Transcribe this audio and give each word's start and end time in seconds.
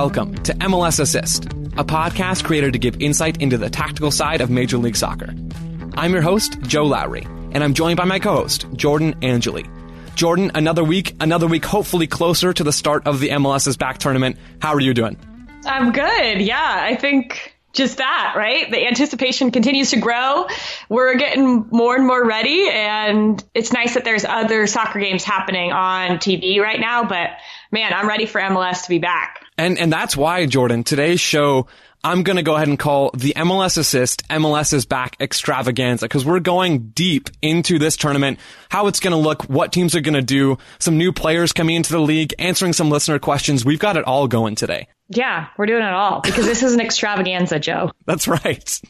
welcome 0.00 0.34
to 0.36 0.54
MLS 0.54 0.98
Assist, 0.98 1.44
a 1.76 1.84
podcast 1.84 2.42
created 2.42 2.72
to 2.72 2.78
give 2.78 3.02
insight 3.02 3.42
into 3.42 3.58
the 3.58 3.68
tactical 3.68 4.10
side 4.10 4.40
of 4.40 4.48
Major 4.48 4.78
League 4.78 4.96
Soccer. 4.96 5.28
I'm 5.94 6.14
your 6.14 6.22
host, 6.22 6.58
Joe 6.62 6.86
Lowry, 6.86 7.26
and 7.52 7.62
I'm 7.62 7.74
joined 7.74 7.98
by 7.98 8.06
my 8.06 8.18
co-host, 8.18 8.64
Jordan 8.72 9.14
Angeli. 9.20 9.66
Jordan, 10.14 10.52
another 10.54 10.82
week, 10.82 11.14
another 11.20 11.46
week 11.46 11.66
hopefully 11.66 12.06
closer 12.06 12.54
to 12.54 12.64
the 12.64 12.72
start 12.72 13.06
of 13.06 13.20
the 13.20 13.28
MLS's 13.28 13.76
Back 13.76 13.98
tournament. 13.98 14.38
How 14.58 14.72
are 14.72 14.80
you 14.80 14.94
doing? 14.94 15.18
I'm 15.66 15.92
good. 15.92 16.40
Yeah, 16.40 16.78
I 16.82 16.96
think 16.96 17.54
just 17.74 17.98
that, 17.98 18.32
right? 18.38 18.70
The 18.70 18.86
anticipation 18.86 19.50
continues 19.50 19.90
to 19.90 20.00
grow. 20.00 20.46
We're 20.88 21.16
getting 21.16 21.68
more 21.70 21.94
and 21.94 22.06
more 22.06 22.24
ready, 22.24 22.70
and 22.70 23.44
it's 23.52 23.74
nice 23.74 23.92
that 23.94 24.04
there's 24.04 24.24
other 24.24 24.66
soccer 24.66 24.98
games 24.98 25.24
happening 25.24 25.72
on 25.72 26.16
TV 26.16 26.58
right 26.58 26.80
now, 26.80 27.04
but 27.04 27.32
man, 27.70 27.92
I'm 27.92 28.08
ready 28.08 28.24
for 28.24 28.40
MLS 28.40 28.84
to 28.84 28.88
be 28.88 28.98
back. 28.98 29.39
And 29.60 29.78
and 29.78 29.92
that's 29.92 30.16
why, 30.16 30.46
Jordan, 30.46 30.84
today's 30.84 31.20
show 31.20 31.66
I'm 32.02 32.22
going 32.22 32.36
to 32.36 32.42
go 32.42 32.56
ahead 32.56 32.68
and 32.68 32.78
call 32.78 33.10
the 33.12 33.34
MLS 33.36 33.76
assist 33.76 34.26
MLS 34.28 34.72
is 34.72 34.86
back 34.86 35.16
extravaganza 35.20 36.06
because 36.06 36.24
we're 36.24 36.40
going 36.40 36.88
deep 36.94 37.28
into 37.42 37.78
this 37.78 37.98
tournament, 37.98 38.38
how 38.70 38.86
it's 38.86 39.00
going 39.00 39.10
to 39.10 39.18
look, 39.18 39.42
what 39.50 39.70
teams 39.70 39.94
are 39.94 40.00
going 40.00 40.14
to 40.14 40.22
do, 40.22 40.56
some 40.78 40.96
new 40.96 41.12
players 41.12 41.52
coming 41.52 41.76
into 41.76 41.92
the 41.92 42.00
league, 42.00 42.32
answering 42.38 42.72
some 42.72 42.88
listener 42.88 43.18
questions. 43.18 43.62
We've 43.62 43.78
got 43.78 43.98
it 43.98 44.04
all 44.04 44.28
going 44.28 44.54
today. 44.54 44.88
Yeah, 45.10 45.48
we're 45.58 45.66
doing 45.66 45.82
it 45.82 45.92
all 45.92 46.20
because 46.22 46.46
this 46.46 46.62
is 46.62 46.72
an 46.72 46.80
extravaganza, 46.80 47.58
Joe. 47.58 47.90
That's 48.06 48.26
right. 48.26 48.80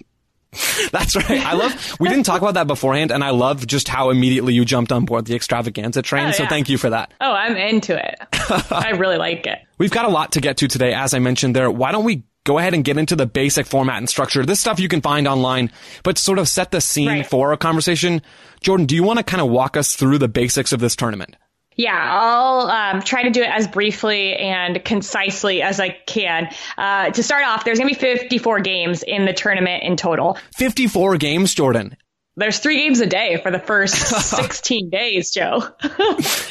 That's 0.93 1.15
right. 1.15 1.41
I 1.45 1.55
love, 1.55 1.97
we 2.01 2.09
didn't 2.09 2.25
talk 2.25 2.43
about 2.43 2.55
that 2.55 2.67
beforehand, 2.67 3.13
and 3.13 3.23
I 3.23 3.31
love 3.31 3.67
just 3.67 3.89
how 3.89 4.11
immediately 4.11 4.53
you 4.55 4.65
jumped 4.65 4.91
on 4.91 5.05
board 5.05 5.27
the 5.27 5.35
extravaganza 5.35 6.03
train. 6.03 6.25
Oh, 6.25 6.27
yeah. 6.27 6.33
So 6.33 6.47
thank 6.47 6.69
you 6.69 6.77
for 6.77 6.91
that. 6.91 7.13
Oh, 7.21 7.33
I'm 7.33 7.57
into 7.57 7.97
it. 7.97 8.19
I 8.73 8.91
really 8.99 9.17
like 9.17 9.47
it. 9.47 9.59
We've 9.79 9.91
got 9.91 10.07
a 10.07 10.09
lot 10.09 10.33
to 10.33 10.41
get 10.41 10.57
to 10.59 10.69
today, 10.69 10.93
as 10.93 11.15
I 11.15 11.21
mentioned 11.21 11.55
there. 11.55 11.71
Why 11.71 11.93
don't 11.93 12.05
we 12.05 12.25
go 12.45 12.59
ahead 12.59 12.75
and 12.75 12.85
get 12.85 12.99
into 12.99 13.15
the 13.15 13.27
basic 13.27 13.67
format 13.67 13.99
and 13.99 14.09
structure? 14.09 14.45
This 14.45 14.59
stuff 14.59 14.81
you 14.81 14.89
can 14.89 15.01
find 15.01 15.29
online, 15.29 15.71
but 16.03 16.19
sort 16.19 16.39
of 16.39 16.49
set 16.49 16.73
the 16.73 16.81
scene 16.81 17.09
right. 17.09 17.27
for 17.27 17.53
a 17.53 17.57
conversation. 17.57 18.21
Jordan, 18.61 18.87
do 18.87 18.97
you 18.97 19.05
want 19.05 19.19
to 19.19 19.25
kind 19.25 19.41
of 19.41 19.49
walk 19.49 19.77
us 19.77 19.95
through 19.95 20.19
the 20.19 20.29
basics 20.29 20.73
of 20.73 20.81
this 20.81 20.97
tournament? 20.97 21.37
Yeah, 21.81 21.97
I'll 21.97 22.67
um, 22.67 23.01
try 23.01 23.23
to 23.23 23.31
do 23.31 23.41
it 23.41 23.49
as 23.49 23.67
briefly 23.67 24.37
and 24.37 24.85
concisely 24.85 25.63
as 25.63 25.81
I 25.81 25.89
can. 25.89 26.51
Uh, 26.77 27.09
to 27.09 27.23
start 27.23 27.43
off, 27.47 27.65
there's 27.65 27.79
going 27.79 27.95
to 27.95 27.99
be 27.99 28.01
54 28.01 28.61
games 28.61 29.03
in 29.03 29.25
the 29.25 29.33
tournament 29.33 29.83
in 29.83 29.97
total. 29.97 30.37
54 30.57 31.17
games, 31.17 31.55
Jordan. 31.55 31.97
There's 32.37 32.59
three 32.59 32.77
games 32.77 33.01
a 33.01 33.07
day 33.07 33.41
for 33.43 33.51
the 33.51 33.59
first 33.59 33.95
16 34.37 34.91
days, 34.91 35.31
Joe. 35.31 35.63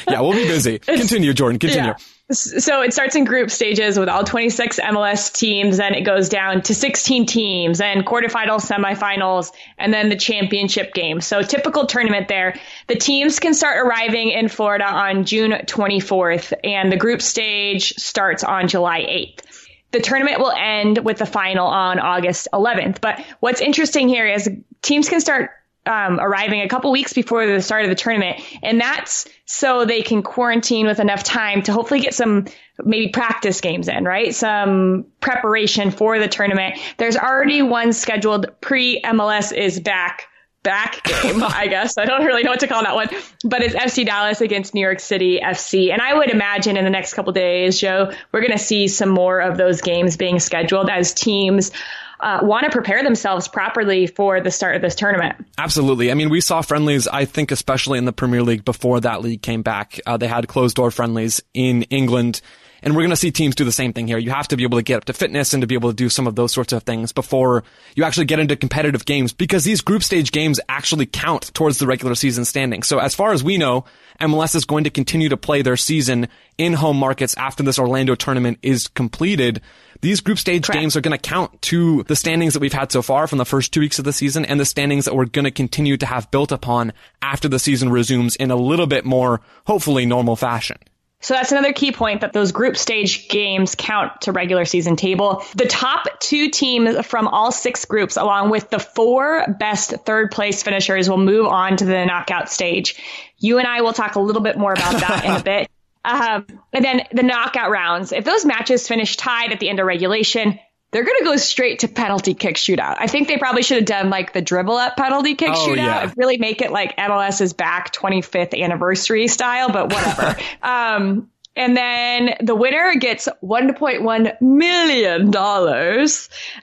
yeah, 0.08 0.20
we'll 0.20 0.32
be 0.32 0.48
busy. 0.48 0.80
Continue, 0.80 1.32
Jordan. 1.32 1.60
Continue. 1.60 1.90
Yeah. 1.90 1.94
So 2.30 2.82
it 2.82 2.92
starts 2.92 3.16
in 3.16 3.24
group 3.24 3.50
stages 3.50 3.98
with 3.98 4.08
all 4.08 4.22
26 4.22 4.78
MLS 4.78 5.32
teams, 5.32 5.78
then 5.78 5.94
it 5.94 6.02
goes 6.02 6.28
down 6.28 6.62
to 6.62 6.74
16 6.74 7.26
teams, 7.26 7.80
and 7.80 8.06
quarterfinals, 8.06 8.70
semifinals, 8.70 9.50
and 9.78 9.92
then 9.92 10.10
the 10.10 10.16
championship 10.16 10.94
game. 10.94 11.20
So 11.20 11.42
typical 11.42 11.86
tournament 11.86 12.28
there. 12.28 12.56
The 12.86 12.94
teams 12.94 13.40
can 13.40 13.52
start 13.52 13.84
arriving 13.84 14.30
in 14.30 14.48
Florida 14.48 14.84
on 14.84 15.24
June 15.24 15.50
24th, 15.50 16.52
and 16.62 16.92
the 16.92 16.96
group 16.96 17.20
stage 17.20 17.94
starts 17.94 18.44
on 18.44 18.68
July 18.68 19.00
8th. 19.00 19.44
The 19.90 20.00
tournament 20.00 20.38
will 20.38 20.52
end 20.52 20.98
with 20.98 21.18
the 21.18 21.26
final 21.26 21.66
on 21.66 21.98
August 21.98 22.46
11th. 22.52 23.00
But 23.00 23.24
what's 23.40 23.60
interesting 23.60 24.08
here 24.08 24.26
is 24.26 24.48
teams 24.82 25.08
can 25.08 25.20
start 25.20 25.50
um, 25.86 26.20
arriving 26.20 26.60
a 26.60 26.68
couple 26.68 26.92
weeks 26.92 27.12
before 27.12 27.46
the 27.46 27.62
start 27.62 27.84
of 27.84 27.90
the 27.90 27.96
tournament. 27.96 28.40
And 28.62 28.80
that's 28.80 29.26
so 29.46 29.84
they 29.84 30.02
can 30.02 30.22
quarantine 30.22 30.86
with 30.86 31.00
enough 31.00 31.22
time 31.22 31.62
to 31.62 31.72
hopefully 31.72 32.00
get 32.00 32.14
some 32.14 32.46
maybe 32.82 33.08
practice 33.08 33.60
games 33.60 33.88
in, 33.88 34.04
right? 34.04 34.34
Some 34.34 35.06
preparation 35.20 35.90
for 35.90 36.18
the 36.18 36.28
tournament. 36.28 36.78
There's 36.98 37.16
already 37.16 37.62
one 37.62 37.92
scheduled 37.92 38.60
pre 38.60 39.00
MLS 39.02 39.56
is 39.56 39.80
back 39.80 40.26
back 40.62 41.02
game, 41.04 41.42
I 41.42 41.66
guess. 41.68 41.96
I 41.96 42.04
don't 42.04 42.24
really 42.24 42.42
know 42.42 42.50
what 42.50 42.60
to 42.60 42.66
call 42.66 42.82
that 42.82 42.94
one, 42.94 43.08
but 43.44 43.62
it's 43.62 43.74
FC 43.74 44.04
Dallas 44.04 44.40
against 44.40 44.74
New 44.74 44.80
York 44.80 45.00
City 45.00 45.40
FC. 45.42 45.92
And 45.92 46.02
I 46.02 46.14
would 46.14 46.30
imagine 46.30 46.76
in 46.76 46.84
the 46.84 46.90
next 46.90 47.14
couple 47.14 47.32
days, 47.32 47.80
Joe, 47.80 48.12
we're 48.32 48.40
going 48.40 48.52
to 48.52 48.58
see 48.58 48.88
some 48.88 49.08
more 49.08 49.40
of 49.40 49.56
those 49.56 49.80
games 49.80 50.16
being 50.16 50.38
scheduled 50.38 50.90
as 50.90 51.14
teams 51.14 51.72
uh, 52.20 52.40
want 52.42 52.64
to 52.64 52.70
prepare 52.70 53.02
themselves 53.02 53.48
properly 53.48 54.06
for 54.06 54.40
the 54.40 54.50
start 54.50 54.76
of 54.76 54.82
this 54.82 54.94
tournament. 54.94 55.36
Absolutely. 55.58 56.10
I 56.10 56.14
mean, 56.14 56.30
we 56.30 56.40
saw 56.40 56.60
friendlies, 56.62 57.08
I 57.08 57.24
think, 57.24 57.50
especially 57.50 57.98
in 57.98 58.04
the 58.04 58.12
Premier 58.12 58.42
League 58.42 58.64
before 58.64 59.00
that 59.00 59.22
league 59.22 59.42
came 59.42 59.62
back. 59.62 60.00
Uh, 60.06 60.16
they 60.16 60.28
had 60.28 60.48
closed 60.48 60.76
door 60.76 60.90
friendlies 60.90 61.40
in 61.54 61.82
England. 61.84 62.40
And 62.82 62.94
we're 62.94 63.02
going 63.02 63.10
to 63.10 63.16
see 63.16 63.30
teams 63.30 63.54
do 63.54 63.64
the 63.64 63.72
same 63.72 63.92
thing 63.92 64.06
here. 64.06 64.18
You 64.18 64.30
have 64.30 64.48
to 64.48 64.56
be 64.56 64.62
able 64.62 64.78
to 64.78 64.82
get 64.82 64.98
up 64.98 65.04
to 65.06 65.12
fitness 65.12 65.52
and 65.52 65.60
to 65.60 65.66
be 65.66 65.74
able 65.74 65.90
to 65.90 65.96
do 65.96 66.08
some 66.08 66.26
of 66.26 66.34
those 66.34 66.52
sorts 66.52 66.72
of 66.72 66.82
things 66.82 67.12
before 67.12 67.62
you 67.94 68.04
actually 68.04 68.24
get 68.24 68.38
into 68.38 68.56
competitive 68.56 69.04
games 69.04 69.32
because 69.32 69.64
these 69.64 69.82
group 69.82 70.02
stage 70.02 70.32
games 70.32 70.60
actually 70.68 71.06
count 71.06 71.52
towards 71.54 71.78
the 71.78 71.86
regular 71.86 72.14
season 72.14 72.44
standing. 72.44 72.82
So 72.82 72.98
as 72.98 73.14
far 73.14 73.32
as 73.32 73.44
we 73.44 73.58
know, 73.58 73.84
MLS 74.20 74.54
is 74.54 74.64
going 74.64 74.84
to 74.84 74.90
continue 74.90 75.28
to 75.28 75.36
play 75.36 75.62
their 75.62 75.76
season 75.76 76.28
in 76.58 76.72
home 76.72 76.96
markets 76.96 77.34
after 77.36 77.62
this 77.62 77.78
Orlando 77.78 78.14
tournament 78.14 78.58
is 78.62 78.88
completed 78.88 79.60
these 80.00 80.20
group 80.20 80.38
stage 80.38 80.66
Correct. 80.66 80.80
games 80.80 80.96
are 80.96 81.00
going 81.00 81.16
to 81.16 81.18
count 81.18 81.60
to 81.62 82.02
the 82.04 82.16
standings 82.16 82.54
that 82.54 82.60
we've 82.60 82.72
had 82.72 82.90
so 82.92 83.02
far 83.02 83.26
from 83.26 83.38
the 83.38 83.44
first 83.44 83.72
two 83.72 83.80
weeks 83.80 83.98
of 83.98 84.04
the 84.04 84.12
season 84.12 84.44
and 84.44 84.58
the 84.58 84.64
standings 84.64 85.04
that 85.04 85.14
we're 85.14 85.26
going 85.26 85.44
to 85.44 85.50
continue 85.50 85.96
to 85.96 86.06
have 86.06 86.30
built 86.30 86.52
upon 86.52 86.92
after 87.22 87.48
the 87.48 87.58
season 87.58 87.90
resumes 87.90 88.36
in 88.36 88.50
a 88.50 88.56
little 88.56 88.86
bit 88.86 89.04
more, 89.04 89.40
hopefully, 89.66 90.06
normal 90.06 90.36
fashion. 90.36 90.78
So 91.22 91.34
that's 91.34 91.52
another 91.52 91.74
key 91.74 91.92
point 91.92 92.22
that 92.22 92.32
those 92.32 92.50
group 92.50 92.78
stage 92.78 93.28
games 93.28 93.74
count 93.74 94.22
to 94.22 94.32
regular 94.32 94.64
season 94.64 94.96
table. 94.96 95.44
The 95.54 95.66
top 95.66 96.18
two 96.18 96.48
teams 96.48 97.04
from 97.04 97.28
all 97.28 97.52
six 97.52 97.84
groups, 97.84 98.16
along 98.16 98.48
with 98.48 98.70
the 98.70 98.78
four 98.78 99.44
best 99.58 99.90
third 100.06 100.30
place 100.30 100.62
finishers, 100.62 101.10
will 101.10 101.18
move 101.18 101.46
on 101.46 101.76
to 101.76 101.84
the 101.84 102.06
knockout 102.06 102.48
stage. 102.48 102.96
You 103.36 103.58
and 103.58 103.68
I 103.68 103.82
will 103.82 103.92
talk 103.92 104.14
a 104.14 104.20
little 104.20 104.40
bit 104.40 104.56
more 104.56 104.72
about 104.72 104.98
that 105.00 105.24
in 105.26 105.30
a 105.32 105.42
bit. 105.44 105.70
Um, 106.04 106.46
and 106.72 106.84
then 106.84 107.02
the 107.12 107.22
knockout 107.22 107.70
rounds. 107.70 108.12
If 108.12 108.24
those 108.24 108.44
matches 108.44 108.88
finish 108.88 109.16
tied 109.16 109.52
at 109.52 109.60
the 109.60 109.68
end 109.68 109.80
of 109.80 109.86
regulation, 109.86 110.58
they're 110.92 111.04
going 111.04 111.18
to 111.18 111.24
go 111.24 111.36
straight 111.36 111.80
to 111.80 111.88
penalty 111.88 112.34
kick 112.34 112.56
shootout. 112.56 112.96
I 112.98 113.06
think 113.06 113.28
they 113.28 113.38
probably 113.38 113.62
should 113.62 113.76
have 113.76 113.86
done 113.86 114.10
like 114.10 114.32
the 114.32 114.42
dribble 114.42 114.74
up 114.74 114.96
penalty 114.96 115.34
kick 115.34 115.50
oh, 115.50 115.68
shootout 115.68 115.76
yeah. 115.76 116.12
really 116.16 116.38
make 116.38 116.62
it 116.62 116.72
like 116.72 116.96
MLS 116.96 117.40
is 117.40 117.52
back 117.52 117.92
25th 117.92 118.60
anniversary 118.60 119.28
style, 119.28 119.70
but 119.70 119.92
whatever. 119.92 120.36
um, 120.62 121.30
and 121.56 121.76
then 121.76 122.36
the 122.40 122.54
winner 122.54 122.94
gets 122.94 123.28
$1.1 123.42 124.40
million 124.40 125.34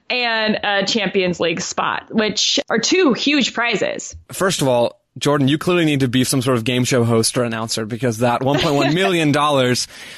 and 0.09 0.59
a 0.63 0.85
Champions 0.85 1.39
League 1.39 1.61
spot, 1.61 2.07
which 2.09 2.59
are 2.69 2.79
two 2.79 3.13
huge 3.13 3.53
prizes. 3.53 4.15
First 4.31 4.61
of 4.61 4.67
all, 4.67 5.01
Jordan, 5.17 5.47
you 5.47 5.57
clearly 5.57 5.85
need 5.85 6.01
to 6.01 6.07
be 6.07 6.23
some 6.23 6.41
sort 6.41 6.57
of 6.57 6.63
game 6.63 6.83
show 6.83 7.03
host 7.03 7.37
or 7.37 7.43
announcer 7.43 7.85
because 7.85 8.19
that 8.19 8.41
$1.1 8.41 8.93
million 8.93 9.31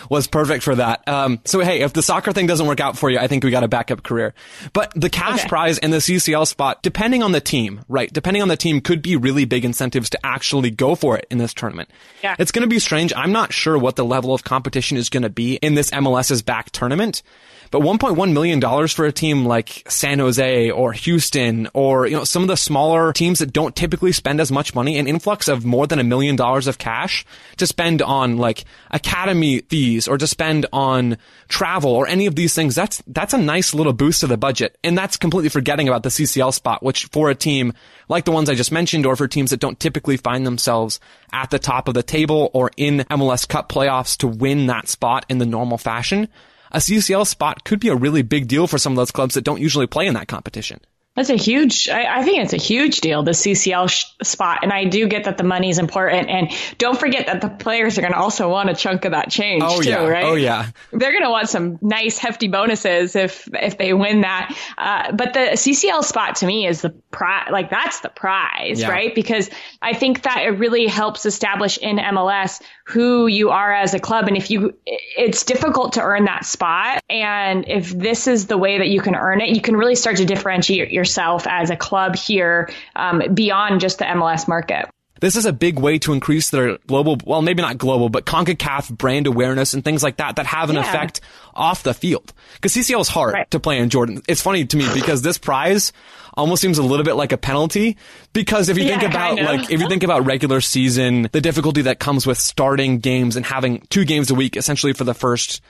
was 0.09 0.27
perfect 0.27 0.63
for 0.63 0.75
that. 0.75 1.07
Um, 1.07 1.39
so 1.45 1.59
hey, 1.59 1.81
if 1.81 1.93
the 1.93 2.01
soccer 2.01 2.31
thing 2.31 2.47
doesn't 2.47 2.67
work 2.67 2.79
out 2.79 2.97
for 2.97 3.09
you, 3.09 3.19
I 3.19 3.27
think 3.27 3.43
we 3.43 3.51
got 3.51 3.63
a 3.63 3.67
backup 3.67 4.03
career. 4.03 4.33
But 4.73 4.91
the 4.95 5.09
cash 5.09 5.39
okay. 5.39 5.49
prize 5.49 5.77
and 5.79 5.93
the 5.93 5.97
CCL 5.97 6.47
spot, 6.47 6.83
depending 6.83 7.23
on 7.23 7.31
the 7.31 7.41
team, 7.41 7.81
right? 7.87 8.11
Depending 8.11 8.41
on 8.41 8.47
the 8.47 8.57
team 8.57 8.81
could 8.81 9.01
be 9.01 9.15
really 9.15 9.45
big 9.45 9.65
incentives 9.65 10.09
to 10.11 10.25
actually 10.25 10.71
go 10.71 10.95
for 10.95 11.17
it 11.17 11.25
in 11.29 11.37
this 11.37 11.53
tournament. 11.53 11.89
Yeah. 12.23 12.35
It's 12.39 12.51
going 12.51 12.63
to 12.63 12.69
be 12.69 12.79
strange. 12.79 13.13
I'm 13.15 13.31
not 13.31 13.53
sure 13.53 13.77
what 13.77 13.95
the 13.95 14.05
level 14.05 14.33
of 14.33 14.43
competition 14.43 14.97
is 14.97 15.09
going 15.09 15.23
to 15.23 15.29
be 15.29 15.55
in 15.55 15.75
this 15.75 15.91
MLS's 15.91 16.41
back 16.41 16.71
tournament. 16.71 17.21
But 17.71 17.81
$1.1 17.81 18.33
million 18.33 18.87
for 18.87 19.05
a 19.05 19.11
team 19.11 19.45
like 19.45 19.83
San 19.87 20.19
Jose 20.19 20.71
or 20.71 20.93
Houston 20.93 21.67
or, 21.73 22.07
you 22.07 22.15
know, 22.15 22.23
some 22.23 22.41
of 22.41 22.47
the 22.47 22.57
smaller 22.57 23.13
teams 23.13 23.39
that 23.39 23.53
don't 23.53 23.75
typically 23.75 24.11
spend 24.11 24.41
as 24.41 24.51
much 24.51 24.73
money, 24.73 24.97
an 24.97 25.07
influx 25.07 25.47
of 25.47 25.65
more 25.65 25.85
than 25.85 25.99
a 25.99 26.03
million 26.03 26.35
dollars 26.35 26.67
of 26.67 26.77
cash 26.77 27.25
to 27.57 27.67
spend 27.67 28.01
on 28.01 28.37
like 28.37 28.65
academy 28.91 29.59
fees 29.61 30.07
or 30.07 30.17
to 30.17 30.27
spend 30.27 30.65
on 30.73 31.17
travel 31.47 31.91
or 31.91 32.07
any 32.07 32.25
of 32.25 32.35
these 32.35 32.55
things, 32.55 32.73
that's, 32.75 33.03
that's 33.07 33.33
a 33.33 33.37
nice 33.37 33.73
little 33.73 33.93
boost 33.93 34.21
to 34.21 34.27
the 34.27 34.37
budget. 34.37 34.77
And 34.83 34.97
that's 34.97 35.17
completely 35.17 35.49
forgetting 35.49 35.87
about 35.87 36.03
the 36.03 36.09
CCL 36.09 36.53
spot, 36.53 36.81
which 36.81 37.05
for 37.05 37.29
a 37.29 37.35
team 37.35 37.73
like 38.07 38.25
the 38.25 38.31
ones 38.31 38.49
I 38.49 38.55
just 38.55 38.71
mentioned 38.71 39.05
or 39.05 39.15
for 39.15 39.27
teams 39.27 39.51
that 39.51 39.59
don't 39.59 39.79
typically 39.79 40.17
find 40.17 40.45
themselves 40.45 40.99
at 41.31 41.51
the 41.51 41.59
top 41.59 41.87
of 41.87 41.93
the 41.93 42.03
table 42.03 42.49
or 42.53 42.71
in 42.75 42.99
MLS 43.11 43.47
Cup 43.47 43.69
playoffs 43.69 44.17
to 44.17 44.27
win 44.27 44.67
that 44.67 44.87
spot 44.87 45.25
in 45.29 45.37
the 45.37 45.45
normal 45.45 45.77
fashion, 45.77 46.27
a 46.71 46.77
CCL 46.77 47.27
spot 47.27 47.63
could 47.63 47.79
be 47.79 47.89
a 47.89 47.95
really 47.95 48.21
big 48.21 48.47
deal 48.47 48.67
for 48.67 48.77
some 48.77 48.93
of 48.93 48.97
those 48.97 49.11
clubs 49.11 49.35
that 49.35 49.43
don't 49.43 49.61
usually 49.61 49.87
play 49.87 50.07
in 50.07 50.13
that 50.13 50.27
competition. 50.27 50.79
That's 51.19 51.29
a 51.29 51.35
huge, 51.35 51.89
I, 51.89 52.19
I, 52.19 52.23
think 52.23 52.43
it's 52.43 52.53
a 52.53 52.57
huge 52.57 53.01
deal, 53.01 53.23
the 53.23 53.31
CCL 53.31 53.89
sh- 53.89 54.05
spot. 54.23 54.59
And 54.61 54.71
I 54.71 54.85
do 54.85 55.05
get 55.07 55.25
that 55.25 55.37
the 55.37 55.43
money 55.43 55.69
is 55.69 55.77
important. 55.77 56.29
And 56.29 56.49
don't 56.77 56.97
forget 56.97 57.25
that 57.25 57.41
the 57.41 57.49
players 57.49 57.97
are 57.97 58.01
going 58.01 58.13
to 58.13 58.19
also 58.19 58.47
want 58.49 58.69
a 58.69 58.73
chunk 58.73 59.03
of 59.03 59.11
that 59.11 59.29
change 59.29 59.61
oh, 59.65 59.81
too, 59.81 59.89
yeah. 59.89 60.07
right? 60.07 60.23
Oh, 60.23 60.35
yeah. 60.35 60.67
They're 60.91 61.11
going 61.11 61.23
to 61.23 61.29
want 61.29 61.49
some 61.49 61.77
nice 61.81 62.17
hefty 62.17 62.47
bonuses 62.47 63.17
if, 63.17 63.49
if 63.53 63.77
they 63.77 63.91
win 63.91 64.21
that. 64.21 64.55
Uh, 64.77 65.11
but 65.11 65.33
the 65.33 65.39
CCL 65.55 66.05
spot 66.05 66.37
to 66.37 66.45
me 66.45 66.65
is 66.65 66.81
the 66.81 66.91
prize, 67.11 67.49
like 67.51 67.69
that's 67.69 67.99
the 67.99 68.09
prize, 68.09 68.79
yeah. 68.79 68.89
right? 68.89 69.13
Because 69.13 69.49
I 69.81 69.95
think 69.95 70.21
that 70.21 70.43
it 70.43 70.51
really 70.51 70.87
helps 70.87 71.25
establish 71.25 71.77
in 71.79 71.97
MLS 71.97 72.61
who 72.89 73.27
you 73.27 73.51
are 73.51 73.71
as 73.71 73.93
a 73.93 73.99
club. 73.99 74.27
And 74.27 74.35
if 74.35 74.49
you, 74.49 74.73
it's 74.85 75.43
difficult 75.43 75.93
to 75.93 76.01
earn 76.01 76.25
that 76.25 76.43
spot. 76.43 77.03
And 77.07 77.67
if 77.67 77.91
this 77.91 78.25
is 78.25 78.47
the 78.47 78.57
way 78.57 78.79
that 78.79 78.87
you 78.87 78.99
can 78.99 79.15
earn 79.15 79.41
it, 79.41 79.49
you 79.49 79.61
can 79.61 79.77
really 79.77 79.93
start 79.93 80.17
to 80.17 80.25
differentiate 80.25 80.89
yourself 80.89 81.45
as 81.45 81.69
a 81.69 81.75
club 81.75 82.15
here 82.15 82.71
um, 82.95 83.21
beyond 83.31 83.79
just 83.79 83.99
the 83.99 84.05
MLS 84.05 84.47
market. 84.47 84.89
This 85.19 85.35
is 85.35 85.45
a 85.45 85.53
big 85.53 85.79
way 85.79 85.99
to 85.99 86.13
increase 86.13 86.49
their 86.49 86.77
global, 86.87 87.17
well, 87.25 87.41
maybe 87.41 87.61
not 87.61 87.77
global, 87.77 88.09
but 88.09 88.25
CONCACAF 88.25 88.97
brand 88.97 89.27
awareness 89.27 89.73
and 89.73 89.83
things 89.83 90.03
like 90.03 90.17
that 90.17 90.37
that 90.37 90.45
have 90.45 90.69
an 90.69 90.75
yeah. 90.75 90.87
effect 90.87 91.21
off 91.53 91.83
the 91.83 91.93
field. 91.93 92.33
Because 92.53 92.73
CCL 92.73 93.01
is 93.01 93.07
hard 93.07 93.33
right. 93.33 93.51
to 93.51 93.59
play 93.59 93.77
in 93.79 93.89
Jordan. 93.89 94.21
It's 94.27 94.41
funny 94.41 94.65
to 94.65 94.77
me 94.77 94.87
because 94.93 95.21
this 95.21 95.37
prize 95.37 95.91
almost 96.35 96.61
seems 96.61 96.77
a 96.77 96.83
little 96.83 97.03
bit 97.03 97.15
like 97.15 97.31
a 97.31 97.37
penalty 97.37 97.97
because 98.33 98.69
if 98.69 98.77
you 98.77 98.85
yeah, 98.85 98.99
think 98.99 99.11
about 99.11 99.37
like 99.39 99.69
if 99.69 99.81
you 99.81 99.89
think 99.89 100.03
about 100.03 100.25
regular 100.25 100.61
season, 100.61 101.27
the 101.31 101.41
difficulty 101.41 101.81
that 101.83 101.99
comes 101.99 102.25
with 102.25 102.37
starting 102.37 102.99
games 102.99 103.35
and 103.35 103.45
having 103.45 103.81
two 103.89 104.05
games 104.05 104.31
a 104.31 104.35
week 104.35 104.55
essentially 104.55 104.93
for 104.93 105.03
the 105.03 105.13
first 105.13 105.61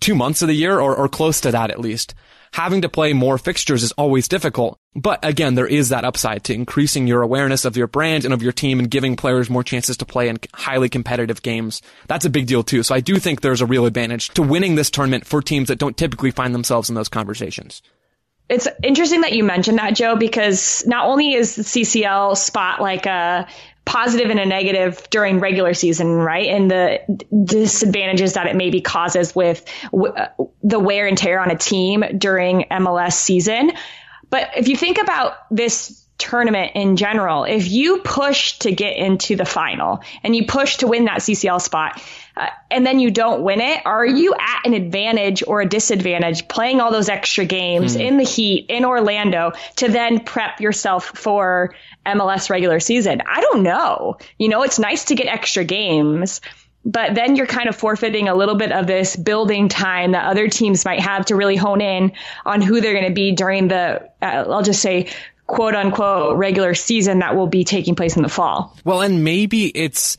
two 0.00 0.14
months 0.14 0.42
of 0.42 0.48
the 0.48 0.54
year 0.54 0.78
or, 0.80 0.94
or 0.94 1.08
close 1.08 1.40
to 1.42 1.50
that 1.50 1.70
at 1.70 1.80
least. 1.80 2.14
Having 2.52 2.82
to 2.82 2.88
play 2.88 3.12
more 3.12 3.38
fixtures 3.38 3.82
is 3.82 3.92
always 3.92 4.28
difficult. 4.28 4.78
But 4.94 5.24
again, 5.24 5.54
there 5.54 5.66
is 5.66 5.90
that 5.90 6.04
upside 6.04 6.44
to 6.44 6.54
increasing 6.54 7.06
your 7.06 7.22
awareness 7.22 7.64
of 7.64 7.76
your 7.76 7.86
brand 7.86 8.24
and 8.24 8.32
of 8.32 8.42
your 8.42 8.52
team 8.52 8.78
and 8.78 8.90
giving 8.90 9.16
players 9.16 9.50
more 9.50 9.62
chances 9.62 9.96
to 9.98 10.06
play 10.06 10.28
in 10.28 10.38
highly 10.54 10.88
competitive 10.88 11.42
games. 11.42 11.82
That's 12.06 12.24
a 12.24 12.30
big 12.30 12.46
deal 12.46 12.62
too. 12.62 12.82
So 12.82 12.94
I 12.94 13.00
do 13.00 13.18
think 13.18 13.40
there's 13.40 13.60
a 13.60 13.66
real 13.66 13.86
advantage 13.86 14.28
to 14.30 14.42
winning 14.42 14.74
this 14.74 14.90
tournament 14.90 15.26
for 15.26 15.42
teams 15.42 15.68
that 15.68 15.78
don't 15.78 15.96
typically 15.96 16.30
find 16.30 16.54
themselves 16.54 16.88
in 16.88 16.94
those 16.94 17.08
conversations 17.08 17.82
it's 18.48 18.68
interesting 18.82 19.22
that 19.22 19.32
you 19.32 19.44
mentioned 19.44 19.78
that, 19.78 19.96
Joe, 19.96 20.16
because 20.16 20.86
not 20.86 21.06
only 21.06 21.34
is 21.34 21.56
the 21.56 21.62
CCL 21.62 22.36
spot 22.36 22.80
like 22.80 23.06
a 23.06 23.48
positive 23.86 24.30
and 24.30 24.40
a 24.40 24.44
negative 24.44 25.08
during 25.10 25.38
regular 25.38 25.72
season, 25.72 26.08
right? 26.08 26.48
And 26.48 26.70
the 26.70 27.00
disadvantages 27.44 28.34
that 28.34 28.46
it 28.48 28.56
maybe 28.56 28.80
causes 28.82 29.34
with 29.34 29.64
w- 29.92 30.12
the 30.62 30.78
wear 30.78 31.06
and 31.06 31.16
tear 31.16 31.40
on 31.40 31.50
a 31.50 31.56
team 31.56 32.04
during 32.18 32.64
MLS 32.70 33.12
season. 33.12 33.70
But 34.28 34.50
if 34.56 34.68
you 34.68 34.76
think 34.76 34.98
about 34.98 35.34
this 35.52 36.04
tournament 36.18 36.72
in 36.74 36.96
general, 36.96 37.44
if 37.44 37.70
you 37.70 37.98
push 37.98 38.58
to 38.60 38.72
get 38.72 38.96
into 38.96 39.36
the 39.36 39.44
final 39.44 40.00
and 40.24 40.34
you 40.34 40.46
push 40.46 40.78
to 40.78 40.88
win 40.88 41.04
that 41.04 41.20
CCL 41.20 41.60
spot, 41.62 42.02
uh, 42.36 42.48
and 42.70 42.84
then 42.84 43.00
you 43.00 43.10
don't 43.10 43.42
win 43.42 43.60
it, 43.60 43.80
are 43.86 44.04
you 44.04 44.34
at 44.34 44.66
an 44.66 44.74
advantage 44.74 45.42
or 45.46 45.60
a 45.62 45.68
disadvantage 45.68 46.48
playing 46.48 46.80
all 46.80 46.92
those 46.92 47.08
extra 47.08 47.44
games 47.44 47.96
mm. 47.96 48.00
in 48.00 48.18
the 48.18 48.24
heat 48.24 48.66
in 48.68 48.84
Orlando 48.84 49.52
to 49.76 49.88
then 49.88 50.20
prep 50.20 50.60
yourself 50.60 51.06
for 51.14 51.74
MLS 52.04 52.50
regular 52.50 52.80
season? 52.80 53.22
I 53.26 53.40
don't 53.40 53.62
know. 53.62 54.18
You 54.38 54.48
know, 54.48 54.62
it's 54.62 54.78
nice 54.78 55.06
to 55.06 55.14
get 55.14 55.26
extra 55.26 55.64
games 55.64 56.40
but 56.86 57.16
then 57.16 57.34
you're 57.34 57.48
kind 57.48 57.68
of 57.68 57.74
forfeiting 57.74 58.28
a 58.28 58.34
little 58.34 58.54
bit 58.54 58.70
of 58.70 58.86
this 58.86 59.16
building 59.16 59.68
time 59.68 60.12
that 60.12 60.24
other 60.26 60.48
teams 60.48 60.84
might 60.84 61.00
have 61.00 61.26
to 61.26 61.34
really 61.34 61.56
hone 61.56 61.80
in 61.80 62.12
on 62.44 62.62
who 62.62 62.80
they're 62.80 62.92
going 62.92 63.08
to 63.08 63.12
be 63.12 63.32
during 63.32 63.66
the, 63.66 64.08
uh, 64.22 64.44
I'll 64.48 64.62
just 64.62 64.80
say, 64.80 65.08
quote 65.48 65.74
unquote 65.74 66.36
regular 66.36 66.74
season 66.74 67.18
that 67.18 67.34
will 67.34 67.48
be 67.48 67.64
taking 67.64 67.96
place 67.96 68.16
in 68.16 68.22
the 68.22 68.28
fall. 68.28 68.76
Well, 68.84 69.02
and 69.02 69.24
maybe 69.24 69.66
it's 69.66 70.16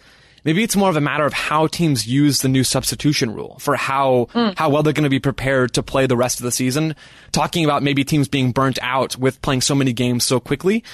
Maybe 0.48 0.64
it's 0.64 0.78
more 0.78 0.90
of 0.90 0.96
a 0.96 1.02
matter 1.02 1.26
of 1.26 1.34
how 1.34 1.68
teams 1.68 2.08
use 2.08 2.40
the 2.40 2.48
new 2.48 2.64
substitution 2.64 3.34
rule 3.34 3.58
for 3.60 3.76
how, 3.76 4.30
mm. 4.34 4.58
how 4.58 4.70
well 4.70 4.82
they're 4.82 4.94
going 4.94 5.04
to 5.04 5.10
be 5.10 5.20
prepared 5.20 5.74
to 5.74 5.84
play 5.84 6.08
the 6.08 6.16
rest 6.16 6.40
of 6.40 6.46
the 6.46 6.54
season. 6.54 6.96
Talking 7.34 7.66
about 7.66 7.84
maybe 7.84 8.06
teams 8.06 8.30
being 8.30 8.54
burnt 8.54 8.80
out 8.82 9.18
with 9.18 9.42
playing 9.42 9.60
so 9.60 9.76
many 9.76 9.92
games 9.92 10.24
so 10.24 10.40
quickly. 10.40 10.86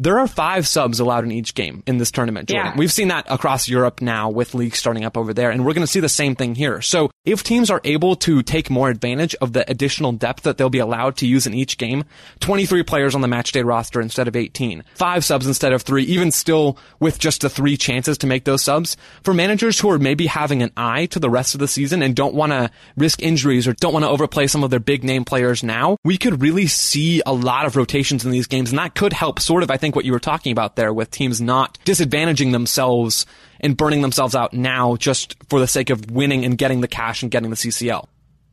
There 0.00 0.20
are 0.20 0.28
five 0.28 0.68
subs 0.68 1.00
allowed 1.00 1.24
in 1.24 1.32
each 1.32 1.54
game 1.54 1.82
in 1.86 1.98
this 1.98 2.12
tournament, 2.12 2.48
Jordan. 2.48 2.72
Yeah. 2.72 2.78
We've 2.78 2.92
seen 2.92 3.08
that 3.08 3.26
across 3.28 3.68
Europe 3.68 4.00
now 4.00 4.30
with 4.30 4.54
leagues 4.54 4.78
starting 4.78 5.04
up 5.04 5.16
over 5.16 5.34
there, 5.34 5.50
and 5.50 5.66
we're 5.66 5.74
going 5.74 5.86
to 5.86 5.90
see 5.90 5.98
the 5.98 6.08
same 6.08 6.36
thing 6.36 6.54
here. 6.54 6.80
So 6.80 7.10
if 7.24 7.42
teams 7.42 7.68
are 7.68 7.80
able 7.82 8.14
to 8.16 8.42
take 8.42 8.70
more 8.70 8.90
advantage 8.90 9.34
of 9.40 9.52
the 9.52 9.68
additional 9.68 10.12
depth 10.12 10.44
that 10.44 10.56
they'll 10.56 10.70
be 10.70 10.78
allowed 10.78 11.16
to 11.16 11.26
use 11.26 11.46
in 11.48 11.54
each 11.54 11.78
game, 11.78 12.04
23 12.40 12.84
players 12.84 13.14
on 13.16 13.22
the 13.22 13.28
matchday 13.28 13.64
roster 13.64 14.00
instead 14.00 14.28
of 14.28 14.36
18, 14.36 14.84
five 14.94 15.24
subs 15.24 15.48
instead 15.48 15.72
of 15.72 15.82
three, 15.82 16.04
even 16.04 16.30
still 16.30 16.78
with 17.00 17.18
just 17.18 17.40
the 17.40 17.50
three 17.50 17.76
chances 17.76 18.16
to 18.18 18.28
make 18.28 18.44
those 18.44 18.62
subs, 18.62 18.96
for 19.24 19.34
managers 19.34 19.80
who 19.80 19.90
are 19.90 19.98
maybe 19.98 20.26
having 20.26 20.62
an 20.62 20.70
eye 20.76 21.06
to 21.06 21.18
the 21.18 21.28
rest 21.28 21.54
of 21.54 21.60
the 21.60 21.68
season 21.68 22.02
and 22.02 22.14
don't 22.14 22.34
want 22.34 22.52
to 22.52 22.70
risk 22.96 23.20
injuries 23.20 23.66
or 23.66 23.72
don't 23.72 23.92
want 23.92 24.04
to 24.04 24.08
overplay 24.08 24.46
some 24.46 24.62
of 24.62 24.70
their 24.70 24.78
big 24.78 25.02
name 25.02 25.24
players 25.24 25.64
now, 25.64 25.96
we 26.04 26.16
could 26.16 26.40
really 26.40 26.68
see 26.68 27.20
a 27.26 27.32
lot 27.32 27.66
of 27.66 27.74
rotations 27.74 28.24
in 28.24 28.30
these 28.30 28.46
games, 28.46 28.70
and 28.70 28.78
that 28.78 28.94
could 28.94 29.12
help 29.12 29.40
sort 29.40 29.64
of, 29.64 29.70
I 29.72 29.76
think, 29.76 29.87
think 29.88 29.96
what 29.96 30.04
you 30.04 30.12
were 30.12 30.20
talking 30.20 30.52
about 30.52 30.76
there 30.76 30.92
with 30.92 31.10
teams 31.10 31.40
not 31.40 31.78
disadvantaging 31.86 32.52
themselves 32.52 33.24
and 33.58 33.74
burning 33.74 34.02
themselves 34.02 34.34
out 34.34 34.52
now 34.52 34.96
just 34.96 35.34
for 35.48 35.60
the 35.60 35.66
sake 35.66 35.88
of 35.88 36.10
winning 36.10 36.44
and 36.44 36.58
getting 36.58 36.82
the 36.82 36.88
cash 36.88 37.22
and 37.22 37.30
getting 37.30 37.48
the 37.48 37.56
CCL. 37.56 38.06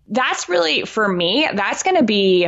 That's 0.07 0.47
really, 0.47 0.83
for 0.83 1.05
me, 1.05 1.49
that's 1.53 1.83
going 1.83 1.97
to 1.97 2.03
be 2.03 2.47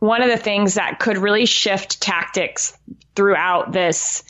one 0.00 0.22
of 0.22 0.28
the 0.28 0.36
things 0.36 0.74
that 0.74 0.98
could 0.98 1.16
really 1.16 1.46
shift 1.46 2.00
tactics 2.00 2.76
throughout 3.14 3.70
this 3.70 4.24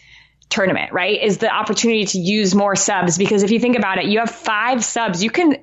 tournament, 0.50 0.93
right? 0.93 1.23
Is 1.23 1.38
the 1.38 1.50
opportunity 1.50 2.05
to 2.05 2.19
use 2.19 2.55
more 2.55 2.76
subs 2.76 3.17
because 3.17 3.43
if 3.43 3.50
you 3.50 3.58
think 3.58 3.79
about 3.79 3.99
it, 3.99 4.05
you 4.05 4.19
have 4.19 4.31
five 4.31 4.85
subs. 4.85 5.23
You 5.23 5.31
can, 5.31 5.56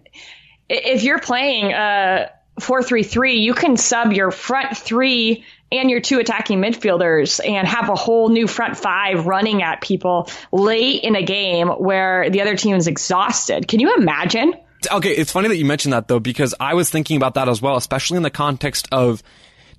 if 0.67 1.03
you're 1.03 1.19
playing 1.19 1.73
uh, 1.73 2.29
a 2.57 2.61
4-3-3, 2.61 3.39
you 3.39 3.53
can 3.53 3.77
sub 3.77 4.13
your 4.13 4.31
front 4.31 4.77
three 4.77 5.45
and 5.71 5.89
your 5.89 5.99
two 5.99 6.19
attacking 6.19 6.59
midfielders 6.59 7.45
and 7.45 7.67
have 7.67 7.89
a 7.89 7.95
whole 7.95 8.29
new 8.29 8.47
front 8.47 8.77
five 8.77 9.25
running 9.25 9.63
at 9.63 9.81
people 9.81 10.29
late 10.51 11.03
in 11.03 11.15
a 11.15 11.23
game 11.23 11.67
where 11.67 12.29
the 12.29 12.41
other 12.41 12.55
team 12.55 12.75
is 12.75 12.87
exhausted. 12.87 13.67
Can 13.67 13.79
you 13.79 13.95
imagine? 13.95 14.53
Okay, 14.91 15.11
it's 15.11 15.31
funny 15.31 15.47
that 15.47 15.57
you 15.57 15.65
mentioned 15.65 15.93
that 15.93 16.07
though, 16.07 16.19
because 16.19 16.53
I 16.59 16.75
was 16.75 16.89
thinking 16.89 17.17
about 17.17 17.33
that 17.35 17.49
as 17.49 17.61
well, 17.61 17.75
especially 17.75 18.17
in 18.17 18.23
the 18.23 18.29
context 18.29 18.87
of 18.91 19.23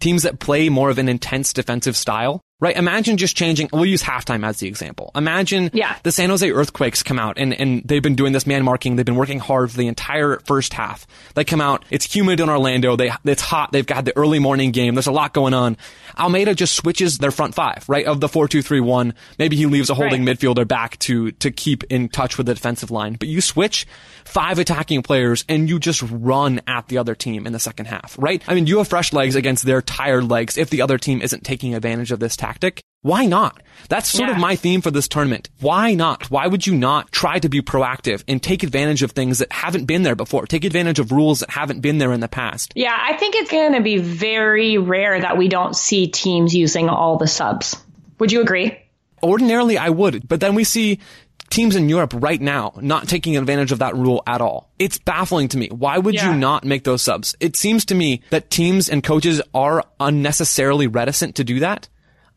teams 0.01 0.25
that 0.25 0.41
play 0.41 0.69
more 0.69 0.91
of 0.91 0.99
an 0.99 1.09
intense 1.09 1.53
defensive 1.53 1.97
style. 1.97 2.41
Right. 2.59 2.75
Imagine 2.75 3.19
just 3.19 3.37
changing. 3.37 3.69
We'll 3.71 3.85
use 3.85 4.03
halftime 4.03 4.43
as 4.47 4.61
the 4.61 4.67
example. 4.67 5.11
Imagine 5.15 5.69
yeah. 5.75 5.95
the 6.03 6.11
San 6.11 6.31
Jose 6.31 6.51
Earthquakes 6.51 7.03
come 7.03 7.19
out 7.19 7.37
and, 7.37 7.53
and 7.53 7.83
they've 7.85 8.03
been 8.03 8.15
doing 8.15 8.33
this 8.33 8.47
man 8.47 8.65
marking. 8.65 8.97
They've 8.97 9.05
been 9.05 9.17
working 9.17 9.41
hard 9.41 9.71
for 9.71 9.77
the 9.77 9.89
entire 9.89 10.39
first 10.47 10.73
half. 10.73 11.07
They 11.35 11.45
come 11.45 11.61
out. 11.61 11.85
It's 11.91 12.07
humid 12.07 12.41
in 12.41 12.49
Orlando. 12.49 12.97
They, 12.97 13.13
it's 13.25 13.43
hot. 13.43 13.73
They've 13.73 13.85
got 13.85 14.07
the 14.07 14.17
early 14.17 14.39
morning 14.39 14.71
game. 14.71 14.95
There's 14.95 15.07
a 15.07 15.13
lot 15.13 15.35
going 15.35 15.53
on. 15.53 15.77
Almeyda 16.19 16.55
just 16.55 16.75
switches 16.75 17.19
their 17.19 17.31
front 17.31 17.55
five, 17.55 17.87
right? 17.91 18.07
Of 18.07 18.21
the 18.21 18.27
4-2-3-1. 18.27 19.13
Maybe 19.39 19.57
he 19.57 19.67
leaves 19.67 19.91
a 19.91 19.95
holding 19.95 20.25
right. 20.25 20.39
midfielder 20.39 20.67
back 20.67 20.99
to, 21.01 21.33
to 21.33 21.51
keep 21.51 21.85
in 21.85 22.09
touch 22.09 22.39
with 22.39 22.47
the 22.47 22.55
defensive 22.55 22.91
line. 22.91 23.17
But 23.17 23.29
you 23.29 23.43
switch 23.43 23.87
five 24.25 24.59
attacking 24.59 25.03
players 25.03 25.45
and 25.47 25.69
you 25.69 25.79
just 25.79 26.03
run 26.11 26.63
at 26.67 26.89
the 26.89 26.97
other 26.97 27.15
team 27.15 27.47
in 27.47 27.53
the 27.53 27.59
second 27.59 27.85
half, 27.85 28.17
right? 28.19 28.43
I 28.49 28.55
mean, 28.55 28.67
you 28.67 28.79
have 28.79 28.89
fresh 28.89 29.13
legs 29.13 29.35
against 29.37 29.67
their 29.67 29.83
tired 29.83 30.31
legs 30.31 30.57
if 30.57 30.71
the 30.71 30.81
other 30.81 30.97
team 30.97 31.21
isn't 31.21 31.45
taking 31.45 31.75
advantage 31.75 32.13
of 32.13 32.19
this 32.19 32.35
tactic. 32.47 32.81
Why 33.03 33.27
not? 33.27 33.63
That's 33.89 34.09
sort 34.09 34.29
yeah. 34.29 34.35
of 34.35 34.41
my 34.41 34.57
theme 34.57 34.81
for 34.81 34.91
this 34.91 35.07
tournament. 35.09 35.49
Why 35.61 35.95
not? 35.95 36.31
Why 36.31 36.47
would 36.47 36.67
you 36.67 36.77
not 36.77 37.13
try 37.13 37.39
to 37.39 37.49
be 37.49 37.61
proactive 37.61 38.25
and 38.27 38.43
take 38.43 38.63
advantage 38.63 39.03
of 39.03 39.13
things 39.13 39.39
that 39.39 39.53
haven't 39.53 39.85
been 39.85 40.03
there 40.03 40.17
before? 40.17 40.47
Take 40.47 40.65
advantage 40.65 40.99
of 40.99 41.13
rules 41.13 41.41
that 41.41 41.51
haven't 41.51 41.81
been 41.81 41.99
there 41.99 42.13
in 42.13 42.21
the 42.21 42.29
past. 42.29 42.73
Yeah, 42.75 42.97
I 42.99 43.17
think 43.17 43.37
it's 43.37 43.51
going 43.51 43.75
to 43.75 43.81
be 43.81 43.99
very 43.99 44.79
rare 44.79 45.21
that 45.21 45.37
we 45.37 45.49
don't 45.49 45.77
see 45.77 46.09
teams 46.09 46.55
using 46.55 46.89
all 46.89 47.17
the 47.17 47.29
subs. 47.29 47.77
Would 48.19 48.33
you 48.33 48.41
agree? 48.41 48.77
Ordinarily, 49.23 49.79
I 49.79 49.91
would, 49.91 50.27
but 50.27 50.41
then 50.41 50.55
we 50.55 50.65
see 50.65 50.99
teams 51.51 51.77
in 51.77 51.89
Europe 51.89 52.13
right 52.17 52.41
now 52.41 52.75
not 52.81 53.09
taking 53.09 53.37
advantage 53.37 53.73
of 53.73 53.79
that 53.79 53.95
rule 53.95 54.23
at 54.27 54.41
all. 54.41 54.71
It's 54.79 54.99
baffling 54.99 55.49
to 55.49 55.59
me. 55.59 55.69
Why 55.69 55.99
would 55.99 56.15
yeah. 56.15 56.33
you 56.33 56.37
not 56.37 56.65
make 56.65 56.85
those 56.85 57.03
subs? 57.03 57.37
It 57.39 57.57
seems 57.57 57.85
to 57.87 57.95
me 57.95 58.23
that 58.31 58.51
teams 58.51 58.89
and 58.89 59.03
coaches 59.03 59.41
are 59.55 59.85
unnecessarily 60.01 60.89
reticent 60.89 61.37
to 61.37 61.45
do 61.45 61.61
that. 61.61 61.89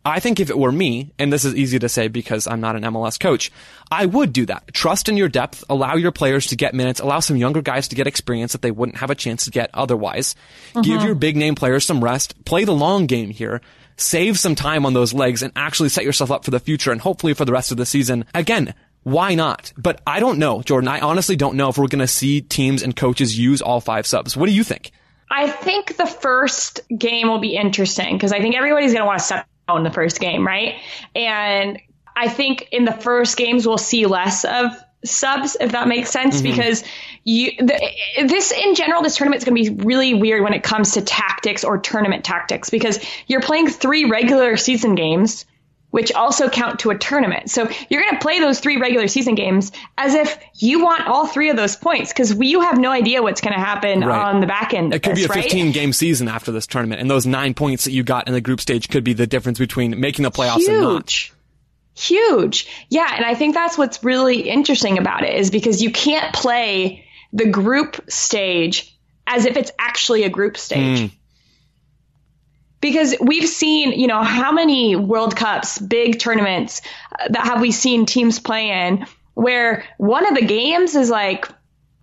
I 0.06 0.20
think 0.20 0.40
if 0.40 0.50
it 0.50 0.58
were 0.58 0.72
me, 0.72 1.12
and 1.20 1.32
this 1.32 1.44
is 1.44 1.56
easy 1.56 1.78
to 1.80 1.90
say 1.90 2.08
because 2.08 2.48
I'm 2.48 2.62
not 2.62 2.76
an 2.76 2.84
MLS 2.84 3.20
coach, 3.20 3.52
I 3.92 4.06
would 4.06 4.32
do 4.32 4.46
that. 4.46 4.74
Trust 4.74 5.10
in 5.10 5.18
your 5.18 5.28
depth, 5.28 5.64
allow 5.70 5.96
your 5.96 6.12
players 6.12 6.48
to 6.48 6.56
get 6.56 6.74
minutes, 6.74 7.00
allow 7.00 7.20
some 7.20 7.36
younger 7.36 7.62
guys 7.62 7.90
to 7.90 7.96
get 7.96 8.08
experience 8.08 8.54
that 8.54 8.62
they 8.62 8.72
wouldn't 8.72 9.00
have 9.00 9.10
a 9.10 9.16
chance 9.16 9.46
to 9.46 9.52
get 9.52 9.70
otherwise. 9.74 10.36
Mm-hmm. 10.70 10.82
Give 10.82 11.04
your 11.04 11.16
big 11.16 11.36
name 11.36 11.56
players 11.56 11.86
some 11.86 12.04
rest, 12.04 12.44
play 12.46 12.64
the 12.64 12.74
long 12.74 13.08
game 13.08 13.30
here, 13.30 13.62
save 13.98 14.40
some 14.40 14.56
time 14.56 14.86
on 14.86 14.94
those 14.94 15.14
legs 15.14 15.44
and 15.44 15.52
actually 15.56 15.90
set 15.90 16.06
yourself 16.06 16.32
up 16.32 16.46
for 16.46 16.52
the 16.52 16.60
future 16.60 16.92
and 16.92 17.02
hopefully 17.02 17.34
for 17.34 17.46
the 17.46 17.52
rest 17.52 17.72
of 17.72 17.78
the 17.78 17.86
season. 17.86 18.26
Again, 18.34 18.74
why 19.04 19.36
not? 19.36 19.74
But 19.78 20.02
I 20.08 20.20
don't 20.20 20.40
know, 20.40 20.62
Jordan. 20.62 20.88
I 20.88 21.00
honestly 21.00 21.36
don't 21.36 21.56
know 21.56 21.70
if 21.70 21.78
we're 21.78 21.88
going 21.88 22.00
to 22.00 22.08
see 22.08 22.42
teams 22.42 22.84
and 22.84 22.96
coaches 22.96 23.38
use 23.38 23.62
all 23.62 23.82
five 23.82 24.08
subs. 24.08 24.38
What 24.38 24.48
do 24.48 24.54
you 24.54 24.64
think? 24.64 24.92
I 25.32 25.50
think 25.50 25.98
the 25.98 26.08
first 26.08 26.82
game 26.96 27.28
will 27.28 27.40
be 27.40 27.56
interesting 27.56 28.16
because 28.16 28.32
I 28.32 28.40
think 28.40 28.56
everybody's 28.56 28.94
going 28.94 29.04
to 29.04 29.06
want 29.06 29.20
to 29.20 29.26
step 29.26 29.48
in 29.78 29.84
the 29.84 29.92
first 29.92 30.20
game, 30.20 30.46
right? 30.46 30.76
And 31.16 31.80
I 32.16 32.28
think 32.28 32.68
in 32.72 32.86
the 32.86 32.92
first 32.92 33.38
games 33.38 33.66
we'll 33.66 33.78
see 33.78 34.06
less 34.06 34.46
of 34.46 34.72
subs, 35.06 35.56
if 35.60 35.72
that 35.72 35.88
makes 35.88 36.10
sense, 36.10 36.42
mm-hmm. 36.42 36.52
because 36.52 36.84
you 37.24 37.52
the, 37.58 37.92
this 38.28 38.52
in 38.52 38.76
general, 38.76 39.02
this 39.02 39.16
tournament 39.16 39.42
is 39.42 39.46
going 39.46 39.64
to 39.64 39.72
be 39.72 39.84
really 39.84 40.14
weird 40.14 40.44
when 40.44 40.54
it 40.54 40.64
comes 40.64 40.94
to 40.94 41.02
tactics 41.02 41.64
or 41.64 41.78
tournament 41.78 42.26
tactics 42.26 42.70
because 42.70 43.00
you're 43.28 43.42
playing 43.42 43.70
three 43.70 44.06
regular 44.06 44.58
season 44.58 44.96
games 44.96 45.46
which 45.92 46.12
also 46.14 46.50
count 46.50 46.80
to 46.80 46.92
a 46.92 46.98
tournament. 46.98 47.50
So 47.50 47.70
you're 47.90 48.02
going 48.02 48.14
to 48.14 48.20
play 48.20 48.40
those 48.40 48.60
three 48.60 48.78
regular 48.78 49.08
season 49.08 49.36
games 49.36 49.72
as 49.98 50.14
if 50.14 50.38
you 50.56 50.84
want 50.84 51.08
all 51.08 51.28
three 51.28 51.50
of 51.50 51.56
those 51.58 51.76
points 51.76 52.14
because 52.14 52.36
you 52.40 52.62
have 52.62 52.78
no 52.78 52.92
idea 52.92 53.22
what's 53.22 53.42
going 53.42 53.54
to 53.54 53.60
happen 53.60 54.02
right. 54.02 54.28
on 54.28 54.42
the 54.42 54.48
back 54.48 54.74
end. 54.74 54.94
It 54.94 55.04
could 55.04 55.16
this, 55.16 55.28
be 55.28 55.40
a 55.40 55.42
15 55.42 55.66
right? 55.66 55.74
game 55.74 55.94
season 55.94 56.28
after 56.28 56.52
this 56.52 56.68
tournament, 56.68 57.02
and 57.02 57.10
those 57.10 57.26
nine 57.26 57.54
points 57.54 57.86
that 57.86 57.92
you 57.92 58.04
got 58.04 58.28
in 58.28 58.34
the 58.34 58.42
group 58.42 58.62
stage 58.62 58.90
could 58.90 59.04
be 59.04 59.14
the 59.14 59.28
difference 59.28 59.60
between 59.60 60.00
making 60.00 60.24
the 60.24 60.32
playoffs 60.32 60.58
Huge. 60.58 60.70
and 60.70 60.82
not. 60.82 61.32
Huge. 61.96 62.68
Yeah. 62.90 63.12
And 63.14 63.26
I 63.26 63.36
think 63.36 63.56
that's 63.56 63.78
what's 63.78 64.04
really 64.04 64.50
interesting 64.50 64.98
about 64.98 65.24
it 65.24 65.36
is 65.36 65.52
because 65.52 65.82
you 65.82 65.92
can't 65.92 66.34
play 66.34 67.06
the 67.34 67.46
group 67.46 68.00
stage 68.10 68.96
as 69.28 69.46
if 69.46 69.58
it's 69.58 69.72
actually 69.78 70.24
a 70.24 70.30
group 70.30 70.58
stage. 70.58 71.00
Mm 71.00 71.12
because 72.82 73.16
we've 73.20 73.48
seen, 73.48 73.92
you 73.92 74.08
know, 74.08 74.24
how 74.24 74.52
many 74.52 74.96
World 74.96 75.36
Cups, 75.36 75.78
big 75.80 76.20
tournaments 76.20 76.82
uh, 77.20 77.28
that 77.30 77.46
have 77.46 77.62
we 77.62 77.72
seen 77.72 78.06
teams 78.06 78.40
play 78.40 78.88
in 78.88 79.06
where 79.34 79.86
one 79.98 80.28
of 80.28 80.36
the 80.36 80.46
games 80.46 80.96
is 80.96 81.10
like, 81.10 81.48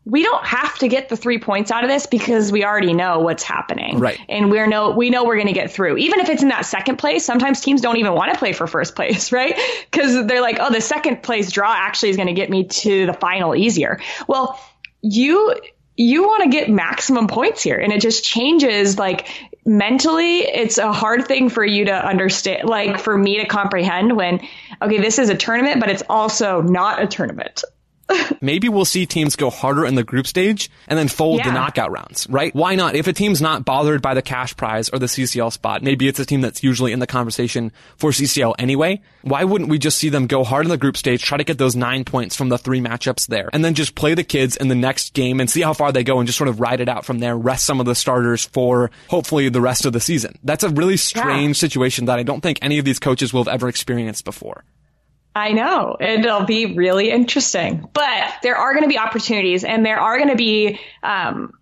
we 0.07 0.23
don't 0.23 0.47
have 0.47 0.79
to 0.79 0.89
get 0.89 1.09
the 1.09 1.17
three 1.17 1.39
points 1.39 1.73
out 1.73 1.83
of 1.83 1.91
this 1.91 2.07
because 2.07 2.53
we 2.53 2.65
already 2.65 2.95
know 2.95 3.19
what's 3.19 3.43
happening. 3.43 3.99
Right. 3.99 4.19
And 4.29 4.53
we're 4.53 4.69
no, 4.69 4.91
we 4.91 5.11
know 5.11 5.25
we're 5.25 5.35
going 5.35 5.49
to 5.49 5.53
get 5.53 5.73
through. 5.73 5.97
Even 5.97 6.21
if 6.21 6.29
it's 6.29 6.43
in 6.43 6.49
that 6.49 6.65
second 6.65 6.97
place, 6.97 7.25
sometimes 7.25 7.61
teams 7.61 7.81
don't 7.81 7.97
even 7.97 8.15
want 8.15 8.33
to 8.33 8.39
play 8.39 8.53
for 8.53 8.69
first 8.69 8.95
place, 8.95 9.33
right? 9.33 9.59
Because 9.91 10.27
they're 10.27 10.41
like, 10.41 10.59
oh, 10.61 10.73
the 10.73 10.81
second 10.81 11.25
place 11.25 11.51
draw 11.51 11.75
actually 11.75 12.11
is 12.11 12.17
going 12.17 12.29
to 12.29 12.35
get 12.35 12.49
me 12.49 12.65
to 12.65 13.07
the 13.07 13.15
final 13.15 13.57
easier. 13.57 14.01
Well, 14.29 14.61
you, 15.03 15.57
you 15.97 16.23
want 16.23 16.45
to 16.45 16.51
get 16.51 16.71
maximum 16.71 17.27
points 17.27 17.63
here. 17.63 17.79
And 17.79 17.93
it 17.93 18.01
just 18.01 18.25
changes 18.25 18.99
like 18.99 19.29
mentally, 19.67 20.39
it's 20.41 20.79
a 20.79 20.93
hard 20.93 21.27
thing 21.27 21.49
for 21.49 21.65
you 21.65 21.87
to 21.87 21.93
understand, 21.93 22.69
like 22.69 22.99
for 22.99 23.19
me 23.19 23.39
to 23.39 23.47
comprehend 23.47 24.17
when, 24.17 24.41
okay, 24.81 24.99
this 24.99 25.19
is 25.19 25.29
a 25.29 25.35
tournament, 25.35 25.81
but 25.81 25.91
it's 25.91 26.05
also 26.09 26.63
not 26.63 27.03
a 27.03 27.07
tournament. 27.07 27.65
Maybe 28.41 28.69
we'll 28.69 28.85
see 28.85 29.07
teams 29.07 29.37
go 29.37 29.51
harder 29.51 29.85
in 29.85 29.95
the 29.95 30.05
group 30.05 30.27
stage 30.27 30.71
and 30.87 30.99
then 30.99 31.09
fold 31.09 31.39
yeah. 31.39 31.49
the 31.49 31.53
knockout 31.53 31.91
rounds, 31.91 32.27
right? 32.31 32.55
Why 32.55 32.75
not? 32.75 32.95
If 32.95 33.07
a 33.07 33.13
team's 33.13 33.41
not 33.41 33.65
bothered 33.65 34.03
by 34.03 34.15
the 34.15 34.23
cash 34.23 34.57
prize 34.57 34.89
or 34.89 34.99
the 34.99 35.07
CCL 35.07 35.53
spot, 35.53 35.83
maybe 35.83 36.07
it's 36.07 36.21
a 36.21 36.27
team 36.27 36.41
that's 36.41 36.63
usually 36.63 36.93
in 36.93 37.01
the 37.01 37.07
conversation 37.07 37.73
for 37.97 38.11
CCL 38.11 38.55
anyway. 38.59 39.03
Why 39.23 39.45
wouldn't 39.45 39.71
we 39.71 39.79
just 39.79 39.99
see 39.99 40.09
them 40.09 40.27
go 40.27 40.45
hard 40.45 40.67
in 40.67 40.71
the 40.71 40.77
group 40.77 40.97
stage, 40.97 41.23
try 41.23 41.39
to 41.39 41.45
get 41.45 41.59
those 41.59 41.75
nine 41.75 42.05
points 42.05 42.37
from 42.37 42.49
the 42.49 42.59
three 42.59 42.81
matchups 42.81 43.27
there, 43.27 43.51
and 43.53 43.65
then 43.65 43.75
just 43.75 43.95
play 43.95 44.15
the 44.15 44.25
kids 44.25 44.57
in 44.57 44.69
the 44.69 44.75
next 44.75 45.15
game 45.15 45.41
and 45.41 45.51
see 45.51 45.63
how 45.63 45.73
far 45.73 45.91
they 45.91 46.05
go 46.05 46.19
and 46.19 46.27
just 46.27 46.39
sort 46.39 46.49
of 46.49 46.61
ride 46.61 46.81
it 46.81 46.89
out 46.89 47.05
from 47.05 47.19
there, 47.19 47.37
rest 47.37 47.65
some 47.65 47.81
of 47.81 47.87
the 47.87 47.95
starters 47.95 48.45
for 48.45 48.91
hopefully 49.09 49.49
the 49.49 49.61
rest 49.61 49.85
of 49.85 49.93
the 49.93 50.01
season. 50.01 50.39
That's 50.45 50.63
a 50.63 50.69
really 50.69 50.97
strange 50.97 51.57
yeah. 51.57 51.61
situation 51.61 52.05
that 52.07 52.19
I 52.19 52.23
don't 52.23 52.41
think 52.41 52.59
any 52.63 52.79
of 52.79 52.85
these 52.85 52.99
coaches 52.99 53.33
will 53.33 53.43
have 53.43 53.53
ever 53.53 53.69
experienced 53.69 54.25
before. 54.25 54.65
I 55.37 55.53
know. 55.53 55.99
And 56.01 56.25
it'll 56.25 56.47
be 56.47 56.75
really 56.75 57.11
interesting. 57.11 57.87
But 57.93 58.33
there 58.43 58.57
are 58.57 58.73
going 58.73 58.85
to 58.85 58.89
be 58.89 58.99
opportunities 58.99 59.65
and 59.65 59.85
there 59.85 60.01
are 60.01 60.17
going 60.17 60.31
to 60.31 60.37
be 60.37 60.81
um, 61.03 61.53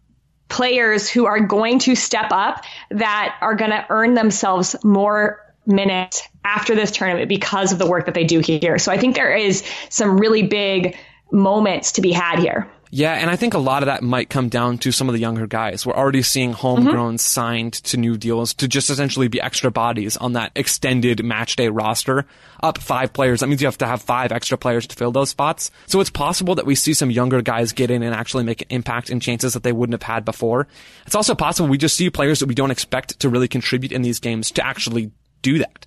players 0.49 1.11
who 1.11 1.27
are 1.27 1.41
going 1.41 1.81
to 1.81 1.97
step 1.97 2.29
up 2.31 2.65
that 2.91 3.37
are 3.41 3.57
going 3.57 3.73
to 3.73 3.85
earn 3.91 4.15
themselves 4.15 4.77
more 4.85 5.41
minutes 5.67 6.23
after 6.45 6.77
this 6.77 6.93
tournament 6.93 7.29
because 7.29 7.73
of 7.73 7.81
the 7.81 7.87
work 7.87 8.07
that 8.07 8.15
they 8.15 8.23
do 8.23 8.39
here. 8.39 8.79
So 8.79 8.93
I 8.93 8.97
think 8.97 9.17
there 9.17 9.35
is 9.35 9.65
some 9.89 10.19
really 10.19 10.45
big 10.45 10.97
moments 11.33 11.93
to 11.93 12.01
be 12.01 12.13
had 12.13 12.39
here. 12.39 12.71
Yeah, 12.97 13.15
and 13.15 13.29
I 13.29 13.35
think 13.35 13.55
a 13.55 13.59
lot 13.59 13.83
of 13.83 13.87
that 13.89 14.05
might 14.05 14.31
come 14.31 14.49
down 14.49 14.79
to 14.79 14.93
some 14.93 15.09
of 15.09 15.15
the 15.15 15.21
younger 15.21 15.49
guys. 15.49 15.85
We're 15.85 15.97
already 15.97 16.23
seeing 16.23 16.53
homegrown 16.53 17.15
mm-hmm. 17.15 17.17
signed 17.17 17.73
to 17.73 17.97
new 17.97 18.17
deals 18.17 18.55
to 18.55 18.69
just 18.69 18.89
essentially 18.89 19.27
be 19.27 19.41
extra 19.41 19.73
bodies 19.73 20.17
on 20.17 20.35
that 20.35 20.53
extended 20.55 21.25
match 21.25 21.57
day 21.57 21.67
roster. 21.67 22.25
Up 22.63 22.79
five 22.79 23.13
players. 23.13 23.41
That 23.41 23.49
means 23.49 23.61
you 23.61 23.67
have 23.67 23.79
to 23.79 23.87
have 23.89 24.01
five 24.01 24.31
extra 24.31 24.57
players 24.57 24.87
to 24.87 24.95
fill 24.95 25.11
those 25.11 25.29
spots. 25.29 25.73
So 25.87 26.01
it's 26.01 26.09
possible 26.09 26.55
that 26.55 26.67
we 26.67 26.77
see 26.77 26.95
some 26.95 27.11
younger 27.11 27.43
guys 27.43 27.73
get 27.73 27.91
in 27.91 28.05
and 28.05 28.15
actually 28.15 28.45
make 28.45 28.63
an 28.63 28.69
impact 28.71 29.11
in 29.11 29.19
chances 29.19 29.55
that 29.55 29.65
they 29.65 29.73
wouldn't 29.73 30.01
have 30.01 30.15
had 30.15 30.25
before. 30.25 30.69
It's 31.05 31.17
also 31.17 31.35
possible 31.35 31.69
we 31.69 31.79
just 31.79 31.97
see 31.97 32.11
players 32.11 32.39
that 32.39 32.47
we 32.47 32.55
don't 32.55 32.71
expect 32.71 33.19
to 33.19 33.29
really 33.29 33.49
contribute 33.49 33.91
in 33.91 34.03
these 34.03 34.21
games 34.21 34.53
to 34.53 34.65
actually 34.65 35.11
do 35.43 35.59
that. 35.59 35.85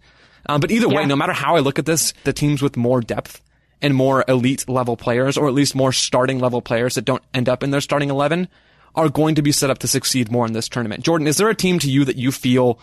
Um, 0.48 0.60
but 0.60 0.72
either 0.72 0.90
way, 0.90 1.06
no 1.06 1.16
matter 1.16 1.32
how 1.32 1.56
I 1.56 1.60
look 1.60 1.80
at 1.80 1.86
this, 1.86 2.14
the 2.26 2.34
teams 2.34 2.62
with 2.62 2.76
more 2.76 3.00
depth 3.00 3.42
and 3.82 3.96
more 3.96 4.24
elite 4.28 4.68
level 4.68 4.98
players, 4.98 5.38
or 5.38 5.48
at 5.48 5.54
least 5.54 5.76
more 5.76 5.92
starting 5.92 6.40
level 6.40 6.62
players 6.62 6.96
that 6.96 7.06
don't 7.06 7.24
end 7.34 7.48
up 7.48 7.64
in 7.64 7.72
their 7.72 7.82
starting 7.82 8.10
11, 8.10 8.48
are 8.96 9.10
going 9.10 9.36
to 9.36 9.42
be 9.42 9.52
set 9.52 9.70
up 9.70 9.78
to 9.80 9.88
succeed 9.88 10.32
more 10.32 10.46
in 10.46 10.54
this 10.54 10.68
tournament. 10.68 11.04
Jordan, 11.04 11.28
is 11.28 11.38
there 11.38 11.50
a 11.50 11.56
team 11.56 11.78
to 11.80 11.90
you 11.90 12.04
that 12.06 12.16
you 12.16 12.32
feel 12.32 12.80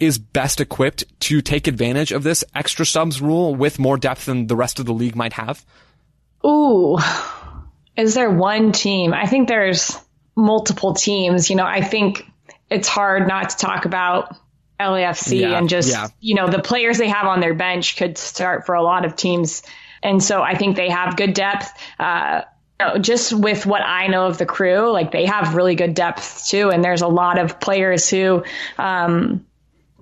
is 0.00 0.18
best 0.18 0.60
equipped 0.60 1.04
to 1.20 1.40
take 1.42 1.66
advantage 1.66 2.12
of 2.12 2.22
this 2.22 2.44
extra 2.54 2.86
subs 2.86 3.20
rule 3.20 3.54
with 3.54 3.78
more 3.78 3.96
depth 3.98 4.26
than 4.26 4.46
the 4.46 4.56
rest 4.56 4.78
of 4.78 4.86
the 4.86 4.94
league 4.94 5.16
might 5.16 5.34
have? 5.34 5.64
Ooh, 6.46 6.98
is 7.96 8.14
there 8.14 8.30
one 8.30 8.72
team? 8.72 9.12
I 9.12 9.26
think 9.26 9.48
there's 9.48 9.98
multiple 10.36 10.94
teams. 10.94 11.50
You 11.50 11.56
know, 11.56 11.66
I 11.66 11.82
think 11.82 12.24
it's 12.70 12.88
hard 12.88 13.26
not 13.26 13.50
to 13.50 13.56
talk 13.56 13.84
about 13.84 14.36
LAFC 14.78 15.40
yeah, 15.40 15.58
and 15.58 15.68
just, 15.68 15.90
yeah. 15.90 16.06
you 16.20 16.36
know, 16.36 16.48
the 16.48 16.62
players 16.62 16.98
they 16.98 17.08
have 17.08 17.26
on 17.26 17.40
their 17.40 17.54
bench 17.54 17.96
could 17.96 18.16
start 18.16 18.66
for 18.66 18.76
a 18.76 18.82
lot 18.82 19.04
of 19.04 19.16
teams 19.16 19.62
and 20.02 20.22
so 20.22 20.42
I 20.42 20.56
think 20.56 20.76
they 20.76 20.88
have 20.88 21.16
good 21.16 21.34
depth. 21.34 21.72
Uh, 21.98 22.42
just 23.00 23.32
with 23.32 23.66
what 23.66 23.82
I 23.82 24.06
know 24.06 24.26
of 24.26 24.38
the 24.38 24.46
crew, 24.46 24.92
like 24.92 25.10
they 25.10 25.26
have 25.26 25.56
really 25.56 25.74
good 25.74 25.94
depth 25.94 26.46
too. 26.46 26.70
And 26.70 26.84
there's 26.84 27.02
a 27.02 27.08
lot 27.08 27.38
of 27.38 27.58
players 27.58 28.08
who 28.08 28.44
um, 28.78 29.44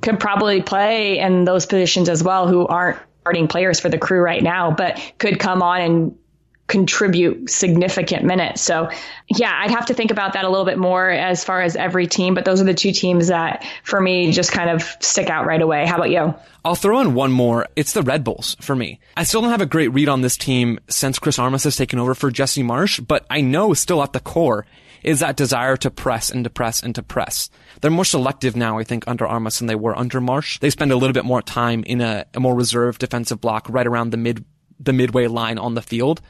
could 0.03 0.21
probably 0.21 0.61
play 0.61 1.19
in 1.19 1.45
those 1.45 1.65
positions 1.65 2.11
as 2.11 2.23
well 2.23 2.47
who 2.47 2.67
aren't 2.67 2.99
starting 3.23 3.49
players 3.49 3.81
for 3.81 3.89
the 3.89 3.99
crew 3.99 4.21
right 4.21 4.43
now, 4.43 4.71
but 4.71 5.01
could 5.19 5.39
come 5.39 5.63
on 5.63 5.81
and 5.81 6.19
contribute 6.67 7.49
significant 7.49 8.25
minutes. 8.25 8.61
So 8.61 8.91
yeah, 9.29 9.53
I'd 9.63 9.71
have 9.71 9.87
to 9.87 9.95
think 9.95 10.11
about 10.11 10.33
that 10.33 10.45
a 10.45 10.49
little 10.49 10.65
bit 10.65 10.79
more 10.79 11.09
as 11.09 11.45
far 11.45 11.63
as 11.63 11.77
every 11.77 12.07
team, 12.07 12.35
but 12.35 12.45
those 12.45 12.61
are 12.61 12.65
the 12.65 12.75
two 12.75 12.93
teams 12.93 13.29
that 13.29 13.65
for 13.85 14.01
me 14.01 14.33
just 14.33 14.51
kind 14.51 14.71
of 14.71 14.83
stick 15.01 15.31
out 15.31 15.47
right 15.47 15.63
away. 15.63 15.87
How 15.87 15.97
about 15.97 16.11
you? 16.11 16.35
I'll 16.65 16.75
throw 16.75 17.01
in 17.01 17.15
one 17.15 17.31
more. 17.31 17.69
It's 17.77 17.93
the 17.93 18.03
Red 18.03 18.25
Bulls 18.25 18.57
for 18.61 18.75
me. 18.75 18.99
I 19.17 19.23
still 19.23 19.41
don't 19.41 19.51
have 19.51 19.61
a 19.61 19.67
great 19.67 19.89
read 19.89 20.09
on 20.09 20.23
this 20.23 20.37
team 20.37 20.81
since 20.89 21.19
Chris 21.21 21.39
Armas 21.39 21.65
has 21.65 21.77
taken 21.77 22.01
over 22.01 22.15
for 22.15 22.31
Jesse 22.31 22.65
Marsch, 22.65 23.05
but 23.07 23.25
I 23.31 23.41
know 23.41 23.73
still 23.75 24.03
at 24.03 24.13
the 24.13 24.21
core 24.21 24.67
is 25.05 25.21
that 25.21 25.37
desire 25.37 25.77
to 25.77 25.91
press 25.91 26.31
and 26.31 26.43
to 26.43 26.51
press 26.51 26.83
and 26.83 26.93
to 26.97 27.03
press. 27.03 27.49
They're 27.81 27.93
more 27.93 28.05
selective 28.05 28.57
now, 28.57 28.79
I 28.79 28.85
think, 28.85 29.07
under 29.07 29.25
Armas 29.25 29.59
than 29.59 29.69
they 29.69 29.77
were 29.77 29.97
under 29.97 30.21
Marsch. 30.21 30.59
They 30.59 30.71
spend 30.71 30.91
a 30.91 30.97
little 30.97 31.15
bit 31.15 31.25
more 31.25 31.43
time 31.43 31.85
in 31.85 32.01
a, 32.01 32.27
a 32.35 32.41
more 32.41 32.57
reserved 32.57 32.99
defensive 32.99 33.41
block 33.41 33.69
right 33.69 33.87
around 33.87 34.11
the 34.11 34.17
mid 34.17 34.45
the 34.79 34.93
midway 34.93 35.27
line 35.27 35.59
on 35.59 35.75
the 35.75 35.81
field 35.81 36.21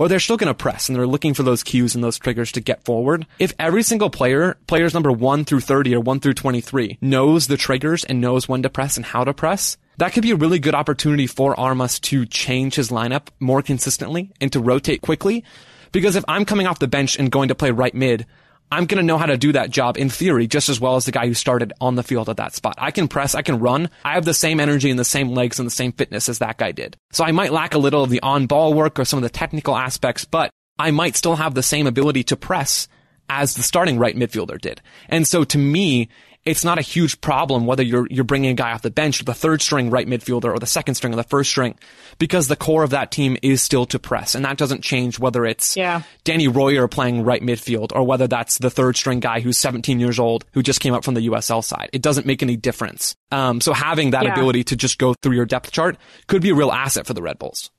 but 0.00 0.08
they're 0.08 0.18
still 0.18 0.38
going 0.38 0.48
to 0.48 0.54
press 0.54 0.88
and 0.88 0.96
they're 0.96 1.06
looking 1.06 1.34
for 1.34 1.42
those 1.42 1.62
cues 1.62 1.94
and 1.94 2.02
those 2.02 2.18
triggers 2.18 2.52
to 2.52 2.60
get 2.62 2.82
forward. 2.86 3.26
If 3.38 3.52
every 3.58 3.82
single 3.82 4.08
player, 4.08 4.56
players 4.66 4.94
number 4.94 5.12
1 5.12 5.44
through 5.44 5.60
30 5.60 5.94
or 5.94 6.00
1 6.00 6.20
through 6.20 6.32
23, 6.32 6.96
knows 7.02 7.48
the 7.48 7.58
triggers 7.58 8.02
and 8.04 8.18
knows 8.18 8.48
when 8.48 8.62
to 8.62 8.70
press 8.70 8.96
and 8.96 9.04
how 9.04 9.24
to 9.24 9.34
press, 9.34 9.76
that 9.98 10.14
could 10.14 10.22
be 10.22 10.30
a 10.30 10.36
really 10.36 10.58
good 10.58 10.74
opportunity 10.74 11.26
for 11.26 11.54
Armas 11.60 12.00
to 12.00 12.24
change 12.24 12.76
his 12.76 12.88
lineup 12.88 13.26
more 13.40 13.60
consistently 13.60 14.32
and 14.40 14.50
to 14.54 14.60
rotate 14.60 15.02
quickly. 15.02 15.44
Because 15.92 16.16
if 16.16 16.24
I'm 16.26 16.46
coming 16.46 16.66
off 16.66 16.78
the 16.78 16.88
bench 16.88 17.18
and 17.18 17.30
going 17.30 17.48
to 17.48 17.54
play 17.54 17.70
right 17.70 17.94
mid, 17.94 18.24
I'm 18.70 18.86
going 18.86 19.00
to 19.00 19.06
know 19.06 19.18
how 19.18 19.26
to 19.26 19.36
do 19.36 19.52
that 19.52 19.70
job 19.70 19.96
in 19.96 20.10
theory 20.10 20.46
just 20.46 20.68
as 20.68 20.80
well 20.80 20.96
as 20.96 21.04
the 21.04 21.12
guy 21.12 21.26
who 21.26 21.34
started 21.34 21.72
on 21.80 21.96
the 21.96 22.02
field 22.02 22.28
at 22.28 22.36
that 22.36 22.54
spot. 22.54 22.76
I 22.78 22.92
can 22.92 23.08
press, 23.08 23.34
I 23.34 23.42
can 23.42 23.58
run. 23.58 23.90
I 24.04 24.14
have 24.14 24.24
the 24.24 24.34
same 24.34 24.60
energy 24.60 24.90
and 24.90 24.98
the 24.98 25.04
same 25.04 25.30
legs 25.30 25.58
and 25.58 25.66
the 25.66 25.72
same 25.72 25.92
fitness 25.92 26.28
as 26.28 26.38
that 26.38 26.58
guy 26.58 26.72
did. 26.72 26.96
So 27.12 27.24
I 27.24 27.32
might 27.32 27.52
lack 27.52 27.74
a 27.74 27.78
little 27.78 28.04
of 28.04 28.10
the 28.10 28.22
on 28.22 28.46
ball 28.46 28.72
work 28.72 28.98
or 28.98 29.04
some 29.04 29.18
of 29.18 29.22
the 29.24 29.30
technical 29.30 29.76
aspects, 29.76 30.24
but 30.24 30.50
I 30.78 30.92
might 30.92 31.16
still 31.16 31.36
have 31.36 31.54
the 31.54 31.62
same 31.62 31.86
ability 31.86 32.24
to 32.24 32.36
press 32.36 32.86
as 33.28 33.54
the 33.54 33.62
starting 33.62 33.98
right 33.98 34.16
midfielder 34.16 34.60
did. 34.60 34.80
And 35.08 35.26
so 35.26 35.44
to 35.44 35.58
me, 35.58 36.08
it's 36.44 36.64
not 36.64 36.78
a 36.78 36.82
huge 36.82 37.20
problem 37.20 37.66
whether 37.66 37.82
you're 37.82 38.06
you're 38.10 38.24
bringing 38.24 38.50
a 38.50 38.54
guy 38.54 38.72
off 38.72 38.82
the 38.82 38.90
bench, 38.90 39.24
the 39.24 39.34
third 39.34 39.60
string 39.62 39.90
right 39.90 40.06
midfielder, 40.06 40.52
or 40.54 40.58
the 40.58 40.66
second 40.66 40.94
string 40.94 41.12
or 41.12 41.16
the 41.16 41.22
first 41.24 41.50
string, 41.50 41.74
because 42.18 42.48
the 42.48 42.56
core 42.56 42.82
of 42.82 42.90
that 42.90 43.10
team 43.10 43.36
is 43.42 43.62
still 43.62 43.86
to 43.86 43.98
press, 43.98 44.34
and 44.34 44.44
that 44.44 44.56
doesn't 44.56 44.82
change 44.82 45.18
whether 45.18 45.44
it's 45.44 45.76
yeah. 45.76 46.02
Danny 46.24 46.48
Royer 46.48 46.88
playing 46.88 47.24
right 47.24 47.42
midfield 47.42 47.92
or 47.94 48.04
whether 48.04 48.26
that's 48.26 48.58
the 48.58 48.70
third 48.70 48.96
string 48.96 49.20
guy 49.20 49.40
who's 49.40 49.58
17 49.58 50.00
years 50.00 50.18
old 50.18 50.44
who 50.52 50.62
just 50.62 50.80
came 50.80 50.94
up 50.94 51.04
from 51.04 51.14
the 51.14 51.28
USL 51.28 51.62
side. 51.62 51.90
It 51.92 52.02
doesn't 52.02 52.26
make 52.26 52.42
any 52.42 52.56
difference. 52.56 53.14
Um, 53.30 53.60
so 53.60 53.72
having 53.72 54.10
that 54.10 54.24
yeah. 54.24 54.32
ability 54.32 54.64
to 54.64 54.76
just 54.76 54.98
go 54.98 55.14
through 55.14 55.34
your 55.34 55.46
depth 55.46 55.70
chart 55.72 55.96
could 56.26 56.42
be 56.42 56.50
a 56.50 56.54
real 56.54 56.72
asset 56.72 57.06
for 57.06 57.14
the 57.14 57.22
Red 57.22 57.38
Bulls. 57.38 57.70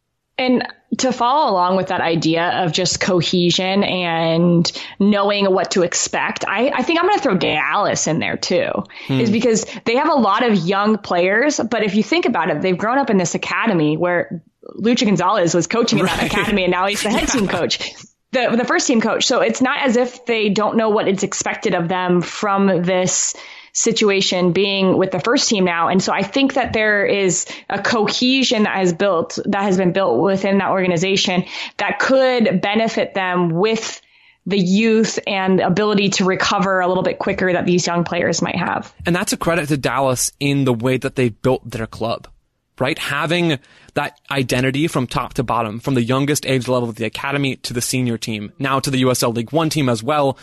And 0.42 0.68
to 0.98 1.12
follow 1.14 1.52
along 1.52 1.78
with 1.78 1.88
that 1.88 2.02
idea 2.02 2.64
of 2.64 2.72
just 2.72 3.00
cohesion 3.00 3.84
and 3.84 4.70
knowing 5.00 5.46
what 5.46 5.72
to 5.72 5.84
expect, 5.84 6.44
I, 6.48 6.70
I 6.70 6.82
think 6.82 7.00
I'm 7.00 7.06
going 7.06 7.18
to 7.18 7.24
throw 7.24 7.38
Dallas 7.38 8.08
in 8.08 8.20
there 8.20 8.38
too, 8.38 8.72
hmm. 9.08 9.20
is 9.20 9.30
because 9.30 9.66
they 9.86 9.96
have 9.96 10.10
a 10.10 10.16
lot 10.16 10.44
of 10.44 10.56
young 10.56 10.98
players. 10.98 11.60
But 11.60 11.84
if 11.84 11.96
you 11.96 12.04
think 12.04 12.26
about 12.26 12.50
it, 12.50 12.62
they've 12.62 12.78
grown 12.78 12.98
up 12.98 13.10
in 13.10 13.18
this 13.18 13.36
academy 13.36 13.98
where 13.98 14.44
Luchi 14.64 15.06
Gonzalez 15.06 15.54
was 15.54 15.68
coaching 15.68 16.00
in 16.00 16.06
right. 16.06 16.20
that 16.20 16.32
academy 16.32 16.64
and 16.64 16.72
now 16.72 16.88
he's 16.88 17.04
the 17.04 17.10
head 17.10 17.28
team 17.28 17.48
coach. 17.48 17.94
The, 18.32 18.56
the 18.56 18.66
first 18.66 18.88
team 18.88 19.02
coach. 19.02 19.26
So 19.26 19.42
it's 19.42 19.62
not 19.62 19.86
as 19.86 19.98
if 19.98 20.26
they 20.26 20.50
don't 20.50 20.78
know 20.78 20.90
what 20.90 21.08
is 21.08 21.24
expected 21.24 21.76
of 21.76 21.90
them 21.90 22.22
from 22.22 22.68
this 22.84 23.36
situation 23.74 24.52
being 24.52 24.98
with 24.98 25.12
the 25.12 25.20
first 25.20 25.50
team 25.50 25.64
now. 25.64 25.88
And 25.88 26.02
so 26.02 26.12
I 26.12 26.24
think 26.24 26.56
that 26.56 26.74
there 26.74 27.06
is 27.06 27.46
a 27.70 27.82
cohesion 27.82 28.64
that 28.64 28.78
has 28.78 28.94
built, 28.94 29.40
that 29.46 29.64
has 29.64 29.78
been 29.78 29.94
built 29.94 30.22
within 30.22 30.58
that 30.60 30.72
organization 30.72 31.46
that 31.78 32.00
could 32.00 32.62
benefit 32.62 33.14
them 33.14 33.50
with 33.50 34.02
the 34.46 34.58
youth 34.58 35.20
and 35.28 35.60
ability 35.60 36.10
to 36.10 36.26
recover 36.26 36.80
a 36.80 36.88
little 36.88 37.04
bit 37.04 37.20
quicker 37.20 37.54
that 37.54 37.66
these 37.66 37.86
young 37.86 38.04
players 38.04 38.42
might 38.42 38.56
have. 38.56 38.94
And 39.06 39.16
that's 39.16 39.34
a 39.34 39.38
credit 39.38 39.68
to 39.68 39.78
Dallas 39.78 40.32
in 40.40 40.66
the 40.66 40.74
way 40.74 40.98
that 40.98 41.16
they've 41.16 41.40
built 41.42 41.70
their 41.70 41.88
club 41.88 42.28
right? 42.82 42.98
Having 42.98 43.60
that 43.94 44.20
identity 44.32 44.88
from 44.88 45.06
top 45.06 45.36
to 45.36 45.44
bottom, 45.44 45.80
from 45.80 45.94
the 45.94 46.02
youngest 46.02 46.48
age 46.48 46.68
level 46.68 46.90
of 46.90 46.96
the 46.96 47.06
academy 47.06 47.58
to 47.58 47.74
the 47.74 47.82
senior 47.82 48.18
team, 48.18 48.52
now 48.58 48.80
to 48.80 48.90
the 48.90 49.04
USL 49.04 49.36
League 49.36 49.52
One 49.52 49.70
team 49.70 49.88
as 49.88 50.02
well, 50.02 50.38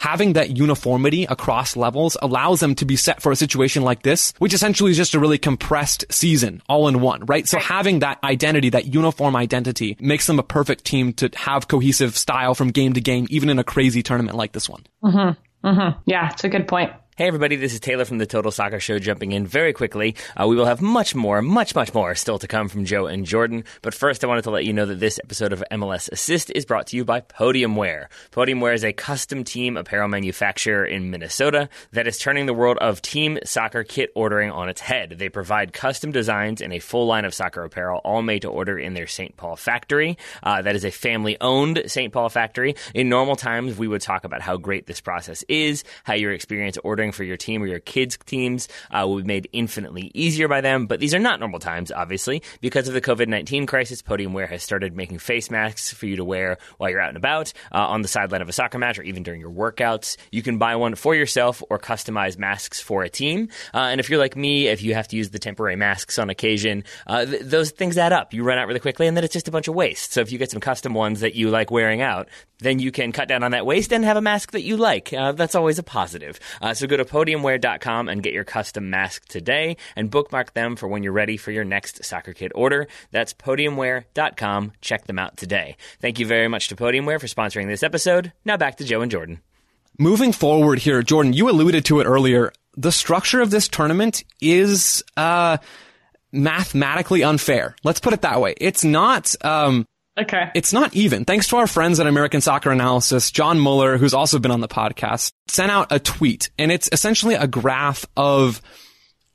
having 0.00 0.32
that 0.32 0.56
uniformity 0.56 1.24
across 1.24 1.76
levels 1.76 2.16
allows 2.20 2.60
them 2.60 2.74
to 2.74 2.84
be 2.84 2.96
set 2.96 3.22
for 3.22 3.30
a 3.30 3.36
situation 3.36 3.82
like 3.82 4.02
this, 4.02 4.32
which 4.38 4.54
essentially 4.54 4.90
is 4.90 4.96
just 4.96 5.14
a 5.14 5.20
really 5.20 5.38
compressed 5.38 6.04
season 6.10 6.62
all 6.68 6.88
in 6.88 7.00
one, 7.00 7.24
right? 7.26 7.46
So 7.46 7.58
having 7.58 8.00
that 8.00 8.18
identity, 8.24 8.70
that 8.70 8.92
uniform 8.92 9.36
identity 9.36 9.96
makes 10.00 10.26
them 10.26 10.38
a 10.38 10.42
perfect 10.42 10.84
team 10.84 11.12
to 11.14 11.30
have 11.36 11.68
cohesive 11.68 12.16
style 12.16 12.54
from 12.54 12.70
game 12.70 12.94
to 12.94 13.00
game, 13.00 13.26
even 13.30 13.50
in 13.50 13.58
a 13.58 13.64
crazy 13.64 14.02
tournament 14.02 14.36
like 14.36 14.52
this 14.52 14.68
one. 14.68 14.84
Mm-hmm. 15.04 15.68
Mm-hmm. 15.68 16.00
Yeah, 16.06 16.30
it's 16.32 16.44
a 16.44 16.48
good 16.48 16.66
point. 16.66 16.90
Hey, 17.20 17.26
everybody, 17.26 17.56
this 17.56 17.74
is 17.74 17.80
Taylor 17.80 18.06
from 18.06 18.16
the 18.16 18.24
Total 18.24 18.50
Soccer 18.50 18.80
Show 18.80 18.98
jumping 18.98 19.32
in 19.32 19.46
very 19.46 19.74
quickly. 19.74 20.16
Uh, 20.34 20.46
we 20.46 20.56
will 20.56 20.64
have 20.64 20.80
much 20.80 21.14
more, 21.14 21.42
much, 21.42 21.74
much 21.74 21.92
more 21.92 22.14
still 22.14 22.38
to 22.38 22.48
come 22.48 22.70
from 22.70 22.86
Joe 22.86 23.04
and 23.04 23.26
Jordan. 23.26 23.64
But 23.82 23.92
first, 23.92 24.24
I 24.24 24.26
wanted 24.26 24.44
to 24.44 24.50
let 24.50 24.64
you 24.64 24.72
know 24.72 24.86
that 24.86 25.00
this 25.00 25.20
episode 25.22 25.52
of 25.52 25.62
MLS 25.70 26.10
Assist 26.10 26.50
is 26.54 26.64
brought 26.64 26.86
to 26.86 26.96
you 26.96 27.04
by 27.04 27.20
Podiumwear. 27.20 28.06
Podiumwear 28.30 28.72
is 28.72 28.84
a 28.84 28.94
custom 28.94 29.44
team 29.44 29.76
apparel 29.76 30.08
manufacturer 30.08 30.82
in 30.82 31.10
Minnesota 31.10 31.68
that 31.92 32.06
is 32.06 32.16
turning 32.16 32.46
the 32.46 32.54
world 32.54 32.78
of 32.78 33.02
team 33.02 33.38
soccer 33.44 33.84
kit 33.84 34.10
ordering 34.14 34.50
on 34.50 34.70
its 34.70 34.80
head. 34.80 35.16
They 35.18 35.28
provide 35.28 35.74
custom 35.74 36.12
designs 36.12 36.62
and 36.62 36.72
a 36.72 36.78
full 36.78 37.04
line 37.04 37.26
of 37.26 37.34
soccer 37.34 37.62
apparel, 37.64 38.00
all 38.02 38.22
made 38.22 38.40
to 38.40 38.48
order 38.48 38.78
in 38.78 38.94
their 38.94 39.06
St. 39.06 39.36
Paul 39.36 39.56
factory. 39.56 40.16
Uh, 40.42 40.62
that 40.62 40.74
is 40.74 40.86
a 40.86 40.90
family 40.90 41.36
owned 41.42 41.82
St. 41.84 42.14
Paul 42.14 42.30
factory. 42.30 42.76
In 42.94 43.10
normal 43.10 43.36
times, 43.36 43.76
we 43.76 43.88
would 43.88 44.00
talk 44.00 44.24
about 44.24 44.40
how 44.40 44.56
great 44.56 44.86
this 44.86 45.02
process 45.02 45.44
is, 45.50 45.84
how 46.04 46.14
your 46.14 46.32
experience 46.32 46.78
ordering 46.82 47.09
for 47.12 47.24
your 47.24 47.36
team 47.36 47.62
or 47.62 47.66
your 47.66 47.80
kids' 47.80 48.18
teams 48.26 48.68
uh, 48.90 49.06
will 49.06 49.18
be 49.18 49.24
made 49.24 49.48
infinitely 49.52 50.10
easier 50.14 50.48
by 50.48 50.60
them. 50.60 50.86
But 50.86 51.00
these 51.00 51.14
are 51.14 51.18
not 51.18 51.40
normal 51.40 51.60
times, 51.60 51.90
obviously. 51.90 52.42
Because 52.60 52.88
of 52.88 52.94
the 52.94 53.00
COVID 53.00 53.28
19 53.28 53.66
crisis, 53.66 54.02
Podiumwear 54.02 54.48
has 54.48 54.62
started 54.62 54.96
making 54.96 55.18
face 55.18 55.50
masks 55.50 55.92
for 55.92 56.06
you 56.06 56.16
to 56.16 56.24
wear 56.24 56.58
while 56.78 56.90
you're 56.90 57.00
out 57.00 57.08
and 57.08 57.16
about, 57.16 57.52
uh, 57.72 57.78
on 57.78 58.02
the 58.02 58.08
sideline 58.08 58.42
of 58.42 58.48
a 58.48 58.52
soccer 58.52 58.78
match, 58.78 58.98
or 58.98 59.02
even 59.02 59.22
during 59.22 59.40
your 59.40 59.50
workouts. 59.50 60.16
You 60.30 60.42
can 60.42 60.58
buy 60.58 60.76
one 60.76 60.94
for 60.94 61.14
yourself 61.14 61.62
or 61.70 61.78
customize 61.78 62.38
masks 62.38 62.80
for 62.80 63.02
a 63.02 63.08
team. 63.08 63.48
Uh, 63.74 63.78
and 63.78 64.00
if 64.00 64.10
you're 64.10 64.18
like 64.18 64.36
me, 64.36 64.68
if 64.68 64.82
you 64.82 64.94
have 64.94 65.08
to 65.08 65.16
use 65.16 65.30
the 65.30 65.38
temporary 65.38 65.76
masks 65.76 66.18
on 66.18 66.30
occasion, 66.30 66.84
uh, 67.06 67.24
th- 67.24 67.42
those 67.42 67.70
things 67.70 67.98
add 67.98 68.12
up. 68.12 68.32
You 68.32 68.42
run 68.42 68.58
out 68.58 68.66
really 68.66 68.80
quickly, 68.80 69.06
and 69.06 69.16
then 69.16 69.24
it's 69.24 69.32
just 69.32 69.48
a 69.48 69.50
bunch 69.50 69.68
of 69.68 69.74
waste. 69.74 70.12
So 70.12 70.20
if 70.20 70.32
you 70.32 70.38
get 70.38 70.50
some 70.50 70.60
custom 70.60 70.94
ones 70.94 71.20
that 71.20 71.34
you 71.34 71.50
like 71.50 71.70
wearing 71.70 72.00
out, 72.00 72.28
then 72.60 72.78
you 72.78 72.92
can 72.92 73.12
cut 73.12 73.28
down 73.28 73.42
on 73.42 73.52
that 73.52 73.66
waste 73.66 73.92
and 73.92 74.04
have 74.04 74.16
a 74.16 74.20
mask 74.20 74.52
that 74.52 74.62
you 74.62 74.76
like. 74.76 75.12
Uh, 75.12 75.32
that's 75.32 75.54
always 75.54 75.78
a 75.78 75.82
positive. 75.82 76.38
Uh, 76.60 76.74
so 76.74 76.86
go 76.90 76.96
to 76.96 77.04
podiumwear.com 77.04 78.08
and 78.08 78.22
get 78.22 78.34
your 78.34 78.44
custom 78.44 78.90
mask 78.90 79.26
today 79.26 79.76
and 79.96 80.10
bookmark 80.10 80.52
them 80.52 80.76
for 80.76 80.88
when 80.88 81.02
you're 81.02 81.12
ready 81.12 81.36
for 81.36 81.50
your 81.50 81.64
next 81.64 82.04
soccer 82.04 82.32
kit 82.34 82.52
order. 82.54 82.86
That's 83.10 83.32
podiumwear.com. 83.32 84.72
Check 84.80 85.06
them 85.06 85.18
out 85.18 85.36
today. 85.36 85.76
Thank 86.00 86.18
you 86.18 86.26
very 86.26 86.48
much 86.48 86.68
to 86.68 86.76
Podiumwear 86.76 87.20
for 87.20 87.26
sponsoring 87.26 87.66
this 87.66 87.82
episode. 87.82 88.32
Now 88.44 88.56
back 88.56 88.76
to 88.76 88.84
Joe 88.84 89.00
and 89.00 89.10
Jordan. 89.10 89.40
Moving 89.98 90.32
forward 90.32 90.78
here, 90.78 91.02
Jordan, 91.02 91.32
you 91.32 91.50
alluded 91.50 91.84
to 91.86 92.00
it 92.00 92.04
earlier. 92.04 92.52
The 92.76 92.92
structure 92.92 93.40
of 93.40 93.50
this 93.50 93.68
tournament 93.68 94.24
is 94.40 95.04
uh, 95.16 95.58
mathematically 96.32 97.22
unfair. 97.22 97.76
Let's 97.84 98.00
put 98.00 98.14
it 98.14 98.22
that 98.22 98.40
way. 98.40 98.54
It's 98.58 98.84
not. 98.84 99.34
Um, 99.44 99.86
Okay. 100.20 100.50
It's 100.54 100.72
not 100.72 100.94
even. 100.94 101.24
Thanks 101.24 101.48
to 101.48 101.56
our 101.56 101.66
friends 101.66 101.98
at 101.98 102.06
American 102.06 102.40
Soccer 102.40 102.70
Analysis, 102.70 103.30
John 103.30 103.58
Muller, 103.58 103.96
who's 103.96 104.14
also 104.14 104.38
been 104.38 104.50
on 104.50 104.60
the 104.60 104.68
podcast, 104.68 105.32
sent 105.48 105.70
out 105.70 105.88
a 105.90 105.98
tweet, 105.98 106.50
and 106.58 106.70
it's 106.70 106.88
essentially 106.92 107.34
a 107.34 107.46
graph 107.46 108.04
of 108.16 108.60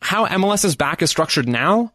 how 0.01 0.27
MLS's 0.27 0.75
back 0.75 1.01
is 1.01 1.09
structured 1.09 1.47
now 1.47 1.91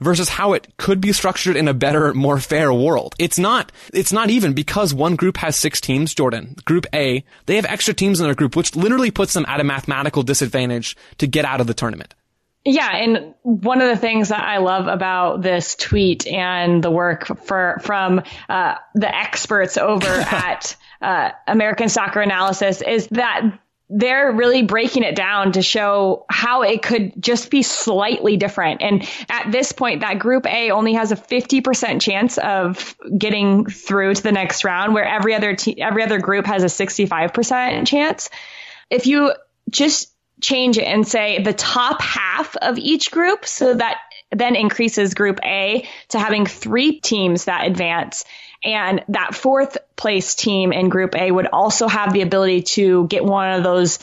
versus 0.00 0.28
how 0.28 0.54
it 0.54 0.76
could 0.76 1.00
be 1.00 1.12
structured 1.12 1.56
in 1.56 1.68
a 1.68 1.74
better, 1.74 2.14
more 2.14 2.38
fair 2.38 2.72
world. 2.72 3.14
It's 3.18 3.38
not, 3.38 3.70
it's 3.92 4.12
not 4.12 4.30
even 4.30 4.54
because 4.54 4.94
one 4.94 5.16
group 5.16 5.36
has 5.38 5.56
six 5.56 5.80
teams, 5.80 6.14
Jordan. 6.14 6.56
Group 6.64 6.86
A, 6.94 7.24
they 7.46 7.56
have 7.56 7.66
extra 7.66 7.92
teams 7.92 8.20
in 8.20 8.26
their 8.26 8.34
group, 8.34 8.56
which 8.56 8.76
literally 8.76 9.10
puts 9.10 9.34
them 9.34 9.44
at 9.46 9.60
a 9.60 9.64
mathematical 9.64 10.22
disadvantage 10.22 10.96
to 11.18 11.26
get 11.26 11.44
out 11.44 11.60
of 11.60 11.66
the 11.66 11.74
tournament. 11.74 12.14
Yeah, 12.64 12.94
and 12.94 13.34
one 13.42 13.80
of 13.80 13.88
the 13.88 13.96
things 13.96 14.28
that 14.28 14.44
I 14.44 14.58
love 14.58 14.86
about 14.86 15.40
this 15.40 15.76
tweet 15.76 16.26
and 16.26 16.84
the 16.84 16.90
work 16.90 17.26
for 17.26 17.78
from 17.82 18.22
uh, 18.50 18.74
the 18.94 19.14
experts 19.14 19.78
over 19.78 20.06
at 20.06 20.76
uh, 21.00 21.30
American 21.46 21.88
Soccer 21.88 22.20
Analysis 22.20 22.82
is 22.82 23.06
that 23.08 23.58
they're 23.88 24.30
really 24.30 24.62
breaking 24.62 25.02
it 25.02 25.16
down 25.16 25.52
to 25.52 25.62
show 25.62 26.24
how 26.28 26.62
it 26.62 26.82
could 26.82 27.20
just 27.20 27.50
be 27.50 27.62
slightly 27.62 28.36
different. 28.36 28.82
And 28.82 29.08
at 29.28 29.50
this 29.50 29.72
point, 29.72 30.02
that 30.02 30.20
group 30.20 30.46
A 30.46 30.70
only 30.70 30.94
has 30.94 31.10
a 31.10 31.16
50% 31.16 32.00
chance 32.00 32.38
of 32.38 32.96
getting 33.16 33.66
through 33.66 34.14
to 34.14 34.22
the 34.22 34.32
next 34.32 34.64
round, 34.64 34.94
where 34.94 35.04
every 35.04 35.34
other 35.34 35.56
te- 35.56 35.80
every 35.80 36.04
other 36.04 36.20
group 36.20 36.46
has 36.46 36.62
a 36.62 36.66
65% 36.66 37.86
chance. 37.86 38.30
If 38.90 39.06
you 39.06 39.32
just 39.68 40.12
change 40.40 40.78
it 40.78 40.84
and 40.84 41.06
say 41.06 41.42
the 41.42 41.52
top 41.52 42.00
half 42.02 42.56
of 42.56 42.78
each 42.78 43.10
group. 43.10 43.46
So 43.46 43.74
that 43.74 43.98
then 44.30 44.56
increases 44.56 45.14
group 45.14 45.40
A 45.44 45.86
to 46.08 46.18
having 46.18 46.46
three 46.46 47.00
teams 47.00 47.44
that 47.44 47.66
advance. 47.66 48.24
And 48.62 49.04
that 49.08 49.34
fourth 49.34 49.78
place 49.96 50.34
team 50.34 50.72
in 50.72 50.88
group 50.88 51.14
A 51.14 51.30
would 51.30 51.46
also 51.46 51.88
have 51.88 52.12
the 52.12 52.22
ability 52.22 52.62
to 52.62 53.06
get 53.06 53.24
one 53.24 53.52
of 53.52 53.62
those 53.62 53.98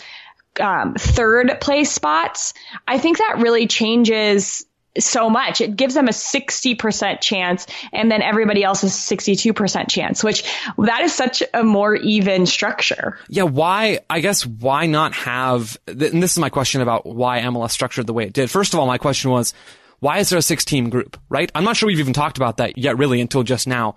um, 0.60 0.96
third 0.96 1.60
place 1.62 1.92
spots. 1.92 2.54
I 2.88 2.98
think 3.00 3.18
that 3.20 3.40
really 3.40 3.68
changes 3.68 4.66
so 5.00 5.30
much. 5.30 5.62
It 5.62 5.76
gives 5.76 5.94
them 5.94 6.08
a 6.08 6.12
60% 6.12 7.22
chance 7.22 7.68
and 7.94 8.12
then 8.12 8.22
everybody 8.22 8.64
else 8.64 8.84
is 8.84 8.94
62% 8.94 9.90
chance, 9.90 10.24
which 10.24 10.44
that 10.78 11.02
is 11.02 11.14
such 11.14 11.44
a 11.54 11.64
more 11.64 11.96
even 11.96 12.46
structure. 12.46 13.18
Yeah. 13.30 13.44
Why, 13.44 14.00
I 14.10 14.20
guess, 14.20 14.46
why 14.46 14.86
not 14.86 15.14
have, 15.14 15.78
and 15.88 16.22
this 16.22 16.32
is 16.32 16.40
my 16.40 16.50
question 16.50 16.82
about 16.82 17.06
why 17.06 17.42
MLS 17.42 17.72
structured 17.72 18.08
the 18.08 18.14
way 18.14 18.26
it 18.26 18.34
did. 18.34 18.50
First 18.52 18.74
of 18.74 18.80
all, 18.80 18.88
my 18.88 18.98
question 18.98 19.32
was, 19.32 19.54
why 20.00 20.20
is 20.20 20.30
there 20.30 20.38
a 20.38 20.44
six 20.44 20.64
team 20.64 20.90
group, 20.90 21.18
right? 21.30 21.52
I'm 21.56 21.64
not 21.64 21.76
sure 21.76 21.88
we've 21.88 22.00
even 22.00 22.14
talked 22.14 22.38
about 22.38 22.58
that 22.58 22.78
yet 22.78 22.98
really 22.98 23.20
until 23.20 23.44
just 23.44 23.68
now. 23.68 23.96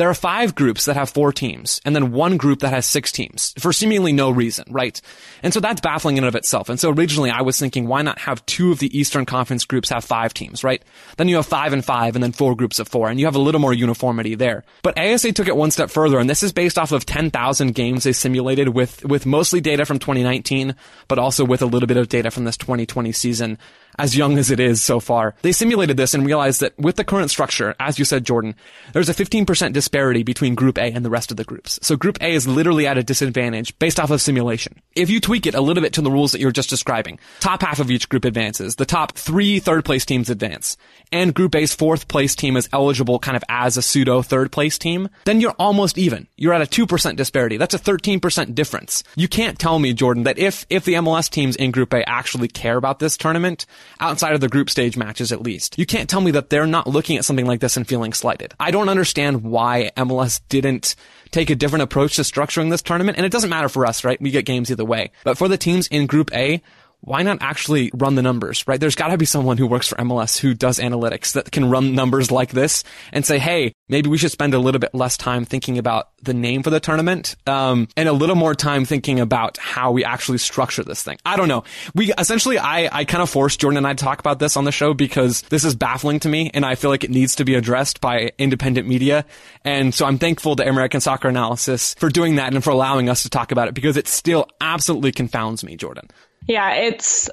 There 0.00 0.08
are 0.08 0.14
five 0.14 0.54
groups 0.54 0.86
that 0.86 0.96
have 0.96 1.10
four 1.10 1.30
teams 1.30 1.78
and 1.84 1.94
then 1.94 2.10
one 2.10 2.38
group 2.38 2.60
that 2.60 2.72
has 2.72 2.86
six 2.86 3.12
teams 3.12 3.52
for 3.58 3.70
seemingly 3.70 4.14
no 4.14 4.30
reason, 4.30 4.64
right? 4.70 4.98
And 5.42 5.52
so 5.52 5.60
that's 5.60 5.82
baffling 5.82 6.16
in 6.16 6.24
and 6.24 6.28
of 6.28 6.36
itself. 6.36 6.70
And 6.70 6.80
so 6.80 6.88
originally 6.88 7.28
I 7.28 7.42
was 7.42 7.58
thinking, 7.58 7.86
why 7.86 8.00
not 8.00 8.18
have 8.20 8.46
two 8.46 8.72
of 8.72 8.78
the 8.78 8.98
Eastern 8.98 9.26
Conference 9.26 9.66
groups 9.66 9.90
have 9.90 10.02
five 10.02 10.32
teams, 10.32 10.64
right? 10.64 10.82
Then 11.18 11.28
you 11.28 11.36
have 11.36 11.44
five 11.44 11.74
and 11.74 11.84
five 11.84 12.14
and 12.14 12.22
then 12.22 12.32
four 12.32 12.56
groups 12.56 12.78
of 12.78 12.88
four 12.88 13.10
and 13.10 13.20
you 13.20 13.26
have 13.26 13.34
a 13.34 13.40
little 13.40 13.60
more 13.60 13.74
uniformity 13.74 14.34
there. 14.34 14.64
But 14.82 14.98
ASA 14.98 15.32
took 15.32 15.48
it 15.48 15.56
one 15.56 15.70
step 15.70 15.90
further 15.90 16.18
and 16.18 16.30
this 16.30 16.42
is 16.42 16.54
based 16.54 16.78
off 16.78 16.92
of 16.92 17.04
10,000 17.04 17.74
games 17.74 18.04
they 18.04 18.12
simulated 18.12 18.70
with, 18.70 19.04
with 19.04 19.26
mostly 19.26 19.60
data 19.60 19.84
from 19.84 19.98
2019, 19.98 20.76
but 21.08 21.18
also 21.18 21.44
with 21.44 21.60
a 21.60 21.66
little 21.66 21.86
bit 21.86 21.98
of 21.98 22.08
data 22.08 22.30
from 22.30 22.44
this 22.46 22.56
2020 22.56 23.12
season 23.12 23.58
as 24.00 24.16
young 24.16 24.38
as 24.38 24.50
it 24.50 24.58
is 24.58 24.82
so 24.82 24.98
far. 24.98 25.34
They 25.42 25.52
simulated 25.52 25.96
this 25.96 26.14
and 26.14 26.24
realized 26.24 26.60
that 26.62 26.78
with 26.78 26.96
the 26.96 27.04
current 27.04 27.30
structure, 27.30 27.74
as 27.78 27.98
you 27.98 28.04
said, 28.04 28.24
Jordan, 28.24 28.54
there's 28.92 29.08
a 29.08 29.14
15% 29.14 29.72
disparity 29.72 30.22
between 30.22 30.54
Group 30.54 30.78
A 30.78 30.90
and 30.92 31.04
the 31.04 31.10
rest 31.10 31.30
of 31.30 31.36
the 31.36 31.44
groups. 31.44 31.78
So 31.82 31.96
Group 31.96 32.18
A 32.22 32.32
is 32.32 32.48
literally 32.48 32.86
at 32.86 32.96
a 32.96 33.02
disadvantage 33.02 33.78
based 33.78 34.00
off 34.00 34.10
of 34.10 34.22
simulation. 34.22 34.80
If 34.94 35.10
you 35.10 35.20
tweak 35.20 35.46
it 35.46 35.54
a 35.54 35.60
little 35.60 35.82
bit 35.82 35.92
to 35.94 36.02
the 36.02 36.10
rules 36.10 36.32
that 36.32 36.40
you're 36.40 36.50
just 36.50 36.70
describing, 36.70 37.18
top 37.40 37.62
half 37.62 37.78
of 37.78 37.90
each 37.90 38.08
group 38.08 38.24
advances, 38.24 38.76
the 38.76 38.86
top 38.86 39.12
three 39.12 39.60
third 39.60 39.84
place 39.84 40.06
teams 40.06 40.30
advance, 40.30 40.76
and 41.12 41.34
Group 41.34 41.54
A's 41.54 41.74
fourth 41.74 42.08
place 42.08 42.34
team 42.34 42.56
is 42.56 42.68
eligible 42.72 43.18
kind 43.18 43.36
of 43.36 43.44
as 43.48 43.76
a 43.76 43.82
pseudo 43.82 44.22
third 44.22 44.50
place 44.50 44.78
team, 44.78 45.08
then 45.24 45.40
you're 45.40 45.54
almost 45.58 45.98
even. 45.98 46.26
You're 46.36 46.54
at 46.54 46.62
a 46.62 46.66
2% 46.66 47.16
disparity. 47.16 47.56
That's 47.56 47.74
a 47.74 47.78
13% 47.78 48.54
difference. 48.54 49.02
You 49.16 49.28
can't 49.28 49.58
tell 49.58 49.78
me, 49.78 49.92
Jordan, 49.92 50.24
that 50.24 50.38
if, 50.38 50.66
if 50.70 50.84
the 50.84 50.94
MLS 50.94 51.28
teams 51.28 51.56
in 51.56 51.70
Group 51.70 51.92
A 51.92 52.08
actually 52.08 52.48
care 52.48 52.76
about 52.76 52.98
this 52.98 53.16
tournament, 53.16 53.66
outside 53.98 54.34
of 54.34 54.40
the 54.40 54.48
group 54.48 54.70
stage 54.70 54.96
matches 54.96 55.32
at 55.32 55.42
least. 55.42 55.78
You 55.78 55.86
can't 55.86 56.08
tell 56.08 56.20
me 56.20 56.30
that 56.32 56.50
they're 56.50 56.66
not 56.66 56.86
looking 56.86 57.16
at 57.16 57.24
something 57.24 57.46
like 57.46 57.60
this 57.60 57.76
and 57.76 57.86
feeling 57.86 58.12
slighted. 58.12 58.54
I 58.60 58.70
don't 58.70 58.88
understand 58.88 59.42
why 59.42 59.90
MLS 59.96 60.40
didn't 60.48 60.94
take 61.30 61.50
a 61.50 61.54
different 61.54 61.82
approach 61.82 62.16
to 62.16 62.22
structuring 62.22 62.70
this 62.70 62.82
tournament. 62.82 63.16
And 63.16 63.26
it 63.26 63.32
doesn't 63.32 63.50
matter 63.50 63.68
for 63.68 63.86
us, 63.86 64.04
right? 64.04 64.20
We 64.20 64.30
get 64.30 64.44
games 64.44 64.70
either 64.70 64.84
way. 64.84 65.10
But 65.24 65.38
for 65.38 65.48
the 65.48 65.58
teams 65.58 65.86
in 65.88 66.06
Group 66.06 66.32
A, 66.34 66.62
why 67.02 67.22
not 67.22 67.38
actually 67.40 67.90
run 67.94 68.14
the 68.14 68.22
numbers, 68.22 68.66
right? 68.66 68.78
There's 68.78 68.94
got 68.94 69.08
to 69.08 69.18
be 69.18 69.24
someone 69.24 69.56
who 69.56 69.66
works 69.66 69.88
for 69.88 69.96
MLS 69.96 70.38
who 70.38 70.54
does 70.54 70.78
analytics 70.78 71.32
that 71.32 71.50
can 71.50 71.70
run 71.70 71.94
numbers 71.94 72.30
like 72.30 72.50
this 72.50 72.84
and 73.12 73.24
say, 73.24 73.38
hey, 73.38 73.72
maybe 73.88 74.10
we 74.10 74.18
should 74.18 74.30
spend 74.30 74.54
a 74.54 74.58
little 74.58 74.78
bit 74.78 74.94
less 74.94 75.16
time 75.16 75.44
thinking 75.44 75.78
about 75.78 76.10
the 76.22 76.34
name 76.34 76.62
for 76.62 76.70
the 76.70 76.80
tournament, 76.80 77.36
um, 77.46 77.88
and 77.96 78.08
a 78.08 78.12
little 78.12 78.36
more 78.36 78.54
time 78.54 78.84
thinking 78.84 79.20
about 79.20 79.56
how 79.56 79.90
we 79.90 80.04
actually 80.04 80.38
structure 80.38 80.84
this 80.84 81.02
thing. 81.02 81.16
I 81.24 81.36
don't 81.36 81.48
know. 81.48 81.64
We 81.94 82.12
essentially, 82.18 82.58
I, 82.58 82.88
I 82.92 83.04
kind 83.04 83.22
of 83.22 83.30
forced 83.30 83.60
Jordan 83.60 83.78
and 83.78 83.86
I 83.86 83.94
to 83.94 84.04
talk 84.04 84.20
about 84.20 84.38
this 84.38 84.56
on 84.56 84.64
the 84.64 84.72
show 84.72 84.92
because 84.92 85.42
this 85.42 85.64
is 85.64 85.74
baffling 85.74 86.20
to 86.20 86.28
me, 86.28 86.50
and 86.52 86.66
I 86.66 86.74
feel 86.74 86.90
like 86.90 87.04
it 87.04 87.10
needs 87.10 87.36
to 87.36 87.44
be 87.44 87.54
addressed 87.54 88.00
by 88.00 88.32
independent 88.38 88.86
media. 88.86 89.24
And 89.64 89.94
so 89.94 90.04
I'm 90.06 90.18
thankful 90.18 90.56
to 90.56 90.68
American 90.68 91.00
Soccer 91.00 91.28
Analysis 91.28 91.94
for 91.94 92.10
doing 92.10 92.36
that 92.36 92.52
and 92.54 92.62
for 92.62 92.70
allowing 92.70 93.08
us 93.08 93.22
to 93.22 93.30
talk 93.30 93.52
about 93.52 93.68
it 93.68 93.74
because 93.74 93.96
it 93.96 94.08
still 94.08 94.46
absolutely 94.60 95.12
confounds 95.12 95.64
me, 95.64 95.76
Jordan. 95.76 96.08
Yeah, 96.46 96.72
it's 96.74 97.28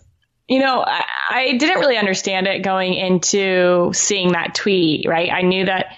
you 0.48 0.60
know, 0.60 0.82
I, 0.86 1.04
I, 1.30 1.58
didn't 1.58 1.80
really 1.80 1.98
understand 1.98 2.48
it 2.48 2.62
going 2.62 2.94
into 2.94 3.92
seeing 3.94 4.32
that 4.32 4.56
tweet, 4.56 5.06
right? 5.06 5.30
I 5.30 5.42
knew 5.42 5.66
that 5.66 5.98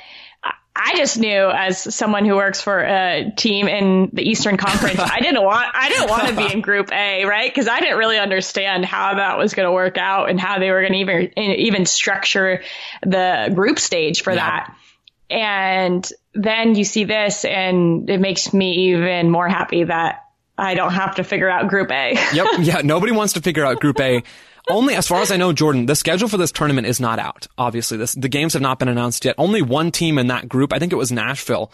I 0.82 0.94
just 0.96 1.20
knew 1.20 1.50
as 1.50 1.94
someone 1.94 2.24
who 2.24 2.36
works 2.36 2.62
for 2.62 2.80
a 2.80 3.32
team 3.36 3.68
in 3.68 4.10
the 4.14 4.24
Eastern 4.24 4.56
Conference, 4.56 4.98
I 5.00 5.20
didn't 5.20 5.44
want 5.44 5.68
I 5.74 5.90
didn't 5.90 6.10
want 6.10 6.28
to 6.30 6.36
be 6.36 6.54
in 6.54 6.62
Group 6.62 6.92
A, 6.94 7.26
right? 7.26 7.52
Because 7.52 7.68
I 7.68 7.82
didn't 7.82 7.98
really 7.98 8.18
understand 8.18 8.86
how 8.86 9.16
that 9.16 9.38
was 9.38 9.54
going 9.54 9.66
to 9.66 9.74
work 9.74 9.98
out 9.98 10.30
and 10.30 10.40
how 10.40 10.58
they 10.58 10.72
were 10.72 10.80
going 10.82 10.94
to 10.94 11.00
even 11.00 11.32
even 11.38 11.86
structure 11.86 12.64
the 13.06 13.52
group 13.54 13.78
stage 13.78 14.24
for 14.24 14.32
yeah. 14.32 14.38
that. 14.38 14.76
And 15.30 16.10
then 16.34 16.76
you 16.76 16.86
see 16.86 17.04
this, 17.04 17.44
and 17.44 18.10
it 18.10 18.22
makes 18.22 18.54
me 18.54 18.94
even 18.94 19.30
more 19.30 19.50
happy 19.50 19.84
that 19.84 20.24
I 20.60 20.74
don't 20.74 20.94
have 20.94 21.16
to 21.16 21.24
figure 21.24 21.50
out 21.50 21.70
Group 21.70 21.92
A. 21.92 22.14
yep. 22.34 22.48
Yeah. 22.60 22.82
Nobody 22.84 23.12
wants 23.12 23.34
to 23.34 23.42
figure 23.42 23.66
out 23.66 23.80
Group 23.80 24.00
A. 24.00 24.24
Only 24.70 24.96
as 24.96 25.08
far 25.08 25.22
as 25.22 25.32
I 25.32 25.38
know, 25.38 25.52
Jordan, 25.52 25.88
the 25.88 25.96
schedule 25.96 26.28
for 26.28 26.38
this 26.38 26.52
tournament 26.52 26.86
is 26.86 27.00
not 27.00 27.18
out. 27.18 27.48
Obviously, 27.58 27.98
this, 27.98 28.14
the 28.14 28.30
games 28.30 28.54
have 28.54 28.62
not 28.62 28.78
been 28.78 28.88
announced 28.88 29.26
yet. 29.26 29.36
Only 29.38 29.62
one 29.62 29.92
team 29.92 30.18
in 30.20 30.28
that 30.28 30.48
group, 30.48 30.74
I 30.74 30.80
think 30.80 30.94
it 30.94 30.98
was 30.98 31.12
Nashville, 31.12 31.72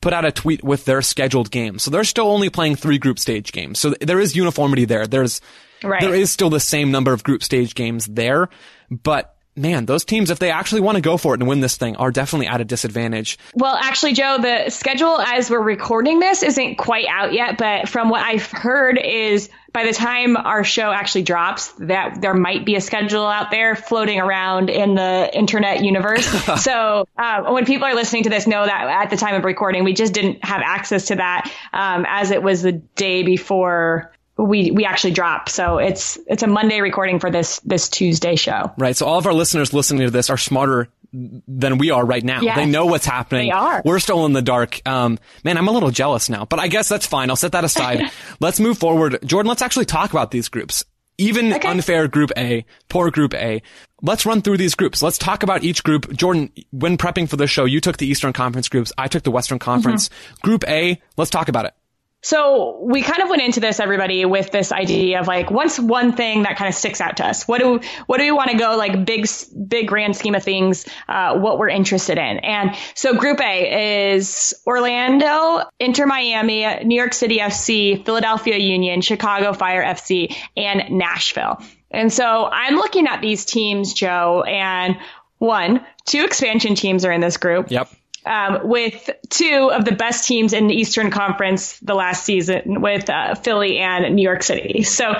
put 0.00 0.12
out 0.12 0.24
a 0.24 0.30
tweet 0.30 0.62
with 0.62 0.84
their 0.84 1.02
scheduled 1.02 1.50
games. 1.50 1.82
So 1.82 1.90
they're 1.90 2.04
still 2.04 2.28
only 2.28 2.48
playing 2.48 2.76
three 2.76 2.98
group 2.98 3.18
stage 3.18 3.50
games. 3.50 3.80
So 3.80 3.94
there 4.00 4.20
is 4.20 4.36
uniformity 4.36 4.84
there. 4.84 5.06
There's, 5.06 5.40
right. 5.82 6.00
there 6.00 6.14
is 6.14 6.30
still 6.30 6.50
the 6.50 6.60
same 6.60 6.92
number 6.92 7.12
of 7.12 7.24
group 7.24 7.42
stage 7.42 7.74
games 7.74 8.06
there, 8.06 8.48
but 8.88 9.37
man, 9.58 9.86
those 9.86 10.04
teams, 10.04 10.30
if 10.30 10.38
they 10.38 10.50
actually 10.50 10.80
want 10.80 10.96
to 10.96 11.02
go 11.02 11.16
for 11.16 11.34
it 11.34 11.40
and 11.40 11.48
win 11.48 11.60
this 11.60 11.76
thing, 11.76 11.96
are 11.96 12.10
definitely 12.10 12.46
at 12.46 12.60
a 12.60 12.64
disadvantage. 12.64 13.38
Well, 13.54 13.74
actually, 13.74 14.14
Joe, 14.14 14.38
the 14.40 14.70
schedule 14.70 15.20
as 15.20 15.50
we're 15.50 15.60
recording 15.60 16.20
this 16.20 16.42
isn't 16.42 16.76
quite 16.76 17.06
out 17.08 17.32
yet, 17.32 17.58
but 17.58 17.88
from 17.88 18.08
what 18.08 18.22
I've 18.22 18.50
heard 18.50 18.98
is 18.98 19.48
by 19.72 19.84
the 19.84 19.92
time 19.92 20.36
our 20.36 20.64
show 20.64 20.90
actually 20.90 21.22
drops, 21.22 21.72
that 21.78 22.20
there 22.20 22.34
might 22.34 22.64
be 22.64 22.74
a 22.76 22.80
schedule 22.80 23.26
out 23.26 23.50
there 23.50 23.76
floating 23.76 24.18
around 24.18 24.70
in 24.70 24.94
the 24.94 25.30
internet 25.32 25.84
universe. 25.84 26.26
so 26.62 27.06
uh, 27.16 27.52
when 27.52 27.66
people 27.66 27.86
are 27.86 27.94
listening 27.94 28.24
to 28.24 28.30
this, 28.30 28.46
know 28.46 28.64
that 28.64 29.04
at 29.04 29.10
the 29.10 29.16
time 29.16 29.34
of 29.34 29.44
recording, 29.44 29.84
we 29.84 29.92
just 29.92 30.14
didn't 30.14 30.44
have 30.44 30.62
access 30.64 31.06
to 31.06 31.16
that 31.16 31.52
um, 31.72 32.06
as 32.08 32.30
it 32.30 32.42
was 32.42 32.62
the 32.62 32.72
day 32.72 33.22
before 33.22 34.12
we 34.38 34.70
we 34.70 34.84
actually 34.84 35.10
drop. 35.10 35.48
So 35.48 35.78
it's 35.78 36.18
it's 36.26 36.42
a 36.42 36.46
Monday 36.46 36.80
recording 36.80 37.18
for 37.18 37.30
this 37.30 37.60
this 37.60 37.88
Tuesday 37.88 38.36
show. 38.36 38.72
Right. 38.78 38.96
So 38.96 39.06
all 39.06 39.18
of 39.18 39.26
our 39.26 39.34
listeners 39.34 39.74
listening 39.74 40.02
to 40.02 40.10
this 40.10 40.30
are 40.30 40.36
smarter 40.36 40.88
than 41.12 41.78
we 41.78 41.90
are 41.90 42.04
right 42.04 42.22
now. 42.22 42.40
Yes, 42.40 42.56
they 42.56 42.66
know 42.66 42.86
what's 42.86 43.06
happening. 43.06 43.48
They 43.48 43.52
are. 43.52 43.82
We're 43.84 43.98
still 43.98 44.26
in 44.26 44.32
the 44.32 44.42
dark. 44.42 44.86
Um, 44.86 45.18
man, 45.42 45.56
I'm 45.56 45.68
a 45.68 45.72
little 45.72 45.90
jealous 45.90 46.28
now, 46.28 46.44
but 46.44 46.60
I 46.60 46.68
guess 46.68 46.88
that's 46.88 47.06
fine. 47.06 47.30
I'll 47.30 47.36
set 47.36 47.52
that 47.52 47.64
aside. 47.64 48.10
let's 48.40 48.60
move 48.60 48.78
forward. 48.78 49.18
Jordan, 49.24 49.48
let's 49.48 49.62
actually 49.62 49.86
talk 49.86 50.10
about 50.10 50.30
these 50.30 50.48
groups. 50.48 50.84
Even 51.20 51.52
okay. 51.52 51.66
unfair 51.66 52.06
group 52.06 52.30
A, 52.36 52.64
poor 52.88 53.10
group 53.10 53.34
A. 53.34 53.60
Let's 54.02 54.24
run 54.24 54.40
through 54.40 54.58
these 54.58 54.76
groups. 54.76 55.02
Let's 55.02 55.18
talk 55.18 55.42
about 55.42 55.64
each 55.64 55.82
group. 55.82 56.12
Jordan, 56.12 56.52
when 56.70 56.96
prepping 56.96 57.28
for 57.28 57.36
the 57.36 57.48
show, 57.48 57.64
you 57.64 57.80
took 57.80 57.96
the 57.96 58.06
Eastern 58.06 58.32
Conference 58.32 58.68
groups. 58.68 58.92
I 58.96 59.08
took 59.08 59.24
the 59.24 59.32
Western 59.32 59.58
Conference. 59.58 60.08
Mm-hmm. 60.08 60.40
Group 60.42 60.68
A, 60.68 61.02
let's 61.16 61.30
talk 61.30 61.48
about 61.48 61.64
it. 61.64 61.74
So 62.22 62.80
we 62.82 63.02
kind 63.02 63.22
of 63.22 63.28
went 63.28 63.42
into 63.42 63.60
this, 63.60 63.78
everybody, 63.78 64.24
with 64.24 64.50
this 64.50 64.72
idea 64.72 65.20
of 65.20 65.28
like, 65.28 65.52
what's 65.52 65.78
one 65.78 66.12
thing 66.12 66.42
that 66.42 66.56
kind 66.56 66.68
of 66.68 66.74
sticks 66.74 67.00
out 67.00 67.18
to 67.18 67.26
us? 67.26 67.46
What 67.46 67.60
do 67.60 67.80
what 68.06 68.18
do 68.18 68.24
we 68.24 68.32
want 68.32 68.50
to 68.50 68.56
go 68.56 68.76
like 68.76 69.04
big, 69.04 69.28
big 69.68 69.86
grand 69.86 70.16
scheme 70.16 70.34
of 70.34 70.42
things? 70.42 70.84
Uh, 71.08 71.38
what 71.38 71.58
we're 71.58 71.68
interested 71.68 72.18
in, 72.18 72.38
and 72.38 72.76
so 72.94 73.14
Group 73.14 73.40
A 73.40 74.12
is 74.12 74.52
Orlando, 74.66 75.62
Inter 75.78 76.06
Miami, 76.06 76.66
New 76.84 76.96
York 76.96 77.14
City 77.14 77.38
FC, 77.38 78.04
Philadelphia 78.04 78.58
Union, 78.58 79.00
Chicago 79.00 79.52
Fire 79.52 79.84
FC, 79.84 80.34
and 80.56 80.90
Nashville. 80.90 81.62
And 81.90 82.12
so 82.12 82.46
I'm 82.46 82.74
looking 82.74 83.06
at 83.06 83.20
these 83.20 83.44
teams, 83.44 83.94
Joe, 83.94 84.42
and 84.42 84.96
one, 85.38 85.86
two 86.04 86.24
expansion 86.24 86.74
teams 86.74 87.04
are 87.04 87.12
in 87.12 87.20
this 87.20 87.36
group. 87.36 87.70
Yep 87.70 87.88
um, 88.26 88.68
with 88.68 89.10
two 89.28 89.70
of 89.72 89.84
the 89.84 89.92
best 89.92 90.26
teams 90.26 90.52
in 90.52 90.66
the 90.66 90.74
Eastern 90.74 91.10
Conference 91.10 91.78
the 91.80 91.94
last 91.94 92.24
season 92.24 92.80
with 92.80 93.08
uh, 93.08 93.34
Philly 93.34 93.78
and 93.78 94.14
New 94.14 94.22
York 94.22 94.42
City. 94.42 94.82
So, 94.82 95.14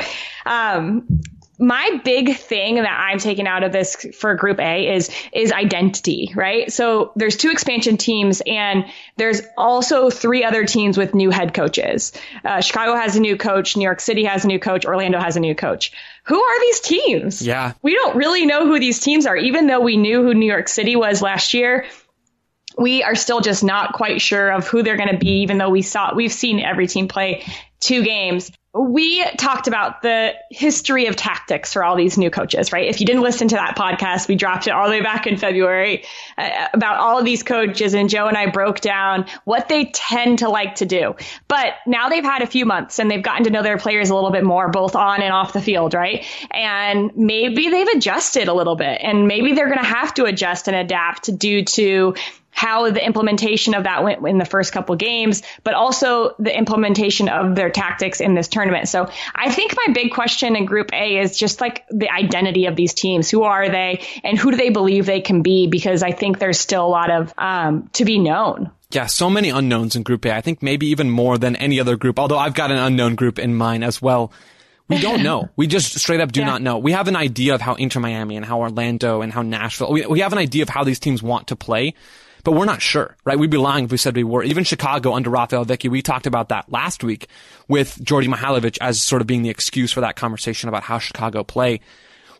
um, 0.46 1.20
my 1.58 2.00
big 2.04 2.37
thing 2.37 2.76
that 2.76 3.06
I'm 3.11 3.18
taking 3.18 3.46
out 3.48 3.64
of 3.64 3.72
this 3.72 4.06
for 4.16 4.34
Group 4.34 4.61
A 4.61 4.94
is 4.94 5.11
is 5.32 5.52
identity, 5.52 6.32
right? 6.34 6.72
So 6.72 7.12
there's 7.16 7.37
two 7.37 7.50
expansion 7.50 7.96
teams, 7.96 8.40
and 8.46 8.84
there's 9.16 9.42
also 9.56 10.08
three 10.08 10.44
other 10.44 10.64
teams 10.64 10.96
with 10.96 11.14
new 11.14 11.30
head 11.30 11.54
coaches. 11.54 12.12
Uh, 12.44 12.61
Chicago 12.61 12.94
has 12.94 13.16
a 13.16 13.20
new 13.20 13.37
coach, 13.37 13.76
New 13.76 13.82
York 13.84 14.00
City 14.00 14.24
has 14.24 14.44
a 14.44 14.48
new 14.48 14.61
coach, 14.61 14.87
Orlando 14.87 15.18
has 15.18 15.37
a 15.37 15.40
new 15.40 15.54
coach. 15.54 15.92
Who 16.24 16.40
are 16.40 16.61
these 16.61 16.80
teams? 16.80 17.42
Yeah, 17.42 17.72
we 17.82 17.94
don't 17.94 18.16
really 18.16 18.46
know 18.46 18.66
who 18.66 18.78
these 18.78 19.00
teams 19.00 19.26
are, 19.26 19.37
even 19.37 19.66
though 19.66 19.80
we 19.80 19.96
knew 19.96 20.22
who 20.22 20.34
New 20.34 20.46
York 20.46 20.68
City 20.68 20.94
was 20.94 21.22
last 21.22 21.54
year 21.54 21.87
we 22.78 23.02
are 23.02 23.16
still 23.16 23.40
just 23.40 23.64
not 23.64 23.92
quite 23.92 24.20
sure 24.20 24.50
of 24.50 24.66
who 24.68 24.82
they're 24.82 24.96
going 24.96 25.10
to 25.10 25.18
be, 25.18 25.42
even 25.42 25.58
though 25.58 25.70
we 25.70 25.82
saw 25.82 26.14
we've 26.14 26.32
seen 26.32 26.60
every 26.60 26.86
team 26.86 27.08
play 27.08 27.44
two 27.80 28.04
games. 28.04 28.50
We 28.74 29.24
talked 29.36 29.66
about 29.66 30.02
the 30.02 30.34
history 30.50 31.06
of 31.06 31.16
tactics 31.16 31.72
for 31.72 31.82
all 31.82 31.96
these 31.96 32.18
new 32.18 32.30
coaches, 32.30 32.70
right? 32.70 32.86
If 32.86 33.00
you 33.00 33.06
didn't 33.06 33.22
listen 33.22 33.48
to 33.48 33.56
that 33.56 33.76
podcast, 33.76 34.28
we 34.28 34.36
dropped 34.36 34.68
it 34.68 34.70
all 34.70 34.84
the 34.84 34.90
way 34.90 35.00
back 35.00 35.26
in 35.26 35.36
February 35.36 36.04
uh, 36.36 36.68
about 36.74 36.98
all 36.98 37.18
of 37.18 37.24
these 37.24 37.42
coaches, 37.42 37.94
and 37.94 38.08
Joe 38.08 38.26
and 38.26 38.36
I 38.36 38.46
broke 38.46 38.80
down 38.80 39.26
what 39.44 39.68
they 39.68 39.86
tend 39.86 40.40
to 40.40 40.48
like 40.48 40.76
to 40.76 40.86
do. 40.86 41.16
But 41.48 41.74
now 41.86 42.08
they've 42.08 42.22
had 42.22 42.42
a 42.42 42.46
few 42.46 42.66
months 42.66 42.98
and 43.00 43.10
they've 43.10 43.22
gotten 43.22 43.44
to 43.44 43.50
know 43.50 43.62
their 43.62 43.78
players 43.78 44.10
a 44.10 44.14
little 44.14 44.30
bit 44.30 44.44
more, 44.44 44.68
both 44.68 44.94
on 44.94 45.22
and 45.22 45.32
off 45.32 45.52
the 45.52 45.62
field, 45.62 45.94
right? 45.94 46.24
And 46.52 47.10
maybe 47.16 47.70
they've 47.70 47.88
adjusted 47.88 48.48
a 48.48 48.54
little 48.54 48.76
bit, 48.76 49.00
and 49.02 49.26
maybe 49.26 49.54
they're 49.54 49.68
going 49.68 49.78
to 49.78 49.84
have 49.84 50.14
to 50.14 50.24
adjust 50.26 50.68
and 50.68 50.76
adapt 50.76 51.36
due 51.36 51.64
to 51.64 52.14
how 52.58 52.90
the 52.90 53.04
implementation 53.04 53.72
of 53.72 53.84
that 53.84 54.02
went 54.02 54.26
in 54.26 54.36
the 54.36 54.44
first 54.44 54.72
couple 54.72 54.96
games, 54.96 55.44
but 55.62 55.74
also 55.74 56.34
the 56.40 56.52
implementation 56.52 57.28
of 57.28 57.54
their 57.54 57.70
tactics 57.70 58.20
in 58.20 58.34
this 58.34 58.48
tournament. 58.48 58.88
So 58.88 59.08
I 59.32 59.52
think 59.52 59.76
my 59.76 59.92
big 59.92 60.10
question 60.10 60.56
in 60.56 60.64
Group 60.64 60.92
A 60.92 61.18
is 61.20 61.38
just 61.38 61.60
like 61.60 61.86
the 61.88 62.10
identity 62.10 62.66
of 62.66 62.74
these 62.74 62.94
teams. 62.94 63.30
Who 63.30 63.44
are 63.44 63.68
they 63.68 64.04
and 64.24 64.36
who 64.36 64.50
do 64.50 64.56
they 64.56 64.70
believe 64.70 65.06
they 65.06 65.20
can 65.20 65.42
be? 65.42 65.68
Because 65.68 66.02
I 66.02 66.10
think 66.10 66.40
there's 66.40 66.58
still 66.58 66.84
a 66.84 66.88
lot 66.88 67.12
of 67.12 67.32
um, 67.38 67.90
to 67.92 68.04
be 68.04 68.18
known. 68.18 68.72
Yeah, 68.90 69.06
so 69.06 69.30
many 69.30 69.50
unknowns 69.50 69.94
in 69.94 70.02
Group 70.02 70.24
A. 70.24 70.34
I 70.34 70.40
think 70.40 70.60
maybe 70.60 70.88
even 70.88 71.10
more 71.10 71.38
than 71.38 71.54
any 71.54 71.78
other 71.78 71.94
group, 71.94 72.18
although 72.18 72.38
I've 72.38 72.54
got 72.54 72.72
an 72.72 72.78
unknown 72.78 73.14
group 73.14 73.38
in 73.38 73.54
mine 73.54 73.84
as 73.84 74.02
well. 74.02 74.32
We 74.88 74.98
don't 74.98 75.22
know. 75.22 75.48
We 75.56 75.68
just 75.68 75.96
straight 75.96 76.18
up 76.18 76.32
do 76.32 76.40
yeah. 76.40 76.46
not 76.46 76.62
know. 76.62 76.78
We 76.78 76.90
have 76.90 77.06
an 77.06 77.14
idea 77.14 77.54
of 77.54 77.60
how 77.60 77.74
Inter 77.74 78.00
Miami 78.00 78.36
and 78.36 78.44
how 78.44 78.58
Orlando 78.58 79.20
and 79.20 79.32
how 79.32 79.42
Nashville, 79.42 79.92
we, 79.92 80.04
we 80.06 80.20
have 80.20 80.32
an 80.32 80.38
idea 80.38 80.64
of 80.64 80.68
how 80.68 80.82
these 80.82 80.98
teams 80.98 81.22
want 81.22 81.48
to 81.48 81.56
play 81.56 81.94
but 82.44 82.53
we're 82.53 82.64
not 82.64 82.83
sure, 82.83 83.16
right? 83.24 83.38
We'd 83.38 83.51
be 83.51 83.57
lying 83.57 83.85
if 83.85 83.90
we 83.90 83.96
said 83.96 84.16
we 84.16 84.24
were. 84.24 84.42
Even 84.42 84.64
Chicago 84.64 85.14
under 85.14 85.31
Raphael 85.31 85.64
Wicky, 85.64 85.88
we 85.88 86.03
talked 86.03 86.27
about 86.27 86.48
that 86.48 86.70
last 86.70 87.05
week 87.05 87.29
with 87.68 87.96
Djordje 87.96 88.33
Mihailovic 88.33 88.79
as 88.81 89.01
sort 89.01 89.20
of 89.20 89.27
being 89.27 89.42
the 89.42 89.51
excuse 89.51 89.92
for 89.92 90.01
that 90.01 90.16
conversation 90.16 90.68
about 90.68 90.85
how 90.85 90.98
Chicago 90.98 91.44
play. 91.44 91.81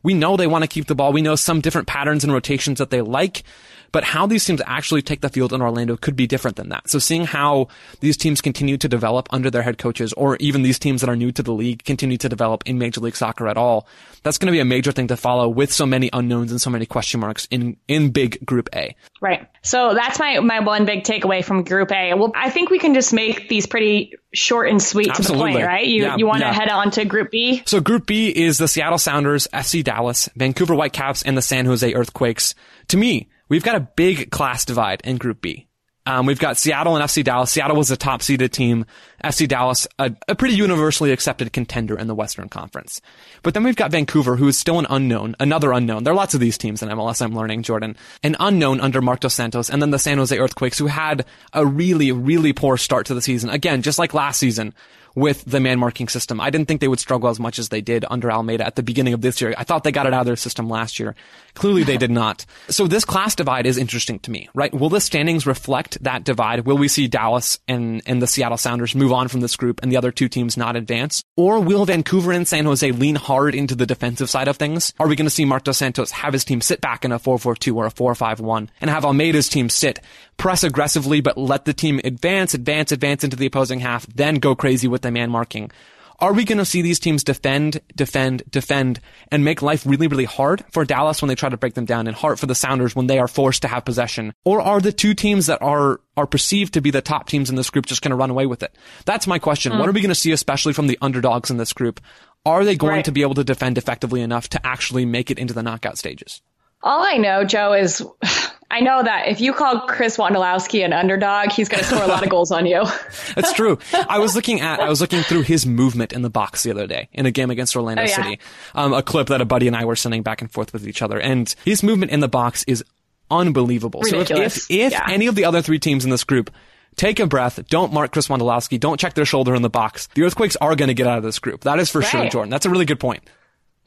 We 0.03 0.15
know 0.15 0.37
they 0.37 0.47
want 0.47 0.63
to 0.63 0.69
keep 0.69 0.87
the 0.87 0.95
ball. 0.95 1.13
We 1.13 1.23
know 1.23 1.35
some 1.35 1.61
different 1.61 1.89
patterns 1.89 2.25
and 2.25 2.33
rotations 2.33 2.79
that 2.79 2.91
they 2.91 3.01
like, 3.03 3.43
but 3.93 4.05
how 4.05 4.27
these 4.27 4.45
teams 4.45 4.61
actually 4.67 5.03
take 5.03 5.21
the 5.21 5.29
field 5.29 5.53
in 5.53 5.63
Orlando 5.63 5.97
could 5.97 6.17
be 6.17 6.27
different 6.27 6.57
than 6.57 6.69
that. 6.71 6.89
So 6.89 6.99
seeing 6.99 7.25
how 7.25 7.69
these 8.01 8.17
teams 8.17 8.41
continue 8.41 8.77
to 8.79 8.89
develop 8.89 9.29
under 9.31 9.51
their 9.51 9.63
head 9.63 9.79
coaches, 9.79 10.13
or 10.13 10.37
even 10.37 10.63
these 10.63 10.79
teams 10.79 11.01
that 11.01 11.11
are 11.11 11.17
new 11.17 11.33
to 11.33 11.43
the 11.43 11.53
league 11.53 11.85
continue 11.85 12.17
to 12.19 12.29
develop 12.29 12.63
in 12.67 12.79
Major 12.79 13.01
League 13.01 13.17
Soccer 13.17 13.49
at 13.49 13.57
all, 13.57 13.87
that's 14.23 14.39
going 14.39 14.47
to 14.47 14.53
be 14.53 14.61
a 14.61 14.65
major 14.65 14.93
thing 14.93 15.09
to 15.09 15.17
follow 15.17 15.49
with 15.49 15.73
so 15.73 15.87
many 15.87 16.11
unknowns 16.13 16.51
and 16.51 16.61
so 16.61 16.71
many 16.71 16.87
question 16.87 17.21
marks 17.21 17.47
in, 17.51 17.77
in 17.87 18.11
big 18.11 18.45
group 18.45 18.69
A. 18.75 18.95
Right. 19.21 19.49
So 19.63 19.95
that's 19.95 20.19
my, 20.19 20.41
my 20.41 20.61
one 20.61 20.85
big 20.85 21.05
takeaway 21.05 21.45
from 21.45 21.65
Group 21.65 21.91
A. 21.93 22.15
Well, 22.15 22.33
I 22.35 22.51
think 22.51 22.71
we 22.71 22.79
can 22.79 22.95
just 22.95 23.13
make 23.13 23.49
these 23.49 23.67
pretty 23.67 24.15
short 24.33 24.69
and 24.69 24.83
sweet 24.83 25.09
Absolutely. 25.09 25.53
to 25.53 25.53
the 25.53 25.59
point, 25.59 25.67
right? 25.67 25.87
You, 25.87 26.03
Yeah, 26.03 26.17
you 26.17 26.27
want 26.27 26.41
to 26.41 26.47
yeah. 26.47 26.53
head 26.53 26.69
on 26.69 26.91
to 26.93 27.05
Group 27.05 27.31
B? 27.31 27.63
So 27.67 27.81
Group 27.81 28.07
B 28.07 28.29
is 28.29 28.59
the 28.59 28.69
Seattle 28.69 28.99
Sounders, 28.99 29.49
FC 29.53 29.83
Dallas, 29.83 30.29
Vancouver 30.37 30.75
Whitecaps, 30.75 31.23
and 31.23 31.37
the 31.37 31.43
San 31.43 31.67
Jose 31.67 31.93
Earthquakes. 31.93 32.55
To 32.89 32.97
me, 32.97 33.29
we've 33.49 33.63
got 33.63 33.77
a 33.77 33.81
big 33.81 34.31
class 34.31 34.65
divide 34.65 35.01
in 35.05 35.17
Group 35.17 35.41
B. 35.41 35.69
Um, 36.09 36.25
we've 36.25 36.39
got 36.39 36.57
Seattle 36.57 36.97
and 36.97 37.05
FC 37.05 37.23
Dallas. 37.23 37.53
Seattle 37.53 37.77
was 37.77 37.91
a 37.91 37.97
top 37.97 38.23
seeded 38.23 38.51
team. 38.51 38.87
FC 39.23 39.47
Dallas, 39.47 39.87
a, 39.99 40.11
a 40.27 40.35
pretty 40.35 40.55
universally 40.55 41.13
accepted 41.13 41.53
contender 41.53 41.99
in 41.99 42.07
the 42.07 42.15
Western 42.15 42.49
Conference. 42.49 43.03
But 43.43 43.53
then 43.53 43.63
we've 43.63 43.77
got 43.77 43.91
Vancouver, 43.91 44.37
who 44.37 44.49
is 44.49 44.57
still 44.57 44.79
an 44.79 44.87
unknown, 44.89 45.37
another 45.39 45.71
unknown. 45.71 46.05
There 46.05 46.13
are 46.15 46.17
lots 46.17 46.33
of 46.33 46.41
these 46.41 46.57
teams 46.57 46.83
in 46.83 46.89
MLS, 46.89 47.21
I'm 47.21 47.37
learning, 47.37 47.63
Jordan. 47.63 47.95
An 48.23 48.37
unknown 48.41 48.81
under 48.81 49.03
Marc 49.03 49.21
Dos 49.21 49.35
Santos, 49.35 49.69
and 49.69 49.83
then 49.83 49.91
the 49.91 49.99
San 49.99 50.17
Jose 50.17 50.37
Earthquakes, 50.37 50.79
who 50.79 50.87
had 50.87 51.27
a 51.53 51.67
really, 51.67 52.11
really 52.11 52.55
poor 52.55 52.79
start 52.79 53.05
to 53.07 53.15
the 53.15 53.21
season. 53.21 53.51
Again, 53.51 53.83
just 53.83 53.99
like 53.99 54.15
last 54.15 54.39
season 54.39 54.73
with 55.15 55.45
the 55.45 55.61
man 55.61 55.79
marking 55.79 56.09
system. 56.09 56.41
I 56.41 56.49
didn't 56.49 56.69
think 56.69 56.81
they 56.81 56.89
would 56.89 57.01
struggle 57.01 57.29
as 57.29 57.41
much 57.41 57.59
as 57.59 57.71
they 57.71 57.81
did 57.81 58.05
under 58.09 58.31
Almeyda 58.31 58.65
at 58.65 58.77
the 58.77 58.85
beginning 58.85 59.15
of 59.15 59.21
this 59.21 59.41
year. 59.41 59.53
I 59.59 59.65
thought 59.65 59.83
they 59.83 59.91
got 59.91 60.07
it 60.07 60.15
out 60.15 60.21
of 60.21 60.27
their 60.27 60.37
system 60.37 60.71
last 60.71 61.01
year. 61.01 61.17
Clearly 61.59 61.83
they 61.83 61.97
did 61.97 62.13
not. 62.13 62.47
So 62.69 62.87
this 62.87 63.05
class 63.05 63.35
divide 63.35 63.67
is 63.67 63.79
interesting 63.79 64.21
to 64.21 64.31
me, 64.31 64.49
right? 64.55 64.73
Will 64.73 64.89
the 64.89 65.01
standings 65.01 65.45
reflect 65.45 66.01
that 66.05 66.23
divide? 66.23 66.67
Will 66.67 66.79
we 66.79 66.87
see 66.87 67.09
Dallas 67.09 67.59
and, 67.67 68.01
and 68.07 68.23
the 68.23 68.29
Seattle 68.29 68.57
Sounders 68.57 68.95
move 68.95 69.13
on 69.13 69.27
from 69.27 69.41
this 69.41 69.57
group 69.57 69.81
and 69.83 69.91
the 69.91 69.97
other 69.97 70.13
two 70.13 70.29
teams 70.29 70.57
not 70.57 70.77
advance? 70.77 71.25
Or 71.37 71.59
will 71.59 71.85
Vancouver 71.85 72.31
and 72.31 72.47
San 72.47 72.65
Jose 72.65 72.93
lean 72.93 73.17
hard 73.17 73.57
into 73.57 73.75
the 73.75 73.87
defensive 73.87 74.31
side 74.31 74.47
of 74.47 74.57
things? 74.57 74.95
Are 75.01 75.09
we 75.09 75.17
going 75.17 75.27
to 75.27 75.31
see 75.31 75.45
Dos 75.45 75.79
Santos 75.79 76.13
have 76.13 76.33
his 76.33 76.45
team 76.45 76.61
sit 76.61 76.81
back 76.81 77.05
in 77.05 77.11
a 77.11 77.19
4-4-2 77.19 77.75
or 77.75 77.87
a 77.87 77.91
4-5-1 77.91 78.69
and 78.81 78.89
have 78.89 79.03
Almeyda's 79.03 79.49
team 79.49 79.69
sit, 79.69 79.99
press 80.37 80.63
aggressively, 80.63 81.21
but 81.21 81.37
let 81.37 81.65
the 81.65 81.75
team 81.75 82.01
advance, 82.05 82.55
advance, 82.55 82.93
advance 82.93 83.25
into 83.25 83.37
the 83.37 83.47
opposing 83.47 83.81
half, 83.81 84.07
then 84.07 84.37
go 84.37 84.55
crazy 84.55 84.87
with 84.87 85.03
the 85.03 85.11
man 85.11 85.29
marking? 85.29 85.73
Are 86.21 86.33
we 86.33 86.45
going 86.45 86.59
to 86.59 86.65
see 86.65 86.83
these 86.83 86.99
teams 86.99 87.23
defend, 87.23 87.81
defend, 87.95 88.43
defend, 88.51 88.99
and 89.31 89.45
make 89.45 89.63
life 89.63 89.87
really, 89.87 90.09
really 90.09 90.25
hard 90.25 90.65
for 90.73 90.85
Dallas 90.85 91.23
when 91.23 91.29
they 91.29 91.37
try 91.37 91.49
to 91.49 91.57
break 91.57 91.75
them 91.75 91.85
down 91.85 92.09
and 92.09 92.17
hard 92.17 92.41
for 92.41 92.47
the 92.47 92.57
Sounders 92.57 92.97
when 92.97 93.07
they 93.07 93.21
are 93.21 93.29
forced 93.29 93.63
to 93.63 93.69
have 93.69 93.85
possession? 93.85 94.35
Or 94.45 94.61
are 94.61 94.81
the 94.81 94.91
two 94.91 95.15
teams 95.15 95.47
that 95.47 95.63
are, 95.63 96.01
are 96.17 96.27
perceived 96.27 96.75
to 96.75 96.81
be 96.81 96.91
the 96.91 97.01
top 97.01 97.29
teams 97.29 97.51
in 97.51 97.57
this 97.57 97.71
group 97.71 97.87
just 97.87 98.03
going 98.03 98.11
to 98.11 98.17
run 98.17 98.31
away 98.31 98.47
with 98.47 98.65
it? 98.65 98.75
That's 99.05 99.29
my 99.29 99.39
question. 99.39 99.71
What 99.73 99.85
hmm. 99.85 99.91
are 99.91 99.93
we 99.93 100.01
going 100.01 100.09
to 100.09 100.17
see, 100.17 100.33
especially 100.33 100.73
from 100.73 100.89
the 100.89 100.99
underdogs 101.01 101.53
in 101.53 101.57
this 101.57 101.73
group? 101.73 102.01
Are 102.45 102.65
they 102.65 102.75
going 102.75 102.95
Right. 102.95 103.05
to 103.05 103.13
be 103.13 103.23
able 103.23 103.35
to 103.35 103.45
defend 103.45 103.79
effectively 103.79 104.21
enough 104.21 104.49
to 104.49 104.67
actually 104.67 105.07
make 105.07 105.31
it 105.31 105.39
into 105.39 105.55
the 105.55 105.63
knockout 105.63 105.99
stages? 105.99 106.43
All 106.83 107.03
I 107.05 107.17
know, 107.17 107.45
Joe, 107.45 107.73
is 107.73 108.05
I 108.71 108.81
know 108.81 109.03
that 109.03 109.29
if 109.29 109.41
you 109.41 109.53
call 109.55 109.81
Chris 109.87 110.17
Wondolowski 110.19 110.85
an 110.85 110.93
underdog, 110.93 111.53
he's 111.53 111.69
going 111.71 111.81
to 111.83 111.89
score 111.89 112.03
a 112.03 112.07
lot 112.07 112.23
of 112.23 112.29
goals 112.29 112.53
on 112.53 112.67
you. 112.67 112.85
That's 113.35 113.53
true. 113.55 113.79
I 113.95 114.19
was 114.19 114.35
looking 114.35 114.61
at, 114.61 114.79
I 114.79 114.89
was 114.91 115.01
looking 115.01 115.23
through 115.23 115.43
his 115.43 115.65
movement 115.67 116.13
in 116.13 116.21
the 116.23 116.29
box 116.31 116.63
the 116.65 116.71
other 116.71 116.87
day 116.87 117.09
in 117.13 117.25
a 117.25 117.31
game 117.31 117.51
against 117.51 117.75
Orlando 117.75 118.03
Oh, 118.03 118.07
yeah? 118.07 118.15
City. 118.17 118.41
Um, 118.75 118.93
a 118.93 119.03
clip 119.03 119.29
that 119.29 119.41
a 119.41 119.47
buddy 119.47 119.67
and 119.69 119.77
I 119.77 119.87
were 119.87 119.97
sending 119.97 120.23
back 120.23 120.43
and 120.43 120.51
forth 120.51 120.73
with 120.75 120.87
each 120.87 121.01
other. 121.01 121.19
And 121.19 121.53
his 121.65 121.83
movement 121.83 122.13
in 122.13 122.21
the 122.21 122.29
box 122.29 122.63
is 122.69 122.85
unbelievable. 123.31 124.03
So 124.05 124.17
if, 124.17 124.29
Ridiculous. 124.29 124.57
if, 124.59 124.71
if 124.71 124.93
Yeah. 124.93 125.07
any 125.09 125.27
of 125.29 125.35
the 125.35 125.45
other 125.47 125.63
three 125.63 125.79
teams 125.79 126.05
in 126.05 126.11
this 126.11 126.25
group 126.25 126.51
take 126.97 127.21
a 127.21 127.27
breath, 127.27 127.67
don't 127.69 127.93
mark 127.93 128.13
Chris 128.13 128.29
Wondolowski, 128.29 128.79
don't 128.79 128.99
check 129.01 129.15
their 129.15 129.25
shoulder 129.25 129.55
in 129.55 129.63
the 129.63 129.71
box, 129.71 130.09
the 130.15 130.23
Earthquakes 130.25 130.57
are 130.57 130.77
going 130.77 130.89
to 130.89 130.95
get 130.95 131.07
out 131.07 131.17
of 131.19 131.25
this 131.25 131.39
group. 131.39 131.63
That 131.63 131.79
is 131.79 131.91
for 131.91 132.03
sure, 132.03 132.21
Right. 132.21 132.31
Jordan. 132.31 132.51
That's 132.51 132.67
a 132.67 132.71
really 132.71 132.85
good 132.87 133.01
point. 133.01 133.23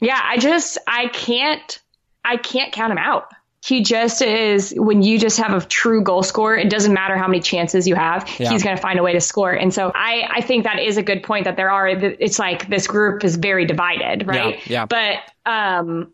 Yeah, 0.00 0.20
I 0.20 0.38
just 0.38 0.78
I 0.88 1.06
can't 1.08 1.78
I 2.24 2.36
can't 2.36 2.72
count 2.72 2.92
him 2.92 2.98
out. 2.98 3.28
He 3.64 3.82
just 3.84 4.22
is 4.22 4.74
when 4.76 5.02
you 5.02 5.18
just 5.20 5.38
have 5.38 5.54
a 5.54 5.64
true 5.64 6.02
goal 6.02 6.24
scorer, 6.24 6.56
it 6.56 6.68
doesn't 6.68 6.92
matter 6.92 7.16
how 7.16 7.28
many 7.28 7.40
chances 7.40 7.86
you 7.86 7.94
have, 7.94 8.28
Yeah. 8.38 8.50
he's 8.50 8.64
going 8.64 8.74
to 8.76 8.82
find 8.82 8.98
a 8.98 9.02
way 9.04 9.12
to 9.12 9.20
score. 9.20 9.52
And 9.52 9.72
so 9.72 9.92
I 9.94 10.26
I 10.28 10.40
think 10.40 10.64
that 10.64 10.80
is 10.80 10.96
a 10.96 11.02
good 11.02 11.22
point 11.22 11.44
that 11.44 11.56
there 11.56 11.70
are 11.70 11.86
it's 11.88 12.40
like 12.40 12.68
this 12.68 12.88
group 12.88 13.22
is 13.22 13.36
very 13.36 13.64
divided, 13.64 14.26
right? 14.26 14.66
yeah. 14.68 14.86
But 14.86 15.18
um 15.46 16.12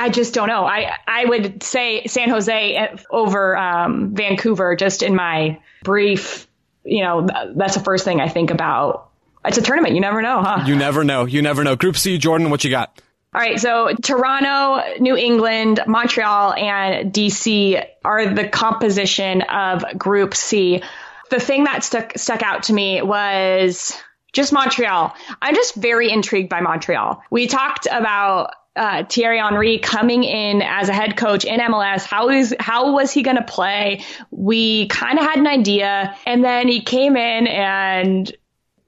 I 0.00 0.10
just 0.10 0.32
don't 0.34 0.46
know. 0.46 0.64
I 0.64 0.92
I 1.08 1.24
would 1.24 1.64
say 1.64 2.06
San 2.06 2.30
Jose 2.30 2.96
over 3.10 3.56
um, 3.56 4.14
Vancouver 4.14 4.76
just 4.76 5.02
in 5.02 5.16
my 5.16 5.58
brief, 5.82 6.46
you 6.84 7.02
know, 7.02 7.26
that's 7.56 7.74
the 7.74 7.82
first 7.82 8.04
thing 8.04 8.20
I 8.20 8.28
think 8.28 8.52
about. 8.52 9.10
It's 9.44 9.58
a 9.58 9.62
tournament. 9.62 9.96
You 9.96 10.00
never 10.00 10.22
know, 10.22 10.40
huh? 10.42 10.62
You 10.66 10.76
never 10.76 11.02
know. 11.02 11.24
You 11.24 11.42
never 11.42 11.64
know. 11.64 11.74
Group 11.74 11.96
C, 11.96 12.16
Jordan, 12.18 12.50
what 12.50 12.62
you 12.62 12.70
got? 12.70 13.02
All 13.38 13.44
right, 13.44 13.60
so 13.60 13.94
Toronto, 14.02 14.82
New 14.98 15.16
England, 15.16 15.78
Montreal, 15.86 16.54
and 16.54 17.12
DC 17.12 17.80
are 18.04 18.34
the 18.34 18.48
composition 18.48 19.42
of 19.42 19.84
Group 19.96 20.34
C. 20.34 20.82
The 21.30 21.38
thing 21.38 21.62
that 21.62 21.84
stuck 21.84 22.18
stuck 22.18 22.42
out 22.42 22.64
to 22.64 22.72
me 22.72 23.00
was 23.00 23.96
just 24.32 24.52
Montreal. 24.52 25.14
I'm 25.40 25.54
just 25.54 25.76
very 25.76 26.10
intrigued 26.10 26.48
by 26.48 26.62
Montreal. 26.62 27.22
We 27.30 27.46
talked 27.46 27.86
about 27.88 28.54
uh, 28.74 29.04
Thierry 29.04 29.38
Henry 29.38 29.78
coming 29.78 30.24
in 30.24 30.60
as 30.60 30.88
a 30.88 30.92
head 30.92 31.16
coach 31.16 31.44
in 31.44 31.60
MLS. 31.60 32.02
How 32.02 32.30
is 32.30 32.56
how 32.58 32.92
was 32.92 33.12
he 33.12 33.22
going 33.22 33.36
to 33.36 33.44
play? 33.44 34.04
We 34.32 34.88
kind 34.88 35.16
of 35.16 35.24
had 35.24 35.38
an 35.38 35.46
idea, 35.46 36.16
and 36.26 36.42
then 36.42 36.66
he 36.66 36.80
came 36.80 37.16
in 37.16 37.46
and 37.46 38.32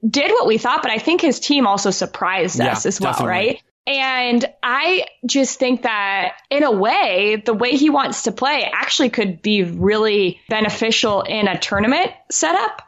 did 0.05 0.31
what 0.31 0.45
we 0.45 0.57
thought, 0.57 0.81
but 0.81 0.91
I 0.91 0.97
think 0.97 1.21
his 1.21 1.39
team 1.39 1.65
also 1.67 1.89
surprised 1.89 2.59
Yeah, 2.59 2.73
us 2.73 2.85
as 2.85 2.99
well, 2.99 3.13
definitely. 3.13 3.29
right? 3.31 3.61
And 3.87 4.45
I 4.61 5.05
just 5.25 5.57
think 5.57 5.83
that 5.83 6.33
in 6.49 6.63
a 6.63 6.71
way, 6.71 7.41
the 7.43 7.53
way 7.53 7.71
he 7.71 7.89
wants 7.89 8.23
to 8.23 8.31
play 8.31 8.69
actually 8.71 9.09
could 9.09 9.41
be 9.41 9.63
really 9.63 10.39
beneficial 10.49 11.23
in 11.23 11.47
a 11.47 11.57
tournament 11.57 12.11
setup 12.29 12.83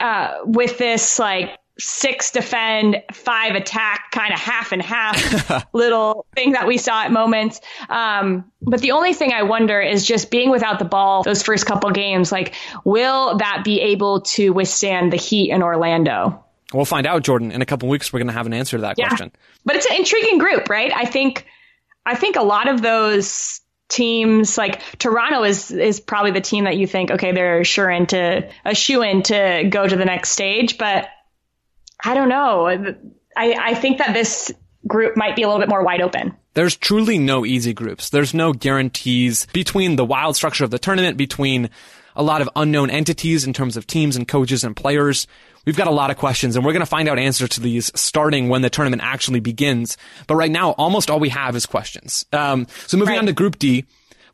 uh, 0.00 0.38
with 0.44 0.76
this 0.78 1.18
like 1.18 1.58
six 1.80 2.32
defend, 2.32 3.02
five 3.12 3.54
attack, 3.54 4.10
kind 4.10 4.34
of 4.34 4.38
half 4.38 4.72
and 4.72 4.82
half 4.82 5.66
little 5.72 6.26
thing 6.34 6.52
that 6.52 6.66
we 6.66 6.76
saw 6.76 7.04
at 7.04 7.12
moments. 7.12 7.60
Um, 7.88 8.50
but 8.60 8.80
the 8.80 8.92
only 8.92 9.14
thing 9.14 9.32
I 9.32 9.44
wonder 9.44 9.80
is 9.80 10.06
just 10.06 10.30
being 10.30 10.50
without 10.50 10.78
the 10.78 10.84
ball 10.84 11.22
those 11.22 11.42
first 11.42 11.66
couple 11.66 11.90
games, 11.90 12.32
like, 12.32 12.54
will 12.84 13.38
that 13.38 13.62
be 13.64 13.80
able 13.80 14.22
to 14.22 14.50
withstand 14.50 15.12
the 15.12 15.16
heat 15.16 15.50
in 15.50 15.62
Orlando? 15.62 16.44
We'll 16.72 16.84
find 16.84 17.06
out, 17.06 17.22
Jordan. 17.22 17.50
In 17.50 17.62
a 17.62 17.66
couple 17.66 17.88
weeks, 17.88 18.12
we're 18.12 18.18
going 18.18 18.28
to 18.28 18.34
have 18.34 18.46
an 18.46 18.52
answer 18.52 18.76
to 18.76 18.82
that 18.82 18.96
question. 18.96 19.32
But 19.64 19.76
it's 19.76 19.86
an 19.86 19.96
intriguing 19.96 20.38
group, 20.38 20.68
right? 20.68 20.92
I 20.94 21.06
think 21.06 21.46
I 22.04 22.14
think 22.14 22.36
a 22.36 22.42
lot 22.42 22.68
of 22.68 22.82
those 22.82 23.60
teams 23.88 24.58
like 24.58 24.82
Toronto 24.98 25.44
is 25.44 25.70
is 25.70 25.98
probably 26.00 26.32
the 26.32 26.40
team 26.40 26.64
that 26.64 26.76
you 26.76 26.86
think, 26.86 27.10
okay, 27.10 27.32
they're 27.32 27.64
sure 27.64 27.90
into 27.90 28.48
a 28.64 28.74
shoe 28.74 29.02
in 29.02 29.22
to 29.24 29.68
go 29.70 29.86
to 29.86 29.96
the 29.96 30.04
next 30.04 30.30
stage, 30.30 30.78
but 30.78 31.08
I 32.04 32.14
don't 32.14 32.28
know. 32.28 32.66
I, 33.36 33.54
I 33.54 33.74
think 33.74 33.98
that 33.98 34.14
this 34.14 34.52
group 34.86 35.16
might 35.16 35.36
be 35.36 35.42
a 35.42 35.46
little 35.48 35.60
bit 35.60 35.68
more 35.68 35.82
wide 35.82 36.00
open. 36.00 36.36
There's 36.54 36.76
truly 36.76 37.18
no 37.18 37.44
easy 37.46 37.72
groups. 37.72 38.10
There's 38.10 38.34
no 38.34 38.52
guarantees 38.52 39.46
between 39.52 39.96
the 39.96 40.04
wild 40.04 40.34
structure 40.36 40.64
of 40.64 40.70
the 40.70 40.78
tournament, 40.78 41.16
between 41.16 41.70
a 42.16 42.22
lot 42.22 42.40
of 42.42 42.48
unknown 42.56 42.90
entities 42.90 43.44
in 43.44 43.52
terms 43.52 43.76
of 43.76 43.86
teams 43.86 44.16
and 44.16 44.26
coaches 44.26 44.64
and 44.64 44.74
players. 44.74 45.26
We've 45.66 45.76
got 45.76 45.86
a 45.86 45.92
lot 45.92 46.10
of 46.10 46.16
questions 46.16 46.56
and 46.56 46.64
we're 46.64 46.72
going 46.72 46.80
to 46.80 46.86
find 46.86 47.08
out 47.08 47.18
answers 47.18 47.50
to 47.50 47.60
these 47.60 47.92
starting 47.94 48.48
when 48.48 48.62
the 48.62 48.70
tournament 48.70 49.02
actually 49.04 49.38
begins. 49.40 49.96
But 50.26 50.34
right 50.36 50.50
now, 50.50 50.70
almost 50.72 51.10
all 51.10 51.20
we 51.20 51.28
have 51.28 51.54
is 51.54 51.66
questions. 51.66 52.24
Um, 52.32 52.66
so 52.86 52.96
moving 52.96 53.12
Right. 53.12 53.20
on 53.20 53.26
to 53.26 53.32
Group 53.32 53.58
D, 53.58 53.84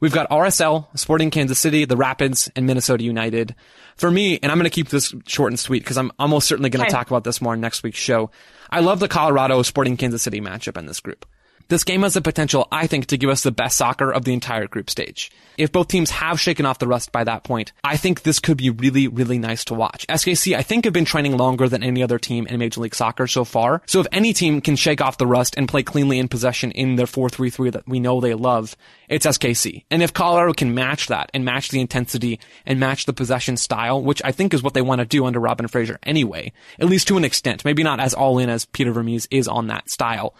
we've 0.00 0.12
got 0.14 0.30
RSL, 0.30 0.86
Sporting 0.98 1.30
Kansas 1.30 1.58
City, 1.58 1.84
the 1.84 1.96
Rapids, 1.96 2.50
and 2.56 2.64
Minnesota 2.66 3.02
United. 3.04 3.54
For 3.96 4.10
me, 4.10 4.38
and 4.42 4.50
I'm 4.50 4.56
going 4.58 4.64
to 4.64 4.74
keep 4.74 4.88
this 4.88 5.14
short 5.26 5.52
and 5.52 5.58
sweet 5.58 5.82
because 5.82 5.98
I'm 5.98 6.10
almost 6.18 6.48
certainly 6.48 6.70
going 6.70 6.80
to 6.80 6.86
Okay. 6.86 6.96
talk 6.96 7.08
about 7.10 7.24
this 7.24 7.42
more 7.42 7.54
in 7.54 7.60
next 7.60 7.82
week's 7.82 7.98
show. 7.98 8.30
I 8.70 8.80
love 8.80 8.98
the 9.00 9.08
Colorado 9.08 9.60
Sporting 9.62 9.96
Kansas 9.96 10.22
City 10.22 10.40
matchup 10.40 10.78
in 10.78 10.86
this 10.86 11.00
group. 11.00 11.26
This 11.68 11.84
game 11.84 12.02
has 12.02 12.12
the 12.12 12.20
potential, 12.20 12.68
I 12.70 12.86
think, 12.86 13.06
to 13.06 13.16
give 13.16 13.30
us 13.30 13.42
the 13.42 13.50
best 13.50 13.78
soccer 13.78 14.12
of 14.12 14.24
the 14.24 14.34
entire 14.34 14.66
group 14.66 14.90
stage. 14.90 15.30
If 15.56 15.72
both 15.72 15.88
teams 15.88 16.10
have 16.10 16.38
shaken 16.38 16.66
off 16.66 16.78
the 16.78 16.86
rust 16.86 17.10
by 17.10 17.24
that 17.24 17.42
point, 17.42 17.72
I 17.82 17.96
think 17.96 18.22
this 18.22 18.38
could 18.38 18.58
be 18.58 18.68
really, 18.68 19.08
really 19.08 19.38
nice 19.38 19.64
to 19.66 19.74
watch. 19.74 20.06
SKC, 20.08 20.54
I 20.54 20.62
think, 20.62 20.84
have 20.84 20.92
been 20.92 21.06
training 21.06 21.38
longer 21.38 21.66
than 21.66 21.82
any 21.82 22.02
other 22.02 22.18
team 22.18 22.46
in 22.46 22.58
Major 22.58 22.82
League 22.82 22.94
Soccer 22.94 23.26
so 23.26 23.44
far. 23.44 23.80
So 23.86 24.00
if 24.00 24.06
any 24.12 24.34
team 24.34 24.60
can 24.60 24.76
shake 24.76 25.00
off 25.00 25.16
the 25.16 25.26
rust 25.26 25.54
and 25.56 25.66
play 25.66 25.82
cleanly 25.82 26.18
in 26.18 26.28
possession 26.28 26.70
in 26.72 26.96
their 26.96 27.06
4-3-3 27.06 27.72
that 27.72 27.88
we 27.88 27.98
know 27.98 28.20
they 28.20 28.34
love, 28.34 28.76
it's 29.08 29.26
SKC. 29.26 29.84
And 29.90 30.02
if 30.02 30.12
Colorado 30.12 30.52
can 30.52 30.74
match 30.74 31.06
that 31.06 31.30
and 31.32 31.46
match 31.46 31.70
the 31.70 31.80
intensity 31.80 32.40
and 32.66 32.78
match 32.78 33.06
the 33.06 33.14
possession 33.14 33.56
style, 33.56 34.02
which 34.02 34.20
I 34.22 34.32
think 34.32 34.52
is 34.52 34.62
what 34.62 34.74
they 34.74 34.82
want 34.82 34.98
to 34.98 35.06
do 35.06 35.24
under 35.24 35.40
Robin 35.40 35.68
Fraser 35.68 35.98
anyway, 36.02 36.52
at 36.78 36.88
least 36.88 37.08
to 37.08 37.16
an 37.16 37.24
extent, 37.24 37.64
maybe 37.64 37.82
not 37.82 38.00
as 38.00 38.12
all 38.12 38.38
in 38.38 38.50
as 38.50 38.66
Peter 38.66 38.92
Vermes 38.92 39.26
is 39.30 39.48
on 39.48 39.68
that 39.68 39.88
style 39.88 40.34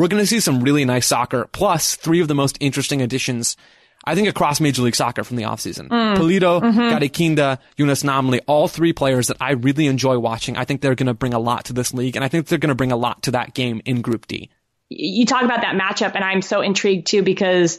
we're 0.00 0.08
going 0.08 0.22
to 0.22 0.26
see 0.26 0.40
some 0.40 0.62
really 0.62 0.84
nice 0.86 1.06
soccer, 1.06 1.46
plus 1.52 1.94
three 1.94 2.20
of 2.20 2.28
the 2.28 2.34
most 2.34 2.56
interesting 2.58 3.02
additions, 3.02 3.56
I 4.04 4.14
think, 4.14 4.28
across 4.28 4.58
Major 4.58 4.80
League 4.80 4.96
Soccer 4.96 5.24
from 5.24 5.36
the 5.36 5.42
offseason. 5.42 5.88
Mm. 5.88 6.16
Pulido, 6.16 6.62
mm-hmm. 6.62 6.80
Garikinda, 6.80 7.58
Younes 7.76 8.02
Namli, 8.02 8.40
all 8.46 8.66
three 8.66 8.94
players 8.94 9.28
that 9.28 9.36
I 9.40 9.52
really 9.52 9.86
enjoy 9.86 10.18
watching. 10.18 10.56
I 10.56 10.64
think 10.64 10.80
they're 10.80 10.94
going 10.94 11.08
to 11.08 11.14
bring 11.14 11.34
a 11.34 11.38
lot 11.38 11.66
to 11.66 11.74
this 11.74 11.92
league, 11.92 12.16
and 12.16 12.24
I 12.24 12.28
think 12.28 12.46
they're 12.46 12.58
going 12.58 12.70
to 12.70 12.74
bring 12.74 12.92
a 12.92 12.96
lot 12.96 13.24
to 13.24 13.32
that 13.32 13.52
game 13.52 13.82
in 13.84 14.00
Group 14.00 14.26
D. 14.26 14.50
you 14.88 15.26
talk 15.26 15.42
about 15.42 15.60
that 15.60 15.76
matchup, 15.76 16.14
and 16.14 16.24
I'm 16.24 16.40
so 16.40 16.62
intrigued 16.62 17.06
too 17.06 17.22
because 17.22 17.78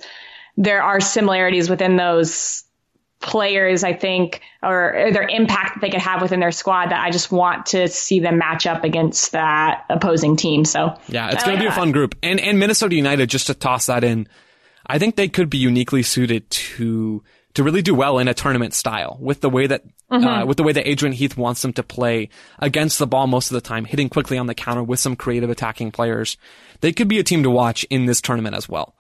there 0.58 0.84
are 0.84 1.00
similarities 1.00 1.72
within 1.72 1.96
those 1.96 2.64
players, 3.22 3.84
I 3.84 3.94
think, 3.94 4.42
or, 4.62 5.08
or 5.08 5.12
their 5.12 5.28
impact 5.28 5.76
that 5.76 5.82
they 5.82 5.90
could 5.90 6.02
have 6.02 6.22
within 6.22 6.40
their 6.40 6.52
squad 6.52 6.88
that 6.88 7.04
I 7.04 7.12
just 7.12 7.32
want 7.32 7.68
to 7.68 7.88
see 7.88 8.20
them 8.20 8.38
match 8.38 8.66
up 8.66 8.84
against 8.84 9.32
that 9.32 9.86
opposing 9.90 10.36
team. 10.36 10.66
So 10.66 10.98
yeah, 11.08 11.30
it's 11.30 11.44
going 11.44 11.58
to 11.58 11.62
be 11.62 11.68
a 11.68 11.72
fun 11.72 11.92
group. 11.92 12.16
And, 12.24 12.40
and 12.40 12.60
Minnesota 12.60 12.96
United, 12.96 13.30
just 13.30 13.48
to 13.48 13.54
toss 13.54 13.86
that 13.86 14.04
in, 14.04 14.28
I 14.86 14.98
think 14.98 15.16
they 15.16 15.30
could 15.30 15.50
be 15.50 15.60
uniquely 15.60 16.04
suited 16.04 16.50
to, 16.50 17.24
to 17.54 17.64
really 17.64 17.82
do 17.82 17.94
well 17.94 18.18
in 18.18 18.28
a 18.28 18.34
tournament 18.34 18.74
style 18.74 19.18
with 19.22 19.42
the 19.42 19.50
way 19.50 19.68
that, 19.68 19.86
mm-hmm. 20.12 20.26
uh, 20.26 20.46
with 20.46 20.58
the 20.58 20.64
way 20.64 20.72
that 20.72 20.88
Adrian 20.88 21.14
Heath 21.14 21.38
wants 21.38 21.62
them 21.62 21.74
to 21.74 21.84
play 21.84 22.30
against 22.60 22.98
the 22.98 23.08
ball 23.08 23.28
most 23.28 23.52
of 23.52 23.54
the 23.56 23.62
time, 23.62 23.86
hitting 23.86 24.10
quickly 24.10 24.38
on 24.38 24.48
the 24.48 24.56
counter 24.56 24.84
with 24.84 25.00
some 25.00 25.16
creative 25.16 25.50
attacking 25.50 25.92
players. 25.92 26.38
They 26.82 26.92
could 26.92 27.08
be 27.08 27.20
a 27.20 27.24
team 27.24 27.44
to 27.44 27.50
watch 27.50 27.84
in 27.86 28.08
this 28.08 28.20
tournament 28.20 28.56
as 28.56 28.68
well. 28.68 28.96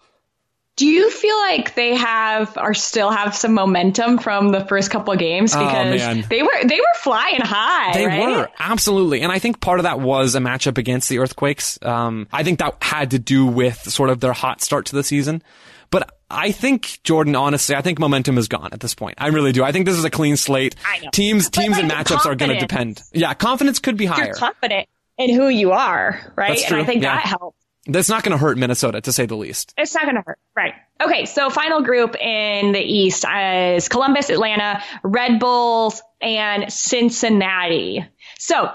Do 0.77 0.87
you 0.87 1.11
feel 1.11 1.37
like 1.37 1.75
they 1.75 1.95
have 1.95 2.57
or 2.57 2.73
still 2.73 3.11
have 3.11 3.35
some 3.35 3.53
momentum 3.53 4.17
from 4.17 4.49
the 4.49 4.65
first 4.65 4.89
couple 4.89 5.13
of 5.13 5.19
games 5.19 5.53
oh, 5.53 5.59
because 5.59 6.01
oh, 6.01 6.21
they 6.29 6.41
were 6.41 6.63
they 6.63 6.79
were 6.79 6.95
flying 6.95 7.41
high? 7.41 7.93
They 7.93 8.05
right? 8.05 8.37
were 8.37 8.49
absolutely, 8.57 9.21
and 9.21 9.31
I 9.31 9.39
think 9.39 9.59
part 9.59 9.79
of 9.79 9.83
that 9.83 9.99
was 9.99 10.33
a 10.35 10.39
matchup 10.39 10.77
against 10.77 11.09
the 11.09 11.19
Earthquakes. 11.19 11.77
Um, 11.81 12.27
I 12.31 12.43
think 12.43 12.59
that 12.59 12.81
had 12.81 13.11
to 13.11 13.19
do 13.19 13.45
with 13.45 13.77
sort 13.91 14.09
of 14.09 14.21
their 14.21 14.33
hot 14.33 14.61
start 14.61 14.87
to 14.87 14.95
the 14.95 15.03
season. 15.03 15.43
But 15.91 16.09
I 16.29 16.53
think 16.53 16.99
Jordan, 17.03 17.35
honestly, 17.35 17.75
I 17.75 17.81
think 17.81 17.99
momentum 17.99 18.37
is 18.37 18.47
gone 18.47 18.69
at 18.71 18.79
this 18.79 18.95
point. 18.95 19.15
I 19.17 19.27
really 19.27 19.51
do. 19.51 19.63
I 19.63 19.73
think 19.73 19.85
this 19.85 19.97
is 19.97 20.05
a 20.05 20.09
clean 20.09 20.37
slate. 20.37 20.75
Teams, 21.11 21.49
but 21.49 21.61
teams, 21.61 21.75
like 21.75 21.83
and 21.83 21.91
matchups 21.91 22.25
are 22.25 22.35
going 22.35 22.51
to 22.51 22.59
depend. 22.59 23.03
Yeah, 23.11 23.33
confidence 23.33 23.79
could 23.79 23.97
be 23.97 24.05
higher. 24.05 24.27
You're 24.27 24.35
confident 24.35 24.87
in 25.17 25.35
who 25.35 25.49
you 25.49 25.73
are, 25.73 26.33
right? 26.37 26.63
And 26.65 26.75
I 26.75 26.85
think 26.85 27.03
yeah. 27.03 27.15
that 27.15 27.25
helps. 27.25 27.57
That's 27.91 28.09
not 28.09 28.23
going 28.23 28.31
to 28.31 28.37
hurt 28.37 28.57
Minnesota, 28.57 29.01
to 29.01 29.11
say 29.11 29.25
the 29.25 29.35
least. 29.35 29.73
It's 29.77 29.93
not 29.93 30.03
going 30.03 30.15
to 30.15 30.23
hurt, 30.25 30.39
right? 30.55 30.73
Okay, 31.01 31.25
so 31.25 31.49
final 31.49 31.81
group 31.81 32.15
in 32.15 32.71
the 32.71 32.81
East 32.81 33.25
is 33.25 33.89
Columbus, 33.89 34.29
Atlanta, 34.29 34.83
Red 35.03 35.39
Bulls, 35.39 36.01
and 36.21 36.71
Cincinnati. 36.71 38.05
So 38.37 38.71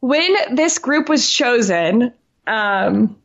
when 0.00 0.54
this 0.54 0.78
group 0.78 1.08
was 1.08 1.30
chosen, 1.30 2.12
um, 2.46 3.16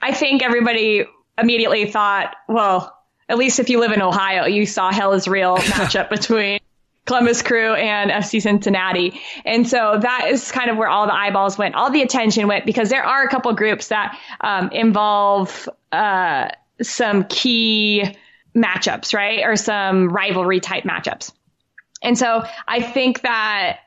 I 0.00 0.12
think 0.12 0.42
everybody 0.42 1.06
immediately 1.36 1.90
thought, 1.90 2.34
well, 2.48 2.94
at 3.28 3.38
least 3.38 3.58
if 3.58 3.70
you 3.70 3.80
live 3.80 3.92
in 3.92 4.02
Ohio, 4.02 4.46
you 4.46 4.66
saw 4.66 4.92
hell 4.92 5.12
is 5.12 5.28
real 5.28 5.56
matchup 5.58 6.10
between 6.10 6.57
Columbus 7.08 7.40
Crew 7.40 7.72
and 7.72 8.10
FC 8.10 8.40
Cincinnati. 8.40 9.18
And 9.46 9.66
so 9.66 9.98
that 9.98 10.26
is 10.28 10.52
kind 10.52 10.70
of 10.70 10.76
where 10.76 10.90
all 10.90 11.06
the 11.06 11.14
eyeballs 11.14 11.56
went, 11.56 11.74
all 11.74 11.90
the 11.90 12.02
attention 12.02 12.46
went, 12.46 12.66
because 12.66 12.90
there 12.90 13.02
are 13.02 13.24
a 13.24 13.28
couple 13.28 13.50
groups 13.54 13.88
that 13.88 14.18
um, 14.42 14.68
involve 14.72 15.68
uh, 15.90 16.50
some 16.82 17.24
key 17.24 18.14
matchups, 18.54 19.14
right? 19.14 19.42
Or 19.42 19.56
some 19.56 20.10
rivalry 20.10 20.60
type 20.60 20.84
matchups. 20.84 21.32
And 22.02 22.16
so 22.16 22.44
I 22.66 22.82
think 22.82 23.22
that 23.22 23.78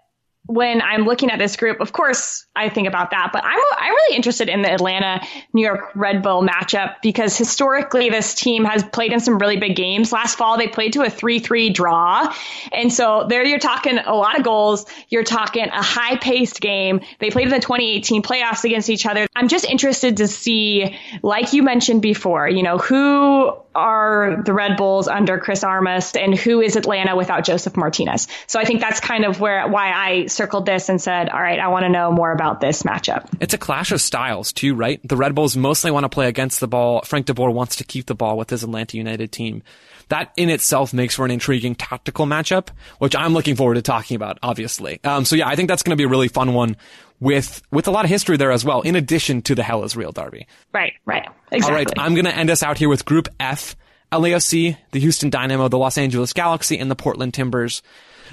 when 0.48 0.82
I'm 0.82 1.06
looking 1.06 1.30
at 1.30 1.40
this 1.40 1.56
group, 1.56 1.80
of 1.80 1.94
course, 1.94 2.46
I 2.56 2.70
think 2.70 2.88
about 2.88 3.12
that, 3.12 3.30
but 3.32 3.44
I'm, 3.44 3.60
I'm 3.78 3.92
really 3.92 4.16
interested 4.16 4.50
in 4.50 4.64
the 4.64 4.72
Atlanta 4.72 5.22
New 5.54 5.64
York 5.64 5.92
Red 5.96 6.24
Bull 6.24 6.46
matchup 6.46 6.96
because 7.02 7.38
historically 7.38 8.10
this 8.10 8.34
team 8.34 8.66
has 8.66 8.84
played 8.84 9.14
in 9.14 9.20
some 9.20 9.38
really 9.38 9.58
big 9.58 9.76
games. 9.76 10.12
Last 10.12 10.38
fall, 10.38 10.58
they 10.58 10.68
played 10.68 10.94
to 10.94 11.04
a 11.04 11.08
3-3 11.08 11.74
draw. 11.74 12.36
And 12.74 12.92
so 12.92 13.28
there 13.30 13.46
you're 13.46 13.60
talking 13.60 13.98
a 14.00 14.16
lot 14.16 14.38
of 14.38 14.44
goals. 14.44 14.86
You're 15.10 15.24
talking 15.24 15.66
a 15.66 15.84
high 15.84 16.18
paced 16.18 16.60
game. 16.60 17.02
They 17.20 17.30
played 17.30 17.46
in 17.46 17.52
the 17.52 17.60
2018 17.60 18.24
playoffs 18.24 18.64
against 18.64 18.90
each 18.90 19.06
other. 19.06 19.28
I'm 19.36 19.48
just 19.48 19.66
interested 19.66 20.18
to 20.18 20.28
see, 20.28 20.98
like 21.22 21.54
you 21.54 21.64
mentioned 21.64 22.02
before, 22.02 22.50
you 22.50 22.64
know, 22.64 22.78
who 22.78 23.56
are 23.74 24.42
the 24.44 24.54
Red 24.54 24.78
Bulls 24.78 25.08
under 25.08 25.38
Chris 25.38 25.64
Armas 25.64 26.16
and 26.16 26.38
who 26.38 26.62
is 26.62 26.76
Atlanta 26.76 27.16
without 27.16 27.46
Josef 27.46 27.76
Martinez. 27.78 28.28
So 28.48 28.60
I 28.60 28.66
think 28.66 28.82
that's 28.82 29.00
kind 29.00 29.26
of 29.26 29.40
where 29.40 29.68
why 29.68 29.92
I 29.92 30.26
circled 30.28 30.66
this 30.66 30.90
and 30.90 31.02
said, 31.02 31.30
all 31.30 31.42
right, 31.42 31.60
I 31.60 31.70
want 31.70 31.84
to 31.84 31.90
know 31.90 32.12
more 32.12 32.32
about 32.32 32.60
this 32.60 32.84
matchup. 32.84 33.28
It's 33.40 33.54
a 33.54 33.58
clash 33.58 33.92
of 33.92 34.02
styles 34.02 34.52
too, 34.52 34.76
right? 34.76 35.00
The 35.08 35.18
Red 35.18 35.36
Bulls 35.36 35.56
mostly 35.56 35.92
want 35.92 36.04
to 36.04 36.10
play 36.10 36.28
against 36.28 36.60
the 36.60 36.68
ball. 36.68 37.02
Frank 37.04 37.26
de 37.26 37.34
Boer 37.34 37.52
wants 37.52 37.78
to 37.78 37.84
keep 37.84 38.06
the 38.08 38.16
ball 38.16 38.38
with 38.38 38.50
his 38.50 38.64
Atlanta 38.64 38.98
United 38.98 39.32
team. 39.32 39.64
That 40.10 40.34
in 40.36 40.50
itself 40.50 40.94
makes 40.94 41.16
for 41.16 41.24
an 41.24 41.32
intriguing 41.32 41.74
tactical 41.74 42.26
matchup, 42.26 42.68
which 43.00 43.16
I'm 43.16 43.34
looking 43.34 43.56
forward 43.56 43.76
to 43.76 43.82
talking 43.82 44.16
about, 44.16 44.40
obviously. 44.44 45.00
Um, 45.06 45.24
so 45.24 45.38
yeah, 45.38 45.48
I 45.48 45.56
think 45.56 45.70
that's 45.70 45.84
going 45.84 45.92
to 45.92 45.96
be 45.96 46.04
a 46.04 46.10
really 46.10 46.28
fun 46.28 46.54
one 46.54 46.76
with 47.22 47.62
with 47.72 47.88
a 47.88 47.92
lot 47.92 48.04
of 48.04 48.10
history 48.10 48.36
there 48.36 48.52
as 48.52 48.66
well, 48.66 48.82
in 48.82 48.98
addition 48.98 49.42
to 49.44 49.56
the 49.56 49.64
Hell 49.64 49.86
is 49.86 49.96
Real 49.96 50.12
Derby. 50.12 50.48
Right, 50.74 50.94
right. 51.06 51.26
Exactly. 51.52 51.78
All 51.78 51.78
right, 51.78 51.94
I'm 51.98 52.16
going 52.16 52.26
to 52.26 52.36
end 52.36 52.50
us 52.50 52.64
out 52.64 52.78
here 52.78 52.90
with 52.90 53.06
Group 53.06 53.30
F. 53.40 53.78
LAFC, 54.12 54.76
the 54.92 55.00
Houston 55.00 55.30
Dynamo, 55.30 55.70
the 55.70 55.78
Los 55.78 55.98
Angeles 55.98 56.34
Galaxy, 56.34 56.78
and 56.78 56.92
the 56.92 56.96
Portland 56.96 57.34
Timbers. 57.34 57.82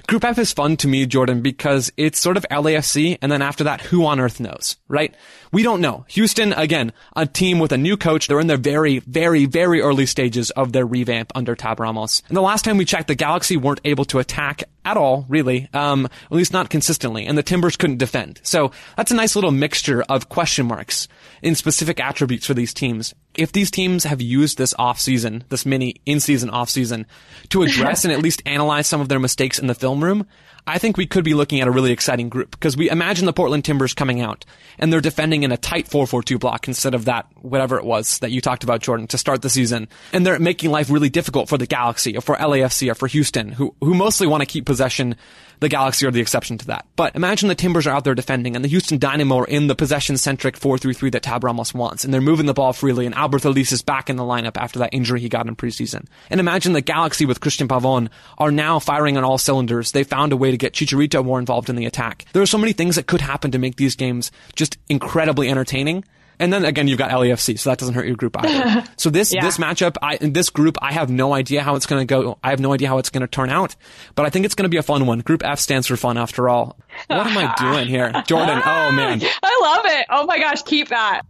Group 0.07 0.25
F 0.25 0.39
is 0.39 0.53
fun 0.53 0.77
to 0.79 0.89
me, 0.89 1.07
Jordan, 1.07 1.43
because 1.43 1.93
it's 1.97 2.21
sort 2.21 2.37
of 2.37 2.47
LAFC, 2.51 3.19
and 3.21 3.31
then 3.31 3.43
after 3.43 3.65
that, 3.65 3.81
who 3.81 4.07
on 4.07 4.21
earth 4.21 4.41
knows, 4.41 4.77
right? 4.89 5.15
We 5.53 5.63
don't 5.63 5.81
know. 5.81 6.05
Houston, 6.09 6.53
again, 6.53 6.93
a 7.17 7.27
team 7.27 7.59
with 7.59 7.73
a 7.73 7.79
new 7.79 7.97
coach. 7.97 8.29
They're 8.29 8.41
in 8.41 8.47
their 8.47 8.57
very, 8.57 9.01
very, 9.01 9.47
very 9.47 9.81
early 9.81 10.07
stages 10.07 10.51
of 10.51 10.73
their 10.73 10.87
revamp 10.87 11.33
under 11.35 11.55
Tab 11.55 11.81
Ramos. 11.81 12.23
And 12.29 12.37
the 12.37 12.43
last 12.43 12.65
time 12.65 12.77
we 12.77 12.85
checked, 12.85 13.09
the 13.09 13.15
Galaxy 13.15 13.57
weren't 13.57 13.81
able 13.85 14.05
to 14.07 14.19
attack 14.19 14.65
at 14.85 14.97
all, 14.97 15.27
really, 15.29 15.69
um, 15.75 16.07
at 16.07 16.33
least 16.33 16.53
not 16.53 16.71
consistently, 16.71 17.27
and 17.27 17.37
the 17.37 17.43
Timbers 17.43 17.77
couldn't 17.77 17.99
defend. 17.99 18.41
So 18.43 18.71
that's 18.97 19.11
a 19.11 19.17
nice 19.17 19.35
little 19.35 19.51
mixture 19.51 20.03
of 20.03 20.29
question 20.29 20.67
marks 20.67 21.09
in 21.43 21.55
specific 21.55 22.01
attributes 22.01 22.47
for 22.47 22.55
these 22.55 22.73
teams. 22.73 23.15
If 23.39 23.53
these 23.53 23.71
teams 23.71 24.05
have 24.05 24.21
used 24.21 24.59
this 24.59 24.75
off 24.79 25.01
season, 25.01 25.45
this 25.49 25.65
mini 25.65 25.95
in 26.05 26.21
season 26.21 26.51
off 26.51 26.69
season, 26.69 27.07
to 27.51 27.63
address 27.65 28.05
and 28.05 28.13
at 28.13 28.21
least 28.21 28.43
analyze 28.45 28.87
some 28.87 29.01
of 29.01 29.09
their 29.09 29.21
mistakes 29.21 29.59
in 29.59 29.69
the 29.69 29.75
film 29.75 30.05
room, 30.05 30.27
I 30.69 30.77
think 30.77 30.99
we 30.99 31.07
could 31.07 31.25
be 31.25 31.33
looking 31.33 31.63
at 31.63 31.67
a 31.67 31.71
really 31.71 31.93
exciting 31.93 32.29
group 32.29 32.51
because 32.51 32.77
we 32.77 32.91
imagine 32.91 33.25
the 33.25 33.33
Portland 33.33 33.65
Timbers 33.65 33.95
coming 33.95 34.21
out 34.21 34.45
and 34.79 34.93
they're 34.93 35.01
defending 35.01 35.43
in 35.43 35.51
a 35.51 35.57
tight 35.57 35.89
4-4-2 35.89 36.39
block 36.39 36.69
instead 36.69 36.95
of 36.95 37.07
that, 37.07 37.27
whatever 37.41 37.79
it 37.79 37.85
was 37.85 38.19
that 38.19 38.33
you 38.33 38.43
talked 38.43 38.65
about, 38.65 38.83
Jordan, 38.83 39.07
to 39.07 39.17
start 39.17 39.41
the 39.41 39.49
season. 39.49 39.89
And 40.13 40.27
they're 40.27 40.39
making 40.39 40.71
life 40.71 40.91
really 40.91 41.09
difficult 41.09 41.49
for 41.49 41.57
the 41.57 41.67
Galaxy 41.67 42.19
or 42.19 42.21
for 42.21 42.37
LAFC 42.37 42.91
or 42.91 42.95
for 42.95 43.07
Houston, 43.07 43.49
who, 43.49 43.75
who 43.81 43.95
mostly 43.95 44.27
want 44.27 44.43
to 44.43 44.47
keep 44.47 44.67
possession 44.67 45.17
the 45.61 45.69
Galaxy 45.69 46.07
are 46.07 46.11
the 46.11 46.21
exception 46.21 46.59
to 46.59 46.67
that. 46.67 46.87
But 46.97 47.17
imagine 47.17 47.49
the 47.49 47.55
Timbers 47.55 47.87
are 47.87 47.95
out 47.95 48.05
there 48.05 48.15
defending 48.15 48.55
and 48.55 48.65
the 48.65 48.69
Houston 48.69 48.99
Dynamo 48.99 49.39
are 49.39 49.45
in 49.47 49.67
the 49.67 49.75
possession-centric 49.75 50.59
4-3-3 50.59 51.13
that 51.13 51.23
Tab 51.23 51.45
Ramos 51.45 51.75
wants 51.75 52.05
and 52.05 52.13
they're 52.13 52.21
moving 52.21 52.47
the 52.47 52.55
ball 52.55 52.73
freely 52.73 53.07
and 53.07 53.15
Alberth 53.15 53.45
Elis 53.45 53.73
is 53.73 53.83
back 53.83 54.09
in 54.09 54.17
the 54.17 54.23
lineup 54.23 54.57
after 54.57 54.79
that 54.79 54.91
injury 54.93 55.21
he 55.21 55.29
got 55.29 55.47
in 55.47 55.57
preseason. 55.57 56.07
And 56.31 56.41
imagine 56.41 56.73
the 56.73 56.81
Galaxy 56.81 57.27
with 57.27 57.41
Cristian 57.41 57.69
Pavon 57.69 58.09
are 58.39 58.51
now 58.51 58.79
firing 58.79 59.17
on 59.17 59.25
all 59.25 59.39
cylinders. 59.39 59.93
They 59.93 60.05
found 60.05 60.33
a 60.33 60.37
way 60.37 60.51
to 60.51 60.57
get 60.57 60.73
Chicharito 60.73 61.25
more 61.25 61.39
involved 61.39 61.69
in 61.69 61.77
the 61.77 61.87
attack. 61.87 62.25
There 62.33 62.43
are 62.43 62.47
so 62.47 62.59
many 62.59 62.73
things 62.73 62.97
that 62.97 63.07
could 63.07 63.21
happen 63.21 63.51
to 63.51 63.59
make 63.59 63.77
these 63.77 63.97
games 63.97 64.31
just 64.55 64.79
incredibly 64.89 65.49
entertaining. 65.49 66.05
And 66.41 66.53
then 66.53 66.65
again, 66.65 66.89
you've 66.89 66.99
got 66.99 67.11
LAFC, 67.11 67.59
so 67.59 67.71
that 67.71 67.79
doesn't 67.79 67.95
hurt 67.95 68.07
your 68.07 68.17
group 68.17 68.37
either. 68.39 68.85
so 68.97 69.11
this 69.11 69.33
yeah. 69.33 69.45
this 69.45 69.59
matchup, 69.59 69.97
I, 70.03 70.17
this 70.19 70.51
group, 70.51 70.77
I 70.81 70.93
have 70.93 71.11
no 71.11 71.35
idea 71.35 71.63
how 71.63 71.77
it's 71.77 71.87
going 71.87 72.01
to 72.01 72.07
go. 72.07 72.39
I 72.43 72.51
have 72.51 72.61
no 72.61 72.73
idea 72.73 72.89
how 72.89 72.99
it's 72.99 73.11
going 73.11 73.23
to 73.23 73.27
turn 73.27 73.51
out, 73.51 73.75
but 74.15 74.27
I 74.27 74.31
think 74.31 74.45
it's 74.45 74.55
going 74.55 74.65
to 74.65 74.69
be 74.69 74.77
a 74.77 74.83
fun 74.83 75.07
one. 75.07 75.21
Group 75.21 75.43
F 75.45 75.59
stands 75.59 75.87
for 75.87 75.97
fun, 75.97 76.17
after 76.19 76.49
all. 76.49 76.79
What 77.09 77.27
am 77.27 77.39
I 77.39 77.55
doing 77.59 77.89
here, 77.89 78.13
Jordan? 78.27 78.61
Oh 78.65 78.91
man, 78.93 79.21
I 79.43 79.61
love 79.63 79.85
it. 79.87 80.07
Oh 80.11 80.27
my 80.27 80.39
gosh, 80.39 80.63
keep 80.63 80.89
that. 80.89 81.23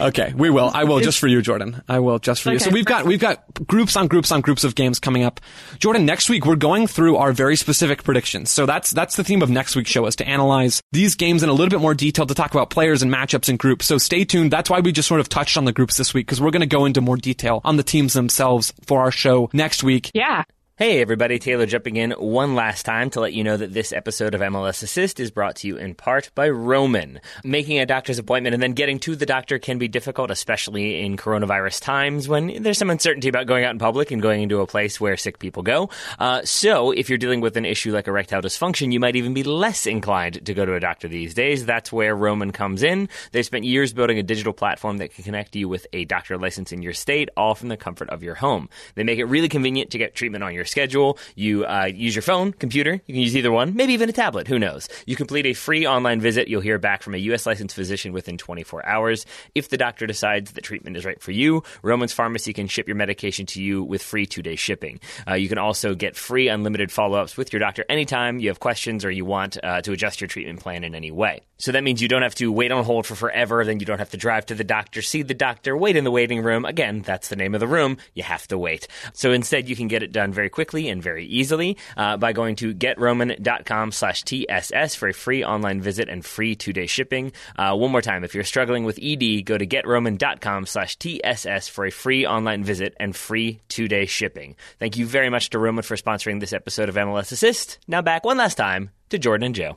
okay, 0.00 0.32
we 0.34 0.50
will. 0.50 0.70
I 0.72 0.84
will 0.84 1.00
just 1.00 1.18
for 1.18 1.26
you, 1.26 1.42
Jordan. 1.42 1.82
I 1.88 1.98
will 1.98 2.18
just 2.18 2.42
for 2.42 2.50
okay, 2.50 2.54
you. 2.54 2.60
So 2.60 2.70
we've 2.70 2.84
got 2.84 3.04
we've 3.04 3.20
got 3.20 3.66
groups 3.66 3.96
on 3.96 4.08
groups 4.08 4.32
on 4.32 4.40
groups 4.40 4.64
of 4.64 4.74
games 4.74 4.98
coming 4.98 5.24
up. 5.24 5.40
Jordan, 5.78 6.06
next 6.06 6.30
week 6.30 6.46
we're 6.46 6.56
going 6.56 6.86
through 6.86 7.16
our 7.16 7.32
very 7.32 7.56
specific 7.56 8.02
predictions. 8.04 8.50
So 8.50 8.66
that's 8.66 8.90
that's 8.90 9.16
the 9.16 9.24
theme 9.24 9.42
of 9.42 9.50
next 9.50 9.76
week's 9.76 9.90
show 9.90 10.06
is 10.06 10.16
to 10.16 10.26
analyze 10.26 10.82
these 10.92 11.14
games 11.14 11.42
in 11.42 11.48
a 11.48 11.52
little 11.52 11.70
bit 11.70 11.80
more 11.80 11.94
detail 11.94 12.26
to 12.26 12.34
talk 12.34 12.52
about 12.52 12.70
players 12.70 12.93
players 12.94 13.02
and 13.02 13.12
matchups 13.12 13.48
and 13.48 13.58
groups. 13.58 13.86
So 13.86 13.98
stay 13.98 14.24
tuned. 14.24 14.52
That's 14.52 14.70
why 14.70 14.80
we 14.80 14.92
just 14.92 15.08
sort 15.08 15.20
of 15.20 15.28
touched 15.28 15.56
on 15.56 15.64
the 15.64 15.72
groups 15.72 15.96
this 15.96 16.14
week 16.14 16.26
because 16.26 16.40
we're 16.40 16.52
going 16.52 16.60
to 16.60 16.66
go 16.66 16.84
into 16.84 17.00
more 17.00 17.16
detail 17.16 17.60
on 17.64 17.76
the 17.76 17.82
teams 17.82 18.12
themselves 18.12 18.72
for 18.86 19.00
our 19.00 19.10
show 19.10 19.50
next 19.52 19.82
week. 19.82 20.10
Yeah. 20.14 20.44
Hey 20.76 21.00
everybody, 21.00 21.38
Taylor 21.38 21.66
jumping 21.66 21.94
in 21.94 22.10
one 22.10 22.56
last 22.56 22.82
time 22.82 23.08
to 23.10 23.20
let 23.20 23.32
you 23.32 23.44
know 23.44 23.56
that 23.56 23.72
this 23.72 23.92
episode 23.92 24.34
of 24.34 24.40
MLS 24.40 24.82
Assist 24.82 25.20
is 25.20 25.30
brought 25.30 25.54
to 25.58 25.68
you 25.68 25.76
in 25.76 25.94
part 25.94 26.32
by 26.34 26.48
Roman. 26.48 27.20
Making 27.44 27.78
a 27.78 27.86
doctor's 27.86 28.18
appointment 28.18 28.54
and 28.54 28.60
then 28.60 28.72
getting 28.72 28.98
to 28.98 29.14
the 29.14 29.24
doctor 29.24 29.60
can 29.60 29.78
be 29.78 29.86
difficult, 29.86 30.32
especially 30.32 31.00
in 31.00 31.16
coronavirus 31.16 31.80
times 31.80 32.28
when 32.28 32.60
there's 32.60 32.76
some 32.76 32.90
uncertainty 32.90 33.28
about 33.28 33.46
going 33.46 33.64
out 33.64 33.70
in 33.70 33.78
public 33.78 34.10
and 34.10 34.20
going 34.20 34.42
into 34.42 34.62
a 34.62 34.66
place 34.66 35.00
where 35.00 35.16
sick 35.16 35.38
people 35.38 35.62
go. 35.62 35.90
Uh, 36.18 36.42
so 36.42 36.90
if 36.90 37.08
you're 37.08 37.18
dealing 37.18 37.40
with 37.40 37.56
an 37.56 37.64
issue 37.64 37.92
like 37.92 38.08
erectile 38.08 38.42
dysfunction, 38.42 38.92
you 38.92 38.98
might 38.98 39.14
even 39.14 39.32
be 39.32 39.44
less 39.44 39.86
inclined 39.86 40.44
to 40.44 40.54
go 40.54 40.66
to 40.66 40.74
a 40.74 40.80
doctor 40.80 41.06
these 41.06 41.34
days. 41.34 41.64
That's 41.64 41.92
where 41.92 42.16
Roman 42.16 42.50
comes 42.50 42.82
in. 42.82 43.08
They've 43.30 43.46
spent 43.46 43.64
years 43.64 43.92
building 43.92 44.18
a 44.18 44.24
digital 44.24 44.52
platform 44.52 44.98
that 44.98 45.14
can 45.14 45.22
connect 45.22 45.54
you 45.54 45.68
with 45.68 45.86
a 45.92 46.04
doctor 46.04 46.36
license 46.36 46.72
in 46.72 46.82
your 46.82 46.94
state, 46.94 47.28
all 47.36 47.54
from 47.54 47.68
the 47.68 47.76
comfort 47.76 48.10
of 48.10 48.24
your 48.24 48.34
home. 48.34 48.68
They 48.96 49.04
make 49.04 49.20
it 49.20 49.26
really 49.26 49.48
convenient 49.48 49.92
to 49.92 49.98
get 49.98 50.16
treatment 50.16 50.42
on 50.42 50.52
your 50.52 50.63
your 50.64 50.68
schedule. 50.68 51.18
You 51.34 51.66
uh, 51.66 51.84
use 51.84 52.14
your 52.14 52.22
phone, 52.22 52.52
computer. 52.52 52.94
You 52.94 53.14
can 53.14 53.22
use 53.22 53.36
either 53.36 53.52
one, 53.52 53.76
maybe 53.76 53.92
even 53.92 54.08
a 54.08 54.12
tablet. 54.12 54.48
Who 54.48 54.58
knows? 54.58 54.88
You 55.06 55.14
complete 55.14 55.46
a 55.46 55.52
free 55.52 55.86
online 55.86 56.20
visit. 56.20 56.48
You'll 56.48 56.62
hear 56.62 56.78
back 56.78 57.02
from 57.02 57.14
a 57.14 57.18
U.S. 57.18 57.46
licensed 57.46 57.74
physician 57.74 58.12
within 58.12 58.38
24 58.38 58.86
hours. 58.86 59.26
If 59.54 59.68
the 59.68 59.76
doctor 59.76 60.06
decides 60.06 60.52
that 60.52 60.62
treatment 60.62 60.96
is 60.96 61.04
right 61.04 61.20
for 61.20 61.32
you, 61.32 61.62
Roman's 61.82 62.12
Pharmacy 62.14 62.52
can 62.52 62.66
ship 62.66 62.88
your 62.88 62.96
medication 62.96 63.46
to 63.46 63.62
you 63.62 63.84
with 63.84 64.02
free 64.02 64.26
two 64.26 64.42
day 64.42 64.56
shipping. 64.56 65.00
Uh, 65.28 65.34
you 65.34 65.48
can 65.48 65.58
also 65.58 65.94
get 65.94 66.16
free 66.16 66.48
unlimited 66.48 66.90
follow 66.90 67.18
ups 67.18 67.36
with 67.36 67.52
your 67.52 67.60
doctor 67.60 67.84
anytime 67.88 68.38
you 68.38 68.48
have 68.48 68.60
questions 68.60 69.04
or 69.04 69.10
you 69.10 69.24
want 69.24 69.58
uh, 69.62 69.82
to 69.82 69.92
adjust 69.92 70.20
your 70.20 70.28
treatment 70.28 70.60
plan 70.60 70.84
in 70.84 70.94
any 70.94 71.10
way. 71.10 71.42
So 71.58 71.72
that 71.72 71.84
means 71.84 72.02
you 72.02 72.08
don't 72.08 72.22
have 72.22 72.34
to 72.36 72.50
wait 72.50 72.72
on 72.72 72.84
hold 72.84 73.06
for 73.06 73.14
forever. 73.14 73.64
Then 73.64 73.80
you 73.80 73.86
don't 73.86 73.98
have 73.98 74.10
to 74.10 74.16
drive 74.16 74.46
to 74.46 74.54
the 74.54 74.64
doctor, 74.64 75.02
see 75.02 75.22
the 75.22 75.34
doctor, 75.34 75.76
wait 75.76 75.96
in 75.96 76.04
the 76.04 76.10
waiting 76.10 76.42
room. 76.42 76.64
Again, 76.64 77.02
that's 77.02 77.28
the 77.28 77.36
name 77.36 77.54
of 77.54 77.60
the 77.60 77.68
room. 77.68 77.98
You 78.14 78.22
have 78.22 78.46
to 78.48 78.58
wait. 78.58 78.88
So 79.12 79.32
instead, 79.32 79.68
you 79.68 79.76
can 79.76 79.88
get 79.88 80.02
it 80.02 80.12
done 80.12 80.32
very 80.32 80.50
quickly 80.54 80.88
and 80.88 81.02
very 81.02 81.26
easily 81.26 81.76
uh, 81.96 82.16
by 82.16 82.32
going 82.32 82.54
to 82.56 82.72
getroman.com 82.72 83.90
slash 83.92 84.22
TSS 84.22 84.94
for 84.94 85.08
a 85.08 85.12
free 85.12 85.44
online 85.44 85.80
visit 85.80 86.08
and 86.08 86.24
free 86.24 86.54
two 86.54 86.72
day 86.72 86.86
shipping. 86.86 87.32
Uh, 87.56 87.76
one 87.76 87.90
more 87.90 88.00
time, 88.00 88.22
if 88.22 88.34
you're 88.34 88.44
struggling 88.44 88.84
with 88.84 88.98
ED, 89.02 89.44
go 89.44 89.58
to 89.58 89.66
getroman.com 89.66 90.66
slash 90.66 90.96
TSS 90.96 91.68
for 91.68 91.84
a 91.84 91.90
free 91.90 92.24
online 92.24 92.62
visit 92.62 92.94
and 92.98 93.16
free 93.16 93.60
two 93.68 93.88
day 93.88 94.06
shipping. 94.06 94.54
Thank 94.78 94.96
you 94.96 95.06
very 95.06 95.28
much 95.28 95.50
to 95.50 95.58
Roman 95.58 95.82
for 95.82 95.96
sponsoring 95.96 96.40
this 96.40 96.52
episode 96.52 96.88
of 96.88 96.94
MLS 96.94 97.32
Assist. 97.32 97.78
Now 97.88 98.00
back 98.00 98.24
one 98.24 98.36
last 98.36 98.54
time 98.54 98.90
to 99.10 99.18
Jordan 99.18 99.46
and 99.46 99.54
Joe. 99.54 99.76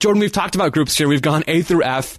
Jordan, 0.00 0.20
we've 0.20 0.32
talked 0.32 0.56
about 0.56 0.72
groups 0.72 0.98
here. 0.98 1.06
We've 1.06 1.22
gone 1.22 1.44
A 1.46 1.62
through 1.62 1.84
F. 1.84 2.18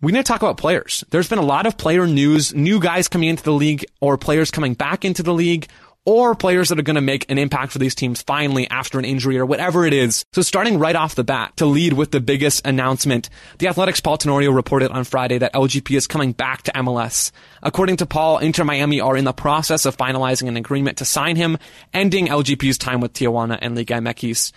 We 0.00 0.12
need 0.12 0.18
to 0.18 0.24
talk 0.24 0.42
about 0.42 0.58
players. 0.58 1.02
There's 1.10 1.28
been 1.28 1.40
a 1.40 1.42
lot 1.42 1.66
of 1.66 1.76
player 1.76 2.06
news, 2.06 2.54
new 2.54 2.78
guys 2.78 3.08
coming 3.08 3.30
into 3.30 3.42
the 3.42 3.52
league 3.52 3.84
or 4.00 4.16
players 4.16 4.52
coming 4.52 4.74
back 4.74 5.04
into 5.04 5.24
the 5.24 5.34
league 5.34 5.66
or 6.08 6.34
players 6.34 6.70
that 6.70 6.78
are 6.78 6.82
going 6.82 6.94
to 6.94 7.02
make 7.02 7.30
an 7.30 7.36
impact 7.36 7.70
for 7.70 7.78
these 7.78 7.94
teams 7.94 8.22
finally 8.22 8.66
after 8.70 8.98
an 8.98 9.04
injury 9.04 9.38
or 9.38 9.44
whatever 9.44 9.84
it 9.84 9.92
is. 9.92 10.24
So 10.32 10.40
starting 10.40 10.78
right 10.78 10.96
off 10.96 11.14
the 11.14 11.22
bat 11.22 11.54
to 11.58 11.66
lead 11.66 11.92
with 11.92 12.12
the 12.12 12.20
biggest 12.20 12.66
announcement, 12.66 13.28
the 13.58 13.68
Athletic's 13.68 14.00
Paul 14.00 14.16
Tenorio 14.16 14.50
reported 14.50 14.90
on 14.90 15.04
Friday 15.04 15.36
that 15.36 15.52
LGP 15.52 15.94
is 15.98 16.06
coming 16.06 16.32
back 16.32 16.62
to 16.62 16.72
MLS. 16.72 17.30
According 17.62 17.98
to 17.98 18.06
Paul, 18.06 18.38
Inter 18.38 18.64
Miami 18.64 19.02
are 19.02 19.18
in 19.18 19.24
the 19.24 19.34
process 19.34 19.84
of 19.84 19.98
finalizing 19.98 20.48
an 20.48 20.56
agreement 20.56 20.96
to 20.96 21.04
sign 21.04 21.36
him, 21.36 21.58
ending 21.92 22.28
LGP's 22.28 22.78
time 22.78 23.02
with 23.02 23.12
Tijuana 23.12 23.58
and 23.60 23.76
Liga 23.76 23.96
MX. 23.96 24.52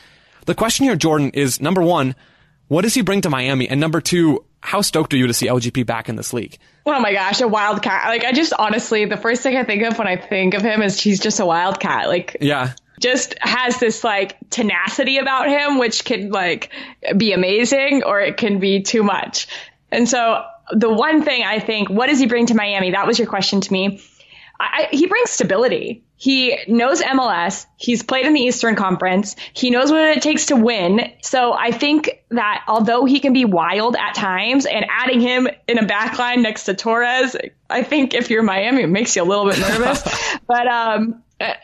The 0.46 0.56
question 0.56 0.86
here, 0.86 0.96
Jordan, 0.96 1.32
is 1.32 1.60
number 1.60 1.82
one, 1.82 2.16
what 2.70 2.84
does 2.84 2.94
he 2.94 3.02
bring 3.02 3.20
to 3.22 3.30
Miami? 3.30 3.68
And 3.68 3.82
number 3.82 4.00
two, 4.00 4.46
how 4.62 4.82
stoked 4.82 5.14
are 5.14 5.18
you 5.18 5.28
to 5.28 5.34
see 5.34 5.48
LGP 5.48 5.86
back 5.86 6.08
in 6.08 6.16
this 6.16 6.34
league? 6.34 6.58
Oh 6.86 7.00
my 7.00 7.14
gosh, 7.14 7.42
a 7.42 7.48
wildcat. 7.48 8.08
Like 8.08 8.24
I 8.24 8.32
just 8.32 8.54
honestly, 8.58 9.06
the 9.06 9.18
first 9.18 9.42
thing 9.42 9.58
I 9.58 9.64
think 9.64 9.84
of 9.84 9.98
when 9.98 10.08
I 10.08 10.16
think 10.18 10.54
of 10.54 10.62
him 10.62 10.82
is 10.82 11.00
he's 11.00 11.20
just 11.20 11.40
a 11.40 11.46
wildcat. 11.46 12.08
Like 12.08 12.38
yeah. 12.42 12.74
Just 13.00 13.36
has 13.42 13.80
this 13.80 14.04
like 14.04 14.38
tenacity 14.52 15.18
about 15.18 15.50
him, 15.50 15.80
which 15.80 16.06
can 16.06 16.30
like 16.30 16.70
be 17.18 17.34
amazing 17.34 18.04
or 18.04 18.22
it 18.22 18.38
can 18.38 18.60
be 18.60 18.84
too 18.84 19.02
much. 19.02 19.48
And 19.92 20.08
so 20.08 20.44
the 20.72 20.92
one 20.92 21.24
thing 21.24 21.44
I 21.44 21.60
think, 21.60 21.90
what 21.90 22.08
does 22.08 22.20
he 22.20 22.28
bring 22.28 22.46
to 22.48 22.54
Miami? 22.54 22.92
That 22.92 23.08
was 23.08 23.18
your 23.18 23.28
question 23.28 23.62
to 23.62 23.74
me. 23.74 24.02
I, 24.62 24.88
he 24.92 25.08
brings 25.08 25.30
stability. 25.30 26.04
He 26.16 26.58
knows 26.68 27.02
MLS. 27.02 27.66
He's 27.78 28.04
played 28.04 28.28
in 28.28 28.34
the 28.34 28.42
Eastern 28.42 28.76
Conference. 28.76 29.36
He 29.54 29.72
knows 29.72 29.92
what 29.92 30.02
it 30.02 30.22
takes 30.22 30.48
to 30.48 30.56
win. 30.56 31.12
So 31.24 31.54
I 31.54 31.72
think 31.72 32.24
that 32.30 32.64
although 32.68 33.06
he 33.06 33.20
can 33.20 33.34
be 33.34 33.44
wild 33.44 33.96
at 33.96 34.14
times 34.14 34.68
and 34.68 34.86
adding 34.88 35.20
him 35.20 35.48
in 35.68 35.80
a 35.80 35.84
backline 35.84 36.44
next 36.44 36.66
to 36.66 36.76
Torres, 36.76 37.36
I 37.70 37.82
think 37.82 38.14
if 38.14 38.30
you're 38.30 38.44
Miami, 38.44 38.84
it 38.84 38.88
makes 38.88 39.16
you 39.16 39.24
a 39.24 39.26
little 39.26 39.50
bit 39.50 39.60
nervous. 39.60 40.04
but, 40.48 40.68
um, 40.68 41.24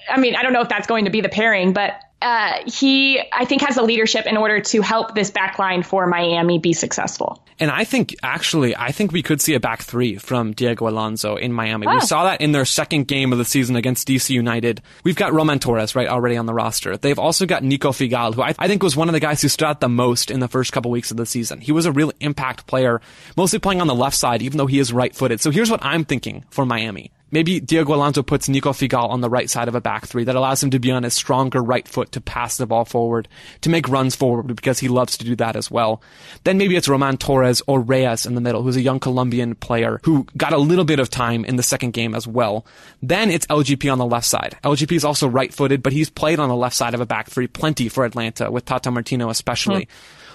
I 0.09 0.17
mean, 0.17 0.35
I 0.35 0.41
don't 0.41 0.53
know 0.53 0.61
if 0.61 0.69
that's 0.69 0.87
going 0.87 1.05
to 1.05 1.11
be 1.11 1.21
the 1.21 1.29
pairing, 1.29 1.73
but 1.73 1.93
uh, 2.21 2.63
he, 2.65 3.21
I 3.31 3.45
think, 3.45 3.61
has 3.61 3.75
the 3.75 3.83
leadership 3.83 4.25
in 4.25 4.37
order 4.37 4.59
to 4.59 4.81
help 4.81 5.13
this 5.13 5.29
back 5.29 5.59
line 5.59 5.83
for 5.83 6.07
Miami 6.07 6.57
be 6.57 6.73
successful. 6.73 7.43
And 7.59 7.71
I 7.71 7.83
think, 7.83 8.15
actually, 8.21 8.75
I 8.75 8.91
think 8.91 9.11
we 9.11 9.23
could 9.23 9.41
see 9.41 9.53
a 9.53 9.59
back 9.59 9.81
three 9.81 10.17
from 10.17 10.53
Diego 10.53 10.87
Alonso 10.87 11.35
in 11.35 11.53
Miami. 11.53 11.87
Oh. 11.87 11.95
We 11.95 12.01
saw 12.01 12.25
that 12.25 12.41
in 12.41 12.51
their 12.51 12.65
second 12.65 13.07
game 13.07 13.31
of 13.31 13.37
the 13.37 13.45
season 13.45 13.75
against 13.75 14.07
DC 14.07 14.29
United. 14.29 14.81
We've 15.03 15.15
got 15.15 15.33
Roman 15.33 15.59
Torres, 15.59 15.95
right, 15.95 16.07
already 16.07 16.37
on 16.37 16.45
the 16.45 16.53
roster. 16.53 16.97
They've 16.97 17.17
also 17.17 17.45
got 17.45 17.63
Nico 17.63 17.91
Figal, 17.91 18.35
who 18.35 18.41
I, 18.41 18.53
I 18.59 18.67
think 18.67 18.83
was 18.83 18.95
one 18.95 19.09
of 19.09 19.13
the 19.13 19.19
guys 19.19 19.41
who 19.41 19.47
stood 19.47 19.67
out 19.67 19.79
the 19.79 19.89
most 19.89 20.31
in 20.31 20.39
the 20.39 20.47
first 20.47 20.71
couple 20.71 20.91
weeks 20.91 21.11
of 21.11 21.17
the 21.17 21.25
season. 21.25 21.61
He 21.61 21.71
was 21.71 21.85
a 21.85 21.91
real 21.91 22.11
impact 22.19 22.67
player, 22.67 23.01
mostly 23.35 23.59
playing 23.59 23.81
on 23.81 23.87
the 23.87 23.95
left 23.95 24.17
side, 24.17 24.41
even 24.41 24.57
though 24.57 24.67
he 24.67 24.79
is 24.79 24.93
right 24.93 25.15
footed. 25.15 25.41
So 25.41 25.51
here's 25.51 25.71
what 25.71 25.83
I'm 25.83 26.05
thinking 26.05 26.45
for 26.49 26.65
Miami. 26.65 27.11
Maybe 27.29 27.59
Diego 27.59 27.93
Alonso 27.93 28.23
puts 28.23 28.47
Nico 28.47 28.71
Figal 28.71 29.09
on 29.09 29.21
the 29.21 29.29
right 29.29 29.49
side 29.49 29.67
of 29.67 29.75
a 29.75 29.81
back 29.81 30.05
three 30.05 30.23
that 30.23 30.35
allows 30.35 30.63
him 30.63 30.69
to 30.71 30.79
be 30.79 30.91
on 30.91 31.03
his 31.03 31.13
stronger 31.13 31.61
right 31.61 31.87
foot 31.87 32.11
to 32.13 32.21
pass 32.21 32.57
the 32.57 32.65
ball 32.65 32.85
forward, 32.85 33.27
to 33.61 33.69
make 33.69 33.89
runs 33.89 34.15
forward 34.15 34.55
because 34.55 34.79
he 34.79 34.87
loves 34.87 35.17
to 35.17 35.25
do 35.25 35.35
that 35.35 35.55
as 35.55 35.69
well. 35.69 36.01
Then 36.45 36.57
maybe 36.57 36.75
it's 36.75 36.87
Roman 36.87 37.17
Torres 37.17 37.61
or 37.67 37.81
Reyes 37.81 38.25
in 38.25 38.35
the 38.35 38.41
middle, 38.41 38.63
who's 38.63 38.77
a 38.77 38.81
young 38.81 38.99
Colombian 38.99 39.55
player 39.55 39.99
who 40.03 40.25
got 40.37 40.53
a 40.53 40.57
little 40.57 40.85
bit 40.85 40.99
of 40.99 41.09
time 41.09 41.43
in 41.43 41.57
the 41.57 41.63
second 41.63 41.91
game 41.91 42.15
as 42.15 42.27
well. 42.27 42.65
Then 43.01 43.29
it's 43.29 43.45
LGP 43.47 43.91
on 43.91 43.97
the 43.97 44.05
left 44.05 44.25
side. 44.25 44.57
LGP 44.63 44.93
is 44.93 45.05
also 45.05 45.27
right 45.27 45.53
footed, 45.53 45.83
but 45.83 45.93
he's 45.93 46.09
played 46.09 46.39
on 46.39 46.49
the 46.49 46.55
left 46.55 46.75
side 46.75 46.93
of 46.93 47.01
a 47.01 47.05
back 47.05 47.29
three 47.29 47.47
plenty 47.47 47.89
for 47.89 48.05
Atlanta 48.05 48.49
with 48.49 48.65
Tata 48.65 48.89
Martino 48.89 49.29
especially. 49.29 49.85
Mm. 49.85 49.89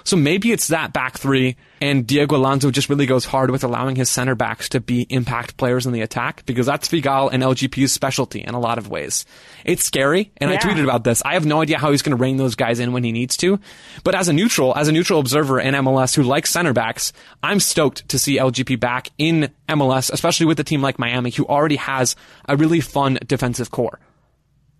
So 0.04 0.16
maybe 0.16 0.52
it's 0.52 0.68
that 0.68 0.92
back 0.92 1.18
three, 1.18 1.56
and 1.80 2.06
Diego 2.06 2.36
Alonso 2.36 2.70
just 2.70 2.88
really 2.88 3.06
goes 3.06 3.24
hard 3.24 3.50
with 3.50 3.64
allowing 3.64 3.96
his 3.96 4.10
center 4.10 4.34
backs 4.34 4.68
to 4.70 4.80
be 4.80 5.06
impact 5.10 5.56
players 5.56 5.86
in 5.86 5.92
the 5.92 6.00
attack 6.00 6.44
because 6.46 6.66
that's 6.66 6.88
Figal 6.88 7.30
and 7.32 7.42
LGP's 7.42 7.92
specialty 7.92 8.40
in 8.40 8.54
a 8.54 8.60
lot 8.60 8.78
of 8.78 8.88
ways. 8.88 9.24
It's 9.64 9.84
scary, 9.84 10.32
and 10.36 10.50
yeah. 10.50 10.56
I 10.56 10.60
tweeted 10.60 10.84
about 10.84 11.04
this. 11.04 11.22
I 11.24 11.34
have 11.34 11.46
no 11.46 11.60
idea 11.60 11.78
how 11.78 11.90
he's 11.90 12.02
going 12.02 12.16
to 12.16 12.20
rein 12.20 12.36
those 12.36 12.54
guys 12.54 12.80
in 12.80 12.92
when 12.92 13.04
he 13.04 13.12
needs 13.12 13.36
to, 13.38 13.58
but 14.04 14.14
as 14.14 14.28
a 14.28 14.32
neutral, 14.32 14.76
as 14.76 14.88
a 14.88 14.92
neutral 14.92 15.20
observer 15.20 15.60
in 15.60 15.74
MLS 15.74 16.14
who 16.14 16.22
likes 16.22 16.50
center 16.50 16.72
backs, 16.72 17.12
I'm 17.42 17.60
stoked 17.60 18.08
to 18.08 18.18
see 18.18 18.38
LGP 18.38 18.80
back 18.80 19.08
in 19.18 19.52
MLS, 19.68 20.12
especially 20.12 20.46
with 20.46 20.60
a 20.60 20.64
team 20.64 20.82
like 20.82 20.98
Miami 20.98 21.30
who 21.30 21.46
already 21.46 21.76
has 21.76 22.16
a 22.48 22.56
really 22.56 22.80
fun 22.80 23.18
defensive 23.26 23.70
core. 23.70 24.00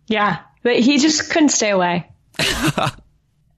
Yeah, 0.06 0.40
but 0.62 0.78
he 0.78 0.98
just 0.98 1.30
couldn't 1.30 1.50
stay 1.50 1.70
away. 1.70 2.10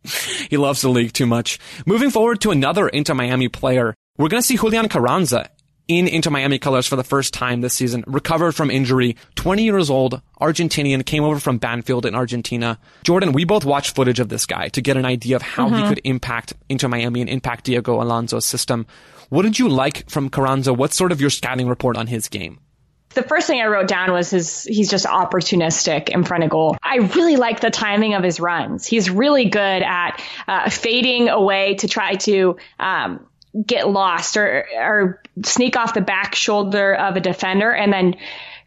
he 0.50 0.57
loves 0.57 0.82
the 0.82 0.88
league 0.88 1.12
too 1.12 1.26
much. 1.26 1.59
Moving 1.86 2.11
forward 2.11 2.40
to 2.42 2.50
another 2.50 2.88
Inter 2.88 3.14
Miami 3.14 3.48
player, 3.48 3.94
we're 4.18 4.28
going 4.28 4.42
to 4.42 4.46
see 4.46 4.57
Julian 4.57 4.88
Carranza 4.88 5.50
in 5.86 6.09
Inter 6.09 6.30
Miami 6.30 6.59
colors 6.59 6.86
for 6.86 6.96
the 6.96 7.05
first 7.05 7.34
time 7.34 7.61
this 7.61 7.74
season, 7.74 8.05
recovered 8.07 8.52
from 8.52 8.70
injury, 8.70 9.16
20 9.34 9.64
years 9.64 9.90
old, 9.90 10.20
Argentinian, 10.40 11.05
came 11.05 11.24
over 11.24 11.38
from 11.38 11.59
Banfield 11.59 12.07
in 12.07 12.14
Argentina. 12.14 12.78
Jordan, 13.02 13.32
we 13.32 13.44
both 13.44 13.64
watched 13.64 13.94
footage 13.94 14.20
of 14.20 14.30
this 14.30 14.46
guy 14.46 14.68
to 14.68 14.80
get 14.80 14.96
an 14.96 15.05
idea 15.05 15.36
of 15.36 15.42
how 15.42 15.66
mm-hmm. 15.68 15.76
he 15.76 15.88
could 15.88 16.00
impact 16.05 16.55
Inter 16.68 16.88
Miami 16.88 17.20
and 17.20 17.28
impact 17.28 17.64
Diego 17.64 18.00
Alonso's 18.00 18.46
system. 18.46 18.86
What 19.28 19.42
did 19.42 19.59
you 19.59 19.68
like 19.68 20.09
from 20.09 20.30
Carranza? 20.30 20.72
What's 20.72 20.96
sort 20.96 21.12
of 21.12 21.20
your 21.20 21.30
scouting 21.30 21.68
report 21.68 21.96
on 21.96 22.07
his 22.07 22.28
game? 22.28 22.61
The 23.14 23.22
first 23.22 23.46
thing 23.46 23.60
I 23.60 23.66
wrote 23.66 23.88
down 23.88 24.12
was 24.12 24.30
his 24.30 24.64
he's 24.64 24.90
just 24.90 25.06
opportunistic 25.06 26.08
in 26.08 26.24
front 26.24 26.44
of 26.44 26.50
goal. 26.50 26.76
I 26.82 26.96
really 26.96 27.36
like 27.36 27.60
the 27.60 27.70
timing 27.70 28.14
of 28.14 28.22
his 28.22 28.40
runs. 28.40 28.86
He's 28.86 29.10
really 29.10 29.46
good 29.46 29.82
at 29.82 30.22
uh, 30.46 30.70
fading 30.70 31.28
away 31.28 31.76
to 31.76 31.88
try 31.88 32.14
to 32.16 32.56
um, 32.78 33.26
get 33.66 33.88
lost 33.88 34.36
or 34.36 34.66
or 34.76 35.22
sneak 35.44 35.76
off 35.76 35.94
the 35.94 36.00
back 36.00 36.34
shoulder 36.34 36.94
of 36.94 37.16
a 37.16 37.20
defender 37.20 37.72
and 37.72 37.92
then 37.92 38.16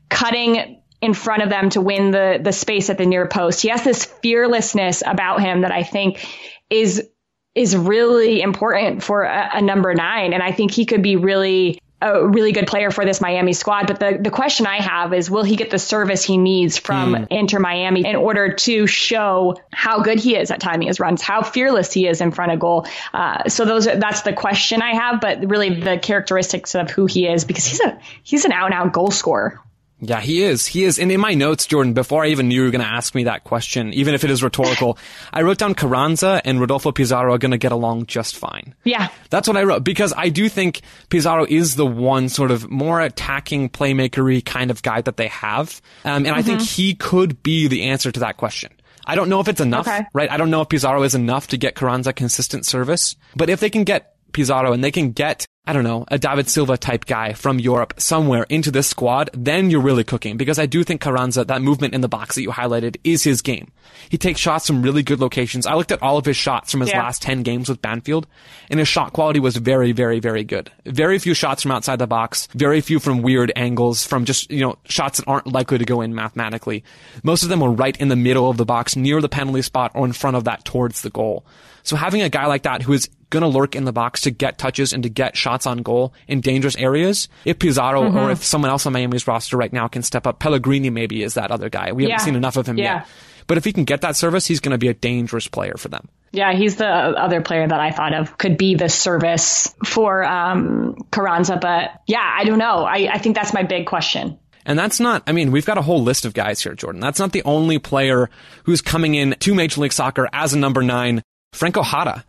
cutting 0.09 0.81
in 1.01 1.13
front 1.13 1.43
of 1.43 1.49
them 1.49 1.69
to 1.71 1.81
win 1.81 2.11
the 2.11 2.39
the 2.41 2.53
space 2.53 2.89
at 2.89 2.97
the 2.97 3.05
near 3.05 3.27
post. 3.27 3.61
He 3.61 3.69
has 3.69 3.83
this 3.83 4.05
fearlessness 4.05 5.03
about 5.05 5.41
him 5.41 5.61
that 5.61 5.71
I 5.71 5.83
think 5.83 6.25
is 6.69 7.07
is 7.53 7.75
really 7.75 8.41
important 8.41 9.03
for 9.03 9.23
a, 9.23 9.49
a 9.55 9.61
number 9.61 9.93
nine, 9.93 10.33
and 10.33 10.43
I 10.43 10.51
think 10.51 10.71
he 10.71 10.85
could 10.85 11.01
be 11.01 11.15
really 11.15 11.79
a 11.99 12.27
really 12.27 12.51
good 12.51 12.67
player 12.67 12.91
for 12.91 13.05
this 13.05 13.19
Miami 13.19 13.53
squad. 13.53 13.87
But 13.87 13.99
the, 13.99 14.19
the 14.21 14.29
question 14.29 14.67
I 14.67 14.77
have 14.81 15.13
is, 15.13 15.31
will 15.31 15.43
he 15.43 15.55
get 15.55 15.71
the 15.71 15.79
service 15.79 16.23
he 16.23 16.37
needs 16.37 16.77
from 16.77 17.13
mm. 17.13 17.27
Inter 17.31 17.59
Miami 17.59 18.05
in 18.05 18.15
order 18.15 18.53
to 18.53 18.85
show 18.85 19.55
how 19.73 20.01
good 20.01 20.19
he 20.19 20.35
is 20.35 20.51
at 20.51 20.59
timing 20.59 20.89
his 20.89 20.99
runs, 20.99 21.21
how 21.21 21.41
fearless 21.41 21.91
he 21.91 22.07
is 22.07 22.21
in 22.21 22.31
front 22.31 22.51
of 22.51 22.59
goal? 22.59 22.85
Uh, 23.13 23.49
so 23.49 23.65
those 23.65 23.87
are, 23.87 23.95
that's 23.95 24.21
the 24.21 24.33
question 24.33 24.81
I 24.81 24.93
have, 24.93 25.21
but 25.21 25.49
really 25.49 25.79
the 25.79 25.97
characteristics 25.97 26.75
of 26.75 26.91
who 26.91 27.07
he 27.07 27.27
is 27.27 27.45
because 27.45 27.65
he's 27.65 27.81
a 27.81 27.99
he's 28.23 28.45
an 28.45 28.51
out 28.51 28.67
and 28.67 28.75
out 28.75 28.93
goal 28.93 29.09
scorer. 29.09 29.59
Yeah, 29.99 30.21
he 30.21 30.43
is. 30.43 30.67
He 30.67 30.83
is. 30.83 30.99
And 30.99 31.11
in 31.11 31.19
my 31.19 31.33
notes, 31.33 31.65
Jordan, 31.65 31.93
before 31.93 32.23
I 32.23 32.27
even 32.27 32.47
knew 32.47 32.55
you 32.55 32.63
were 32.63 32.71
going 32.71 32.83
to 32.83 32.87
ask 32.87 33.15
me 33.15 33.23
that 33.23 33.43
question, 33.43 33.93
even 33.93 34.13
if 34.13 34.23
it 34.23 34.29
is 34.29 34.43
rhetorical, 34.43 34.97
I 35.33 35.41
wrote 35.41 35.57
down 35.57 35.73
Carranza 35.73 36.39
and 36.45 36.59
Rodolfo 36.59 36.91
Pizarro 36.91 37.33
are 37.33 37.39
going 37.39 37.51
to 37.51 37.57
get 37.57 37.71
along 37.71 38.05
just 38.05 38.37
fine. 38.37 38.75
Yeah. 38.83 39.09
That's 39.31 39.47
what 39.47 39.57
I 39.57 39.63
wrote 39.63 39.83
because 39.83 40.13
I 40.15 40.29
do 40.29 40.49
think 40.49 40.81
Pizarro 41.09 41.45
is 41.49 41.75
the 41.75 41.85
one 41.85 42.29
sort 42.29 42.51
of 42.51 42.69
more 42.69 43.01
attacking 43.01 43.69
playmakery 43.69 44.45
kind 44.45 44.69
of 44.69 44.83
guy 44.83 45.01
that 45.01 45.17
they 45.17 45.27
have. 45.29 45.81
Um, 46.05 46.17
and 46.17 46.27
mm-hmm. 46.27 46.35
I 46.35 46.41
think 46.43 46.59
mm-hmm. 46.59 46.81
he 46.81 46.93
could 46.93 47.41
be 47.41 47.67
the 47.67 47.83
answer 47.83 48.11
to 48.11 48.19
that 48.19 48.37
question. 48.37 48.71
I 49.07 49.15
don't 49.15 49.29
know 49.29 49.39
if 49.39 49.47
it's 49.47 49.61
enough, 49.61 49.87
okay. 49.87 50.05
right? 50.13 50.29
I 50.29 50.35
don't 50.37 50.51
know 50.51 50.61
if 50.61 50.69
Pizarro 50.69 51.01
is 51.03 51.15
enough 51.15 51.47
to 51.47 51.57
get 51.57 51.75
Carranza 51.75 52.11
consistent 52.11 52.65
service, 52.65 53.15
but 53.35 53.49
if 53.49 53.61
they 53.61 53.69
can 53.69 53.85
get 53.85 54.16
Pizarro 54.31 54.73
and 54.73 54.83
they 54.83 54.91
can 54.91 55.11
get 55.11 55.47
I 55.67 55.73
don't 55.73 55.83
know, 55.83 56.05
a 56.07 56.17
David 56.17 56.47
Silva 56.47 56.77
type 56.77 57.03
guy 57.03 57.33
from 57.33 57.59
Europe 57.59 57.95
somewhere 57.97 58.43
into 58.43 58.71
this 58.71 58.87
squad, 58.87 59.29
then 59.33 59.69
you're 59.69 59.81
really 59.81 60.05
cooking. 60.05 60.37
Because 60.37 60.59
I 60.59 60.65
do 60.65 60.81
think 60.81 61.01
Carranza, 61.01 61.43
that 61.43 61.61
movement 61.61 61.93
in 61.93 61.99
the 61.99 62.07
box 62.07 62.35
that 62.35 62.41
you 62.41 62.51
highlighted, 62.51 62.95
is 63.03 63.25
his 63.25 63.41
game. 63.41 63.73
He 64.07 64.17
takes 64.17 64.39
shots 64.39 64.65
from 64.65 64.81
really 64.81 65.03
good 65.03 65.19
locations. 65.19 65.65
I 65.65 65.73
looked 65.73 65.91
at 65.91 66.01
all 66.01 66.17
of 66.17 66.23
his 66.23 66.37
shots 66.37 66.71
from 66.71 66.79
his 66.79 66.91
yeah. 66.91 66.99
last 66.99 67.21
10 67.21 67.43
games 67.43 67.67
with 67.67 67.81
Banfield, 67.81 68.27
and 68.69 68.79
his 68.79 68.87
shot 68.87 69.11
quality 69.11 69.41
was 69.41 69.57
very, 69.57 69.91
very, 69.91 70.21
very 70.21 70.45
good. 70.45 70.71
Very 70.85 71.19
few 71.19 71.33
shots 71.33 71.63
from 71.63 71.73
outside 71.73 71.99
the 71.99 72.07
box, 72.07 72.47
very 72.55 72.79
few 72.79 73.01
from 73.01 73.21
weird 73.21 73.51
angles, 73.57 74.05
from 74.05 74.23
just, 74.23 74.49
you 74.49 74.61
know, 74.61 74.77
shots 74.85 75.17
that 75.17 75.27
aren't 75.27 75.51
likely 75.51 75.79
to 75.79 75.85
go 75.85 75.99
in 75.99 76.15
mathematically. 76.15 76.85
Most 77.23 77.43
of 77.43 77.49
them 77.49 77.59
were 77.59 77.71
right 77.71 77.97
in 77.97 78.07
the 78.07 78.15
middle 78.15 78.49
of 78.49 78.55
the 78.55 78.65
box, 78.65 78.95
near 78.95 79.19
the 79.19 79.27
penalty 79.27 79.63
spot, 79.63 79.91
or 79.95 80.05
in 80.05 80.13
front 80.13 80.37
of 80.37 80.45
that 80.45 80.63
towards 80.63 81.01
the 81.01 81.09
goal. 81.09 81.45
So 81.83 81.97
having 81.97 82.21
a 82.21 82.29
guy 82.29 82.45
like 82.47 82.63
that 82.63 82.81
who 82.81 82.93
is 82.93 83.09
going 83.29 83.41
to 83.41 83.47
lurk 83.47 83.75
in 83.75 83.85
the 83.85 83.93
box 83.93 84.21
to 84.21 84.31
get 84.31 84.57
touches 84.57 84.93
and 84.93 85.03
to 85.03 85.09
get 85.09 85.35
shots 85.35 85.65
on 85.65 85.79
goal 85.79 86.13
in 86.27 86.41
dangerous 86.41 86.75
areas. 86.77 87.27
If 87.45 87.59
Pizarro 87.59 88.03
mm-hmm. 88.03 88.17
or 88.17 88.31
if 88.31 88.43
someone 88.43 88.71
else 88.71 88.85
on 88.85 88.93
Miami's 88.93 89.27
roster 89.27 89.57
right 89.57 89.71
now 89.71 89.87
can 89.87 90.03
step 90.03 90.25
up, 90.25 90.39
Pellegrini 90.39 90.89
maybe 90.89 91.23
is 91.23 91.35
that 91.35 91.51
other 91.51 91.69
guy. 91.69 91.91
We 91.91 92.03
yeah. 92.03 92.11
haven't 92.11 92.25
seen 92.25 92.35
enough 92.35 92.57
of 92.57 92.67
him 92.67 92.77
yeah. 92.77 92.99
yet. 92.99 93.07
But 93.47 93.57
if 93.57 93.63
he 93.63 93.71
can 93.71 93.85
get 93.85 94.01
that 94.01 94.15
service, 94.17 94.45
he's 94.45 94.59
going 94.59 94.73
to 94.73 94.77
be 94.77 94.89
a 94.89 94.93
dangerous 94.93 95.47
player 95.47 95.75
for 95.77 95.87
them. 95.87 96.09
Yeah, 96.33 96.53
he's 96.53 96.75
the 96.75 96.85
other 96.85 97.41
player 97.41 97.65
that 97.65 97.79
I 97.79 97.91
thought 97.91 98.13
of 98.13 98.37
could 98.37 98.57
be 98.57 98.75
the 98.75 98.89
service 98.89 99.73
for 99.85 100.23
um, 100.25 100.97
Carranza. 101.11 101.57
But 101.59 102.01
yeah, 102.07 102.35
I 102.37 102.43
don't 102.43 102.59
know. 102.59 102.83
I, 102.83 103.09
I 103.13 103.17
think 103.19 103.35
that's 103.35 103.53
my 103.53 103.63
big 103.63 103.87
question. 103.87 104.37
And 104.65 104.77
that's 104.77 104.99
not, 104.99 105.23
I 105.25 105.31
mean, 105.31 105.51
we've 105.51 105.65
got 105.65 105.77
a 105.77 105.81
whole 105.81 106.03
list 106.03 106.25
of 106.25 106.33
guys 106.33 106.61
here, 106.61 106.75
Jordan. 106.75 106.99
That's 106.99 107.19
not 107.19 107.31
the 107.31 107.43
only 107.43 107.79
player 107.79 108.29
who's 108.65 108.81
coming 108.81 109.15
in 109.15 109.37
to 109.39 109.55
Major 109.55 109.79
League 109.79 109.93
Soccer 109.93 110.27
as 110.33 110.53
a 110.53 110.57
number 110.57 110.83
nine. 110.83 111.23
Franco 111.53 111.81
Jara 111.83 112.25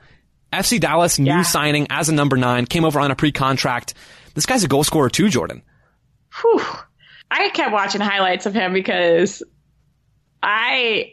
FC 0.52 0.80
Dallas, 0.80 1.18
new 1.18 1.30
yeah. 1.30 1.42
signing 1.42 1.86
as 1.90 2.08
a 2.08 2.14
number 2.14 2.36
nine, 2.36 2.66
came 2.66 2.84
over 2.84 3.00
on 3.00 3.10
a 3.10 3.16
pre-contract. 3.16 3.94
This 4.34 4.46
guy's 4.46 4.64
a 4.64 4.68
goal 4.68 4.84
scorer 4.84 5.10
too, 5.10 5.28
Jordan. 5.28 5.62
Whew. 6.40 6.62
I 7.30 7.50
kept 7.50 7.72
watching 7.72 8.00
highlights 8.00 8.46
of 8.46 8.54
him 8.54 8.72
because 8.72 9.42
I, 10.42 11.12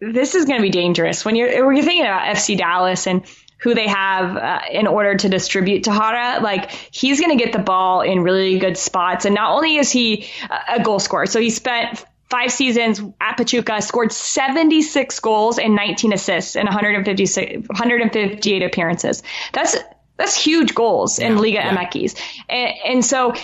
this 0.00 0.34
is 0.34 0.44
going 0.44 0.58
to 0.58 0.62
be 0.62 0.70
dangerous 0.70 1.24
when 1.24 1.34
you're, 1.34 1.66
when 1.66 1.76
you're 1.76 1.84
thinking 1.84 2.04
about 2.04 2.36
FC 2.36 2.56
Dallas 2.56 3.06
and 3.06 3.24
who 3.60 3.74
they 3.74 3.88
have 3.88 4.36
uh, 4.36 4.60
in 4.70 4.86
order 4.86 5.16
to 5.16 5.28
distribute 5.28 5.84
to 5.84 5.90
Jara. 5.90 6.40
Like 6.40 6.70
he's 6.70 7.20
going 7.20 7.36
to 7.36 7.44
get 7.44 7.52
the 7.52 7.58
ball 7.58 8.02
in 8.02 8.22
really 8.22 8.58
good 8.58 8.76
spots. 8.76 9.24
And 9.24 9.34
not 9.34 9.52
only 9.52 9.76
is 9.76 9.90
he 9.90 10.28
a 10.68 10.82
goal 10.82 11.00
scorer, 11.00 11.26
so 11.26 11.40
he 11.40 11.50
spent 11.50 12.04
five 12.28 12.52
seasons 12.52 13.00
at 13.20 13.36
Pachuca, 13.36 13.80
scored 13.82 14.12
76 14.12 15.20
goals 15.20 15.58
and 15.58 15.74
19 15.74 16.12
assists 16.12 16.56
in 16.56 16.66
158 16.66 18.62
appearances. 18.62 19.22
That's 19.52 19.76
that's 20.18 20.34
huge 20.34 20.74
goals 20.74 21.20
in 21.20 21.36
Liga 21.36 21.58
yeah. 21.58 21.76
MX. 21.76 22.20
And, 22.48 22.74
and 22.84 23.04
so, 23.04 23.34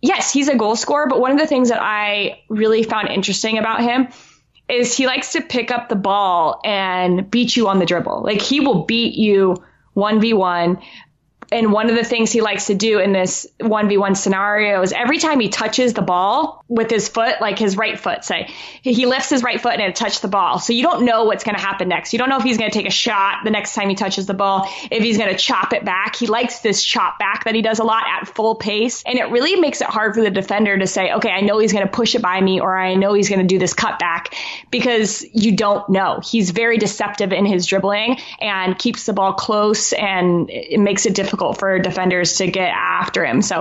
yes, 0.00 0.32
he's 0.32 0.48
a 0.48 0.56
goal 0.56 0.76
scorer, 0.76 1.06
but 1.06 1.20
one 1.20 1.30
of 1.30 1.38
the 1.38 1.46
things 1.46 1.68
that 1.68 1.80
I 1.80 2.40
really 2.48 2.84
found 2.84 3.08
interesting 3.08 3.58
about 3.58 3.82
him 3.82 4.08
is 4.66 4.96
he 4.96 5.06
likes 5.06 5.32
to 5.32 5.42
pick 5.42 5.70
up 5.70 5.90
the 5.90 5.94
ball 5.94 6.58
and 6.64 7.30
beat 7.30 7.54
you 7.54 7.68
on 7.68 7.78
the 7.78 7.84
dribble. 7.84 8.22
Like 8.22 8.40
he 8.40 8.60
will 8.60 8.84
beat 8.84 9.14
you 9.14 9.62
1v1 9.94 10.82
and 11.52 11.72
one 11.72 11.90
of 11.90 11.96
the 11.96 12.04
things 12.04 12.32
he 12.32 12.40
likes 12.40 12.66
to 12.66 12.74
do 12.74 12.98
in 12.98 13.12
this 13.12 13.46
1v1 13.60 14.16
scenario 14.16 14.82
is 14.82 14.92
every 14.92 15.18
time 15.18 15.38
he 15.38 15.48
touches 15.48 15.92
the 15.92 16.02
ball 16.02 16.64
with 16.68 16.90
his 16.90 17.08
foot, 17.08 17.40
like 17.40 17.58
his 17.58 17.76
right 17.76 17.98
foot, 17.98 18.24
say, 18.24 18.50
he 18.80 19.06
lifts 19.06 19.28
his 19.28 19.42
right 19.42 19.60
foot 19.60 19.74
and 19.74 19.82
it 19.82 19.94
touches 19.94 20.20
the 20.20 20.28
ball. 20.28 20.58
So 20.58 20.72
you 20.72 20.82
don't 20.82 21.04
know 21.04 21.24
what's 21.24 21.44
going 21.44 21.54
to 21.54 21.60
happen 21.60 21.88
next. 21.88 22.12
You 22.12 22.18
don't 22.18 22.30
know 22.30 22.38
if 22.38 22.42
he's 22.42 22.56
going 22.56 22.70
to 22.70 22.76
take 22.76 22.88
a 22.88 22.92
shot 22.92 23.44
the 23.44 23.50
next 23.50 23.74
time 23.74 23.88
he 23.88 23.94
touches 23.94 24.26
the 24.26 24.34
ball, 24.34 24.66
if 24.90 25.02
he's 25.02 25.18
going 25.18 25.30
to 25.30 25.36
chop 25.36 25.72
it 25.72 25.84
back. 25.84 26.16
He 26.16 26.26
likes 26.26 26.60
this 26.60 26.82
chop 26.82 27.18
back 27.18 27.44
that 27.44 27.54
he 27.54 27.62
does 27.62 27.78
a 27.78 27.84
lot 27.84 28.04
at 28.06 28.26
full 28.26 28.54
pace. 28.54 29.02
And 29.04 29.18
it 29.18 29.30
really 29.30 29.56
makes 29.56 29.82
it 29.82 29.88
hard 29.88 30.14
for 30.14 30.22
the 30.22 30.30
defender 30.30 30.78
to 30.78 30.86
say, 30.86 31.12
okay, 31.12 31.30
I 31.30 31.42
know 31.42 31.58
he's 31.58 31.72
going 31.72 31.86
to 31.86 31.92
push 31.92 32.14
it 32.14 32.22
by 32.22 32.40
me 32.40 32.60
or 32.60 32.76
I 32.76 32.94
know 32.94 33.12
he's 33.12 33.28
going 33.28 33.40
to 33.40 33.46
do 33.46 33.58
this 33.58 33.74
cutback 33.74 34.34
because 34.70 35.24
you 35.32 35.54
don't 35.54 35.86
know. 35.90 36.20
He's 36.24 36.50
very 36.50 36.78
deceptive 36.78 37.32
in 37.32 37.44
his 37.44 37.66
dribbling 37.66 38.18
and 38.40 38.78
keeps 38.78 39.04
the 39.04 39.12
ball 39.12 39.34
close 39.34 39.92
and 39.92 40.48
it 40.50 40.80
makes 40.80 41.04
it 41.04 41.14
difficult 41.14 41.41
difficult 41.42 41.58
for 41.58 41.78
defenders 41.78 42.36
to 42.38 42.50
get 42.50 42.72
after 42.74 43.24
him. 43.24 43.42
So 43.42 43.58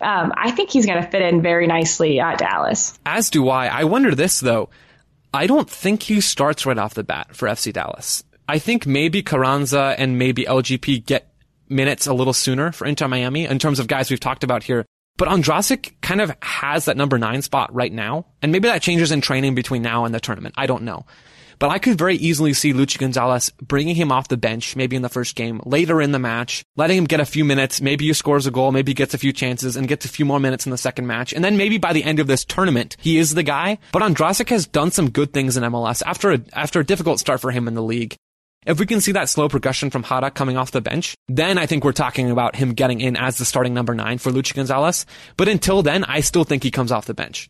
um, 0.00 0.32
I 0.36 0.50
think 0.50 0.70
he's 0.70 0.86
going 0.86 1.02
to 1.02 1.08
fit 1.08 1.22
in 1.22 1.42
very 1.42 1.66
nicely 1.66 2.20
at 2.20 2.38
Dallas. 2.38 2.98
As 3.06 3.30
do 3.30 3.48
I. 3.48 3.66
I 3.66 3.84
wonder 3.84 4.14
this 4.14 4.40
though. 4.40 4.68
I 5.34 5.46
don't 5.46 5.68
think 5.68 6.02
he 6.02 6.20
starts 6.20 6.66
right 6.66 6.76
off 6.76 6.94
the 6.94 7.04
bat 7.04 7.34
for 7.34 7.48
FC 7.48 7.72
Dallas. 7.72 8.22
I 8.48 8.58
think 8.58 8.86
maybe 8.86 9.22
Carranza 9.22 9.94
and 9.96 10.18
maybe 10.18 10.44
LGP 10.44 11.06
get 11.06 11.32
minutes 11.68 12.06
a 12.06 12.12
little 12.12 12.34
sooner 12.34 12.70
for 12.72 12.86
Inter 12.86 13.08
Miami 13.08 13.46
in 13.46 13.58
terms 13.58 13.78
of 13.78 13.86
guys 13.86 14.10
we've 14.10 14.20
talked 14.20 14.44
about 14.44 14.62
here. 14.62 14.84
But 15.16 15.28
Ondrasek 15.28 15.92
kind 16.02 16.20
of 16.20 16.34
has 16.42 16.86
that 16.86 16.96
number 16.96 17.18
nine 17.18 17.40
spot 17.40 17.72
right 17.74 17.92
now. 17.92 18.26
And 18.42 18.52
maybe 18.52 18.68
that 18.68 18.82
changes 18.82 19.10
in 19.10 19.20
training 19.20 19.54
between 19.54 19.80
now 19.80 20.04
and 20.04 20.14
the 20.14 20.20
tournament. 20.20 20.54
I 20.58 20.66
don't 20.66 20.82
know. 20.82 21.06
But 21.62 21.70
I 21.70 21.78
could 21.78 21.96
very 21.96 22.16
easily 22.16 22.54
see 22.54 22.72
Luchi 22.72 22.98
Gonzalez 22.98 23.50
bringing 23.62 23.94
him 23.94 24.10
off 24.10 24.26
the 24.26 24.36
bench, 24.36 24.74
maybe 24.74 24.96
in 24.96 25.02
the 25.02 25.08
first 25.08 25.36
game, 25.36 25.60
later 25.64 26.02
in 26.02 26.10
the 26.10 26.18
match, 26.18 26.64
letting 26.74 26.98
him 26.98 27.04
get 27.04 27.20
a 27.20 27.24
few 27.24 27.44
minutes. 27.44 27.80
Maybe 27.80 28.06
he 28.06 28.12
scores 28.14 28.48
a 28.48 28.50
goal, 28.50 28.72
maybe 28.72 28.90
he 28.90 28.94
gets 28.94 29.14
a 29.14 29.18
few 29.18 29.32
chances 29.32 29.76
and 29.76 29.86
gets 29.86 30.04
a 30.04 30.08
few 30.08 30.24
more 30.24 30.40
minutes 30.40 30.66
in 30.66 30.72
the 30.72 30.76
second 30.76 31.06
match. 31.06 31.32
And 31.32 31.44
then 31.44 31.56
maybe 31.56 31.78
by 31.78 31.92
the 31.92 32.02
end 32.02 32.18
of 32.18 32.26
this 32.26 32.44
tournament, 32.44 32.96
he 32.98 33.16
is 33.16 33.34
the 33.34 33.44
guy. 33.44 33.78
But 33.92 34.02
Ondrasek 34.02 34.48
has 34.48 34.66
done 34.66 34.90
some 34.90 35.10
good 35.10 35.32
things 35.32 35.56
in 35.56 35.62
MLS 35.62 36.02
after 36.04 36.32
a, 36.32 36.40
after 36.52 36.80
a 36.80 36.84
difficult 36.84 37.20
start 37.20 37.40
for 37.40 37.52
him 37.52 37.68
in 37.68 37.74
the 37.74 37.80
league. 37.80 38.16
If 38.66 38.80
we 38.80 38.86
can 38.86 39.00
see 39.00 39.12
that 39.12 39.28
slow 39.28 39.48
progression 39.48 39.90
from 39.90 40.02
Jara 40.02 40.32
coming 40.32 40.56
off 40.56 40.72
the 40.72 40.80
bench, 40.80 41.14
then 41.28 41.58
I 41.58 41.66
think 41.66 41.84
we're 41.84 41.92
talking 41.92 42.32
about 42.32 42.56
him 42.56 42.74
getting 42.74 43.00
in 43.00 43.16
as 43.16 43.38
the 43.38 43.44
starting 43.44 43.72
number 43.72 43.94
nine 43.94 44.18
for 44.18 44.32
Luchi 44.32 44.54
Gonzalez. 44.54 45.06
But 45.36 45.46
until 45.46 45.84
then, 45.84 46.02
I 46.02 46.22
still 46.22 46.42
think 46.42 46.64
he 46.64 46.72
comes 46.72 46.90
off 46.90 47.06
the 47.06 47.14
bench. 47.14 47.48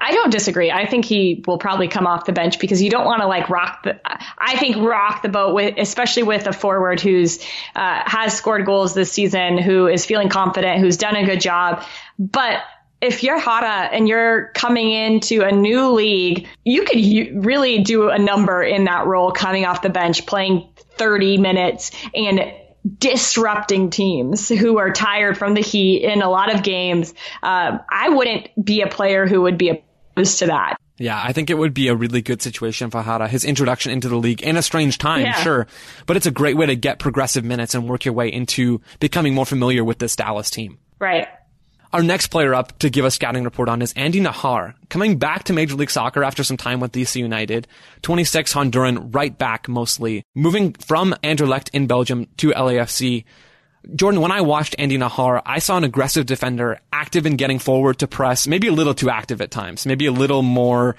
I 0.00 0.12
don't 0.12 0.30
disagree. 0.30 0.70
I 0.70 0.86
think 0.86 1.04
he 1.04 1.44
will 1.46 1.58
probably 1.58 1.88
come 1.88 2.06
off 2.06 2.24
the 2.24 2.32
bench 2.32 2.58
because 2.58 2.82
you 2.82 2.90
don't 2.90 3.04
want 3.04 3.22
to 3.22 3.28
like 3.28 3.48
rock 3.48 3.84
the. 3.84 4.00
I 4.38 4.56
think 4.56 4.76
rock 4.76 5.22
the 5.22 5.28
boat 5.28 5.54
with, 5.54 5.74
especially 5.78 6.24
with 6.24 6.46
a 6.46 6.52
forward 6.52 7.00
who's 7.00 7.38
uh, 7.74 8.02
has 8.04 8.34
scored 8.34 8.66
goals 8.66 8.94
this 8.94 9.12
season, 9.12 9.58
who 9.58 9.86
is 9.86 10.04
feeling 10.04 10.28
confident, 10.28 10.80
who's 10.80 10.96
done 10.96 11.14
a 11.14 11.24
good 11.24 11.40
job. 11.40 11.84
But 12.18 12.62
if 13.00 13.22
you're 13.22 13.40
Jara 13.40 13.88
and 13.92 14.08
you're 14.08 14.48
coming 14.54 14.90
into 14.90 15.42
a 15.42 15.52
new 15.52 15.92
league, 15.92 16.48
you 16.64 16.84
could 16.84 17.44
really 17.44 17.80
do 17.80 18.08
a 18.08 18.18
number 18.18 18.62
in 18.62 18.84
that 18.84 19.06
role 19.06 19.30
coming 19.30 19.66
off 19.66 19.82
the 19.82 19.90
bench, 19.90 20.26
playing 20.26 20.68
30 20.96 21.38
minutes 21.38 21.92
and 22.14 22.52
disrupting 22.98 23.90
teams 23.90 24.48
who 24.48 24.78
are 24.78 24.90
tired 24.90 25.36
from 25.36 25.54
the 25.54 25.60
heat 25.60 26.02
in 26.04 26.22
a 26.22 26.28
lot 26.28 26.54
of 26.54 26.62
games. 26.62 27.14
Uh, 27.42 27.78
I 27.90 28.08
wouldn't 28.08 28.48
be 28.62 28.82
a 28.82 28.86
player 28.86 29.26
who 29.26 29.42
would 29.42 29.58
be 29.58 29.82
opposed 30.16 30.40
to 30.40 30.46
that. 30.46 30.76
Yeah, 30.98 31.20
I 31.22 31.32
think 31.32 31.50
it 31.50 31.58
would 31.58 31.74
be 31.74 31.88
a 31.88 31.94
really 31.94 32.22
good 32.22 32.40
situation 32.40 32.90
for 32.90 33.02
Jara. 33.02 33.28
His 33.28 33.44
introduction 33.44 33.92
into 33.92 34.08
the 34.08 34.16
league 34.16 34.40
in 34.40 34.56
a 34.56 34.62
strange 34.62 34.96
time, 34.96 35.26
yeah. 35.26 35.42
sure, 35.42 35.66
but 36.06 36.16
it's 36.16 36.26
a 36.26 36.30
great 36.30 36.56
way 36.56 36.66
to 36.66 36.76
get 36.76 36.98
progressive 36.98 37.44
minutes 37.44 37.74
and 37.74 37.88
work 37.88 38.06
your 38.06 38.14
way 38.14 38.32
into 38.32 38.80
becoming 38.98 39.34
more 39.34 39.44
familiar 39.44 39.84
with 39.84 39.98
this 39.98 40.16
Dallas 40.16 40.48
team. 40.48 40.78
Right. 40.98 41.28
Our 41.92 42.02
next 42.02 42.28
player 42.28 42.54
up 42.54 42.78
to 42.80 42.90
give 42.90 43.04
a 43.04 43.10
scouting 43.10 43.44
report 43.44 43.68
on 43.68 43.80
is 43.80 43.92
Andy 43.94 44.20
Najar, 44.20 44.74
coming 44.88 45.18
back 45.18 45.44
to 45.44 45.52
Major 45.52 45.76
League 45.76 45.90
Soccer 45.90 46.24
after 46.24 46.42
some 46.42 46.56
time 46.56 46.80
with 46.80 46.92
DC 46.92 47.16
United. 47.16 47.68
26 48.02 48.52
Honduran 48.52 49.14
right 49.14 49.36
back 49.36 49.68
mostly, 49.68 50.24
moving 50.34 50.72
from 50.74 51.14
Anderlecht 51.22 51.70
in 51.72 51.86
Belgium 51.86 52.26
to 52.38 52.50
LAFC. 52.50 53.24
Jordan, 53.94 54.20
when 54.20 54.32
I 54.32 54.40
watched 54.40 54.74
Andy 54.78 54.98
Najar, 54.98 55.40
I 55.46 55.60
saw 55.60 55.76
an 55.76 55.84
aggressive 55.84 56.26
defender, 56.26 56.80
active 56.92 57.24
in 57.24 57.36
getting 57.36 57.60
forward 57.60 58.00
to 58.00 58.08
press, 58.08 58.48
maybe 58.48 58.66
a 58.66 58.72
little 58.72 58.94
too 58.94 59.08
active 59.08 59.40
at 59.40 59.52
times, 59.52 59.86
maybe 59.86 60.06
a 60.06 60.12
little 60.12 60.42
more, 60.42 60.96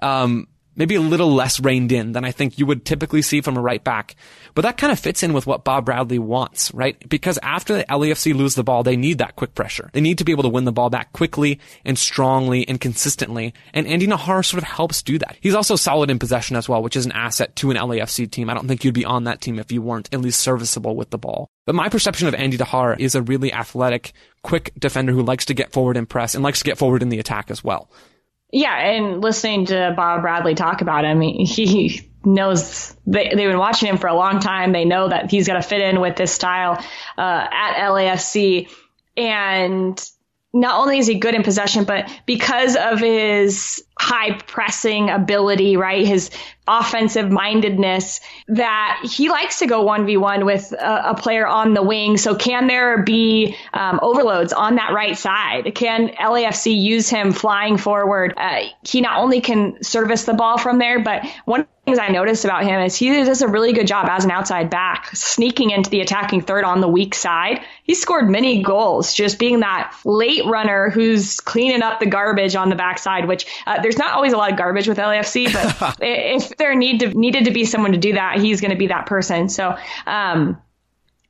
um, 0.00 0.46
maybe 0.78 0.94
a 0.94 1.00
little 1.00 1.34
less 1.34 1.60
reined 1.60 1.92
in 1.92 2.12
than 2.12 2.24
I 2.24 2.30
think 2.30 2.58
you 2.58 2.64
would 2.64 2.86
typically 2.86 3.20
see 3.20 3.42
from 3.42 3.58
a 3.58 3.60
right 3.60 3.82
back. 3.82 4.16
But 4.54 4.62
that 4.62 4.78
kind 4.78 4.92
of 4.92 4.98
fits 4.98 5.22
in 5.22 5.34
with 5.34 5.46
what 5.46 5.64
Bob 5.64 5.84
Bradley 5.84 6.18
wants, 6.18 6.72
right? 6.72 6.96
Because 7.08 7.38
after 7.42 7.76
the 7.76 7.84
LAFC 7.84 8.34
lose 8.34 8.54
the 8.54 8.64
ball, 8.64 8.82
they 8.82 8.96
need 8.96 9.18
that 9.18 9.36
quick 9.36 9.54
pressure. 9.54 9.90
They 9.92 10.00
need 10.00 10.18
to 10.18 10.24
be 10.24 10.32
able 10.32 10.44
to 10.44 10.48
win 10.48 10.64
the 10.64 10.72
ball 10.72 10.88
back 10.88 11.12
quickly 11.12 11.60
and 11.84 11.98
strongly 11.98 12.66
and 12.66 12.80
consistently. 12.80 13.52
And 13.74 13.86
Andy 13.86 14.06
Najar 14.06 14.44
sort 14.44 14.62
of 14.62 14.68
helps 14.68 15.02
do 15.02 15.18
that. 15.18 15.36
He's 15.40 15.54
also 15.54 15.76
solid 15.76 16.10
in 16.10 16.18
possession 16.18 16.56
as 16.56 16.68
well, 16.68 16.82
which 16.82 16.96
is 16.96 17.04
an 17.04 17.12
asset 17.12 17.54
to 17.56 17.70
an 17.70 17.76
LAFC 17.76 18.30
team. 18.30 18.48
I 18.48 18.54
don't 18.54 18.68
think 18.68 18.84
you'd 18.84 18.94
be 18.94 19.04
on 19.04 19.24
that 19.24 19.40
team 19.40 19.58
if 19.58 19.70
you 19.72 19.82
weren't 19.82 20.08
at 20.12 20.20
least 20.20 20.40
serviceable 20.40 20.96
with 20.96 21.10
the 21.10 21.18
ball. 21.18 21.50
But 21.66 21.74
my 21.74 21.88
perception 21.88 22.28
of 22.28 22.34
Andy 22.34 22.56
Najar 22.56 22.98
is 22.98 23.14
a 23.14 23.22
really 23.22 23.52
athletic, 23.52 24.12
quick 24.42 24.72
defender 24.78 25.12
who 25.12 25.22
likes 25.22 25.44
to 25.46 25.54
get 25.54 25.72
forward 25.72 25.96
and 25.96 26.08
press 26.08 26.34
and 26.34 26.44
likes 26.44 26.60
to 26.60 26.64
get 26.64 26.78
forward 26.78 27.02
in 27.02 27.10
the 27.10 27.18
attack 27.18 27.50
as 27.50 27.62
well. 27.62 27.90
Yeah, 28.50 28.74
and 28.74 29.20
listening 29.20 29.66
to 29.66 29.92
Bob 29.94 30.22
Bradley 30.22 30.54
talk 30.54 30.80
about 30.80 31.04
him, 31.04 31.20
he 31.20 32.08
knows 32.24 32.96
they, 33.06 33.28
they've 33.28 33.48
been 33.48 33.58
watching 33.58 33.88
him 33.88 33.98
for 33.98 34.06
a 34.06 34.14
long 34.14 34.40
time. 34.40 34.72
They 34.72 34.84
know 34.84 35.08
that 35.08 35.30
he's 35.30 35.46
going 35.46 35.60
to 35.60 35.66
fit 35.66 35.80
in 35.80 36.00
with 36.00 36.16
this 36.16 36.32
style 36.32 36.82
uh, 37.18 37.46
at 37.50 37.90
LAFC. 37.90 38.70
And 39.16 40.10
not 40.52 40.80
only 40.80 40.98
is 40.98 41.06
he 41.06 41.16
good 41.16 41.34
in 41.34 41.42
possession, 41.42 41.84
but 41.84 42.10
because 42.26 42.76
of 42.76 43.00
his 43.00 43.84
high 44.00 44.38
pressing 44.46 45.10
ability, 45.10 45.76
right? 45.76 46.06
His 46.06 46.30
offensive 46.68 47.30
mindedness 47.30 48.20
that 48.48 49.00
he 49.02 49.30
likes 49.30 49.58
to 49.58 49.66
go 49.66 49.84
1v1 49.84 50.44
with 50.44 50.72
a, 50.72 51.10
a 51.10 51.14
player 51.14 51.46
on 51.46 51.74
the 51.74 51.82
wing. 51.82 52.16
So 52.18 52.36
can 52.36 52.66
there 52.66 53.02
be 53.02 53.56
um, 53.72 53.98
overloads 54.02 54.52
on 54.52 54.76
that 54.76 54.92
right 54.92 55.16
side? 55.16 55.74
Can 55.74 56.08
LAFC 56.08 56.78
use 56.78 57.08
him 57.08 57.32
flying 57.32 57.78
forward? 57.78 58.34
Uh, 58.36 58.64
he 58.86 59.00
not 59.00 59.18
only 59.18 59.40
can 59.40 59.82
service 59.82 60.24
the 60.24 60.34
ball 60.34 60.58
from 60.58 60.78
there, 60.78 61.02
but 61.02 61.26
one 61.46 61.66
things 61.88 61.98
I 61.98 62.08
noticed 62.08 62.44
about 62.44 62.64
him 62.64 62.82
is 62.82 62.94
he 62.94 63.08
does 63.08 63.40
a 63.40 63.48
really 63.48 63.72
good 63.72 63.86
job 63.86 64.08
as 64.10 64.26
an 64.26 64.30
outside 64.30 64.68
back, 64.68 65.08
sneaking 65.16 65.70
into 65.70 65.88
the 65.88 66.02
attacking 66.02 66.42
third 66.42 66.64
on 66.64 66.82
the 66.82 66.88
weak 66.88 67.14
side. 67.14 67.60
He 67.82 67.94
scored 67.94 68.28
many 68.28 68.62
goals, 68.62 69.14
just 69.14 69.38
being 69.38 69.60
that 69.60 69.96
late 70.04 70.44
runner 70.44 70.90
who's 70.90 71.40
cleaning 71.40 71.80
up 71.80 71.98
the 71.98 72.04
garbage 72.04 72.56
on 72.56 72.68
the 72.68 72.76
backside, 72.76 73.26
which 73.26 73.46
uh, 73.66 73.80
there's 73.88 73.96
not 73.96 74.12
always 74.12 74.34
a 74.34 74.36
lot 74.36 74.52
of 74.52 74.58
garbage 74.58 74.86
with 74.86 74.98
LAFC, 74.98 75.50
but 75.50 75.96
if 76.02 76.58
there 76.58 76.74
need 76.74 77.00
to, 77.00 77.08
needed 77.18 77.46
to 77.46 77.52
be 77.52 77.64
someone 77.64 77.92
to 77.92 77.98
do 77.98 78.12
that, 78.12 78.38
he's 78.38 78.60
going 78.60 78.70
to 78.70 78.76
be 78.76 78.88
that 78.88 79.06
person. 79.06 79.48
So, 79.48 79.74
um, 80.06 80.60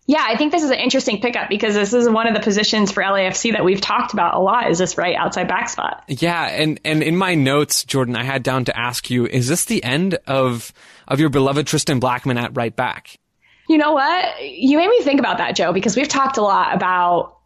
yeah, 0.06 0.24
I 0.26 0.36
think 0.36 0.50
this 0.50 0.64
is 0.64 0.70
an 0.70 0.78
interesting 0.78 1.20
pickup 1.20 1.48
because 1.48 1.74
this 1.74 1.92
is 1.92 2.08
one 2.08 2.26
of 2.26 2.34
the 2.34 2.40
positions 2.40 2.90
for 2.90 3.00
LAFC 3.00 3.52
that 3.52 3.64
we've 3.64 3.80
talked 3.80 4.12
about 4.12 4.34
a 4.34 4.40
lot. 4.40 4.68
Is 4.72 4.78
this 4.78 4.98
right 4.98 5.14
outside 5.14 5.46
back 5.46 5.68
spot? 5.68 6.02
Yeah, 6.08 6.46
and 6.46 6.80
and 6.84 7.00
in 7.00 7.16
my 7.16 7.36
notes, 7.36 7.84
Jordan, 7.84 8.16
I 8.16 8.24
had 8.24 8.42
down 8.42 8.64
to 8.64 8.76
ask 8.76 9.08
you: 9.08 9.26
Is 9.26 9.46
this 9.46 9.66
the 9.66 9.84
end 9.84 10.18
of 10.26 10.72
of 11.06 11.20
your 11.20 11.28
beloved 11.28 11.68
Tristan 11.68 12.00
Blackmon 12.00 12.42
at 12.42 12.56
right 12.56 12.74
back? 12.74 13.20
You 13.68 13.78
know 13.78 13.92
what? 13.92 14.42
You 14.42 14.78
made 14.78 14.88
me 14.88 15.02
think 15.02 15.20
about 15.20 15.38
that, 15.38 15.54
Joe, 15.54 15.72
because 15.72 15.94
we've 15.94 16.08
talked 16.08 16.38
a 16.38 16.42
lot 16.42 16.74
about 16.74 17.37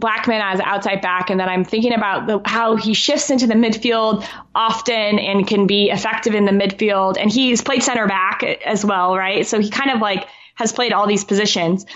Blackmon 0.00 0.40
as 0.40 0.60
outside 0.60 1.00
back, 1.00 1.30
and 1.30 1.40
then 1.40 1.48
I'm 1.48 1.64
thinking 1.64 1.94
about 1.94 2.26
the, 2.26 2.40
how 2.44 2.76
he 2.76 2.94
shifts 2.94 3.30
into 3.30 3.46
the 3.46 3.54
midfield 3.54 4.26
often 4.54 5.18
and 5.18 5.46
can 5.46 5.66
be 5.66 5.90
effective 5.90 6.34
in 6.34 6.44
the 6.44 6.52
midfield, 6.52 7.16
and 7.18 7.30
he's 7.30 7.62
played 7.62 7.82
center 7.82 8.06
back 8.06 8.42
as 8.42 8.84
well, 8.84 9.16
right? 9.16 9.46
So 9.46 9.60
he 9.60 9.70
kind 9.70 9.90
of 9.90 10.00
like 10.00 10.26
has 10.54 10.72
played 10.72 10.92
all 10.92 11.06
these 11.06 11.24
positions. 11.24 11.86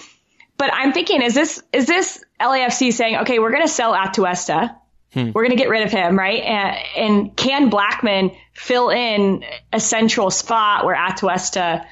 But 0.56 0.70
I'm 0.72 0.92
thinking, 0.92 1.22
is 1.22 1.34
this 1.34 1.62
is 1.72 1.86
this 1.86 2.22
LAFC 2.40 2.92
saying, 2.92 3.16
okay, 3.18 3.38
we're 3.38 3.50
going 3.50 3.62
to 3.62 3.68
sell 3.68 3.94
Atuesta, 3.94 4.76
hmm. 5.12 5.30
we're 5.34 5.42
going 5.42 5.56
to 5.56 5.56
get 5.56 5.68
rid 5.68 5.84
of 5.84 5.92
him, 5.92 6.18
right? 6.18 6.42
And, 6.42 6.76
and 6.96 7.36
can 7.36 7.70
Blackmon 7.70 8.36
fill 8.52 8.90
in 8.90 9.44
a 9.72 9.80
central 9.80 10.30
spot 10.30 10.84
where 10.84 10.96
Atuesta 10.96 11.86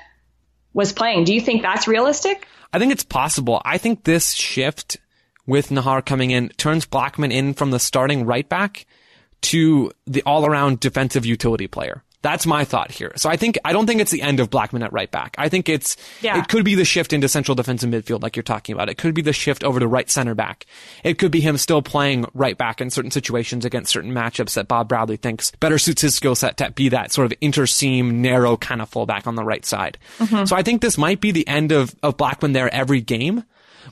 was 0.72 0.92
playing? 0.92 1.24
Do 1.24 1.34
you 1.34 1.40
think 1.40 1.62
that's 1.62 1.88
realistic? 1.88 2.46
I 2.72 2.78
think 2.78 2.92
it's 2.92 3.04
possible. 3.04 3.62
I 3.64 3.78
think 3.78 4.04
this 4.04 4.32
shift 4.32 4.98
with 5.48 5.70
Najar 5.70 6.04
coming 6.04 6.30
in 6.30 6.50
turns 6.50 6.86
Blackmon 6.86 7.32
in 7.32 7.54
from 7.54 7.72
the 7.72 7.80
starting 7.80 8.26
right 8.26 8.48
back 8.48 8.86
to 9.40 9.90
the 10.06 10.22
all 10.24 10.46
around 10.46 10.78
defensive 10.78 11.26
utility 11.26 11.66
player. 11.66 12.04
That's 12.20 12.46
my 12.46 12.64
thought 12.64 12.90
here. 12.90 13.12
So 13.14 13.30
I 13.30 13.36
think 13.36 13.58
I 13.64 13.72
don't 13.72 13.86
think 13.86 14.00
it's 14.00 14.10
the 14.10 14.22
end 14.22 14.40
of 14.40 14.50
Blackmon 14.50 14.84
at 14.84 14.92
right 14.92 15.10
back. 15.10 15.36
I 15.38 15.48
think 15.48 15.68
it's 15.68 15.96
yeah. 16.20 16.38
it 16.38 16.48
could 16.48 16.64
be 16.64 16.74
the 16.74 16.84
shift 16.84 17.12
into 17.12 17.28
central 17.28 17.54
defensive 17.54 17.88
midfield 17.88 18.22
like 18.22 18.34
you're 18.34 18.42
talking 18.42 18.74
about. 18.74 18.88
It 18.90 18.98
could 18.98 19.14
be 19.14 19.22
the 19.22 19.32
shift 19.32 19.62
over 19.62 19.78
to 19.78 19.86
right 19.86 20.10
center 20.10 20.34
back. 20.34 20.66
It 21.04 21.18
could 21.18 21.30
be 21.30 21.40
him 21.40 21.56
still 21.56 21.80
playing 21.80 22.26
right 22.34 22.58
back 22.58 22.80
in 22.80 22.90
certain 22.90 23.12
situations 23.12 23.64
against 23.64 23.92
certain 23.92 24.12
matchups 24.12 24.54
that 24.54 24.66
Bob 24.66 24.88
Bradley 24.88 25.16
thinks 25.16 25.52
better 25.52 25.78
suits 25.78 26.02
his 26.02 26.14
skill 26.16 26.34
set 26.34 26.56
to 26.56 26.72
be 26.72 26.88
that 26.88 27.12
sort 27.12 27.30
of 27.30 27.38
interseam 27.40 28.14
narrow 28.14 28.56
kind 28.56 28.82
of 28.82 28.88
fullback 28.88 29.28
on 29.28 29.36
the 29.36 29.44
right 29.44 29.64
side. 29.64 29.96
Mm-hmm. 30.18 30.44
So 30.44 30.56
I 30.56 30.62
think 30.64 30.82
this 30.82 30.98
might 30.98 31.20
be 31.20 31.30
the 31.30 31.46
end 31.46 31.70
of 31.70 31.94
of 32.02 32.16
Blackmon 32.16 32.52
there 32.52 32.72
every 32.74 33.00
game. 33.00 33.44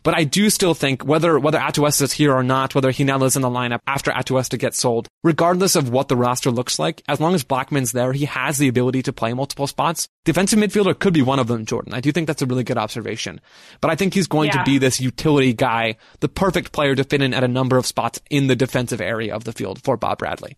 But 0.03 0.15
I 0.15 0.25
do 0.25 0.51
still 0.51 0.75
think 0.75 1.05
whether 1.05 1.39
whether 1.39 1.59
Atuesta 1.59 2.03
is 2.03 2.13
here 2.13 2.33
or 2.33 2.43
not, 2.43 2.75
whether 2.75 2.93
Ginella 2.93 3.27
is 3.27 3.37
in 3.37 3.43
the 3.43 3.51
lineup 3.51 3.81
after 3.87 4.11
Atuesta 4.11 4.59
gets 4.59 4.79
sold, 4.79 5.09
regardless 5.23 5.77
of 5.77 5.91
what 5.91 6.09
the 6.09 6.17
roster 6.17 6.51
looks 6.51 6.79
like, 6.79 7.03
as 7.09 7.21
long 7.21 7.35
as 7.35 7.45
Blackmon's 7.45 7.93
there, 7.93 8.13
he 8.13 8.25
has 8.27 8.59
the 8.59 8.69
ability 8.69 9.03
to 9.03 9.13
play 9.13 9.33
multiple 9.33 9.67
spots. 9.67 10.09
Defensive 10.25 10.59
midfielder 10.59 10.99
could 10.99 11.15
be 11.15 11.23
one 11.23 11.39
of 11.39 11.47
them, 11.47 11.67
Jordan. 11.67 11.95
I 11.95 12.01
do 12.01 12.13
think 12.13 12.27
that's 12.27 12.43
a 12.43 12.47
really 12.47 12.65
good 12.65 12.79
observation. 12.79 13.41
But 13.81 13.91
I 13.91 13.97
think 13.97 14.15
he's 14.15 14.27
going 14.27 14.49
yeah. 14.49 14.59
to 14.59 14.65
be 14.65 14.79
this 14.79 15.01
utility 15.01 15.53
guy, 15.53 15.97
the 16.21 16.29
perfect 16.29 16.73
player 16.73 16.95
to 16.95 17.05
fit 17.05 17.23
in 17.23 17.35
at 17.35 17.45
a 17.45 17.49
number 17.49 17.77
of 17.77 17.87
spots 17.87 18.21
in 18.31 18.47
the 18.47 18.57
defensive 18.57 19.01
area 19.01 19.35
of 19.35 19.45
the 19.45 19.53
field 19.53 19.83
for 19.83 19.97
Bob 19.97 20.19
Bradley 20.19 20.57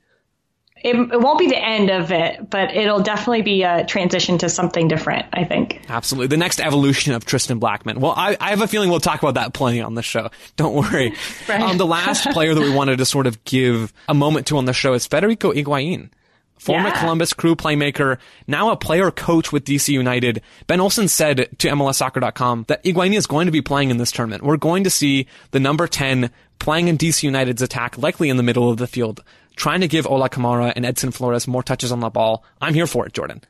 it, 0.82 0.96
it, 0.96 1.20
won't 1.20 1.38
be 1.38 1.48
the 1.48 1.58
end 1.58 1.90
of 1.90 2.12
it, 2.12 2.48
but 2.48 2.74
it'll 2.74 3.02
definitely 3.02 3.42
be 3.42 3.62
a 3.62 3.84
transition 3.84 4.38
to 4.38 4.48
something 4.48 4.88
different, 4.88 5.26
I 5.32 5.44
think. 5.44 5.80
Absolutely. 5.88 6.28
The 6.28 6.36
next 6.36 6.60
evolution 6.60 7.12
of 7.14 7.24
Tristan 7.24 7.58
Blackmon. 7.60 7.98
Well, 7.98 8.14
I, 8.16 8.36
I 8.40 8.50
have 8.50 8.62
a 8.62 8.68
feeling 8.68 8.90
we'll 8.90 9.00
talk 9.00 9.22
about 9.22 9.34
that 9.34 9.52
plenty 9.52 9.80
on 9.80 9.94
the 9.94 10.02
show. 10.02 10.30
Don't 10.56 10.74
worry. 10.74 11.14
right. 11.48 11.60
um, 11.60 11.78
the 11.78 11.86
last 11.86 12.28
player 12.30 12.54
that 12.54 12.60
we 12.60 12.70
wanted 12.70 12.98
to 12.98 13.04
sort 13.04 13.26
of 13.26 13.42
give 13.44 13.92
a 14.08 14.14
moment 14.14 14.46
to 14.48 14.58
on 14.58 14.64
the 14.64 14.72
show 14.72 14.94
is 14.94 15.06
Federico 15.06 15.52
Higuain. 15.52 16.10
Former 16.58 16.88
yeah. 16.88 17.00
Columbus 17.00 17.32
crew 17.32 17.54
playmaker, 17.54 18.18
now 18.48 18.70
a 18.70 18.76
player 18.76 19.12
coach 19.12 19.52
with 19.52 19.64
DC 19.64 19.90
United. 19.90 20.42
Ben 20.66 20.80
Olsen 20.80 21.06
said 21.06 21.48
to 21.58 21.68
MLSsoccer.com 21.68 22.64
that 22.66 22.82
Higuain 22.82 23.14
is 23.14 23.28
going 23.28 23.46
to 23.46 23.52
be 23.52 23.62
playing 23.62 23.90
in 23.90 23.96
this 23.96 24.10
tournament. 24.10 24.42
We're 24.42 24.56
going 24.56 24.82
to 24.82 24.90
see 24.90 25.28
the 25.52 25.60
number 25.60 25.86
10 25.86 26.30
playing 26.58 26.88
in 26.88 26.98
DC 26.98 27.22
United's 27.22 27.62
attack, 27.62 27.98
likely 27.98 28.28
in 28.28 28.36
the 28.36 28.42
middle 28.42 28.70
of 28.70 28.76
the 28.76 28.86
field 28.86 29.22
trying 29.58 29.80
to 29.80 29.88
give 29.88 30.06
Ola 30.06 30.30
Kamara 30.30 30.72
and 30.74 30.86
Edison 30.86 31.10
Flores 31.10 31.46
more 31.46 31.62
touches 31.62 31.92
on 31.92 32.00
the 32.00 32.08
ball. 32.08 32.44
I'm 32.60 32.72
here 32.72 32.86
for 32.86 33.06
it, 33.06 33.12
Jordan. 33.12 33.42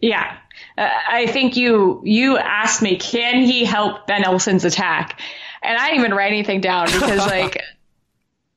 Yeah. 0.00 0.36
Uh, 0.76 0.88
I 1.08 1.26
think 1.26 1.56
you 1.56 2.02
you 2.04 2.38
asked 2.38 2.82
me, 2.82 2.96
can 2.96 3.42
he 3.42 3.64
help 3.64 4.06
Ben 4.06 4.24
Olsen's 4.24 4.64
attack? 4.64 5.20
And 5.62 5.76
I 5.76 5.88
didn't 5.88 6.00
even 6.00 6.14
write 6.14 6.32
anything 6.32 6.60
down 6.60 6.86
because 6.86 7.18
like 7.26 7.62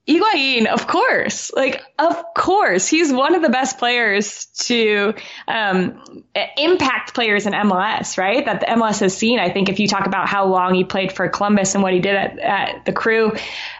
Higuain, 0.07 0.65
of 0.65 0.87
course, 0.87 1.51
like 1.53 1.81
of 1.99 2.23
course, 2.35 2.87
he's 2.87 3.13
one 3.13 3.35
of 3.35 3.43
the 3.43 3.49
best 3.49 3.77
players 3.77 4.47
to 4.63 5.13
um, 5.47 6.23
impact 6.57 7.13
players 7.13 7.45
in 7.45 7.53
MLS, 7.53 8.17
right? 8.17 8.43
That 8.43 8.61
the 8.61 8.65
MLS 8.65 8.99
has 9.01 9.15
seen. 9.15 9.39
I 9.39 9.51
think 9.51 9.69
if 9.69 9.79
you 9.79 9.87
talk 9.87 10.07
about 10.07 10.27
how 10.27 10.47
long 10.47 10.73
he 10.73 10.83
played 10.83 11.11
for 11.11 11.29
Columbus 11.29 11.75
and 11.75 11.83
what 11.83 11.93
he 11.93 11.99
did 11.99 12.15
at, 12.15 12.39
at 12.39 12.85
the 12.85 12.93
Crew, 12.93 13.33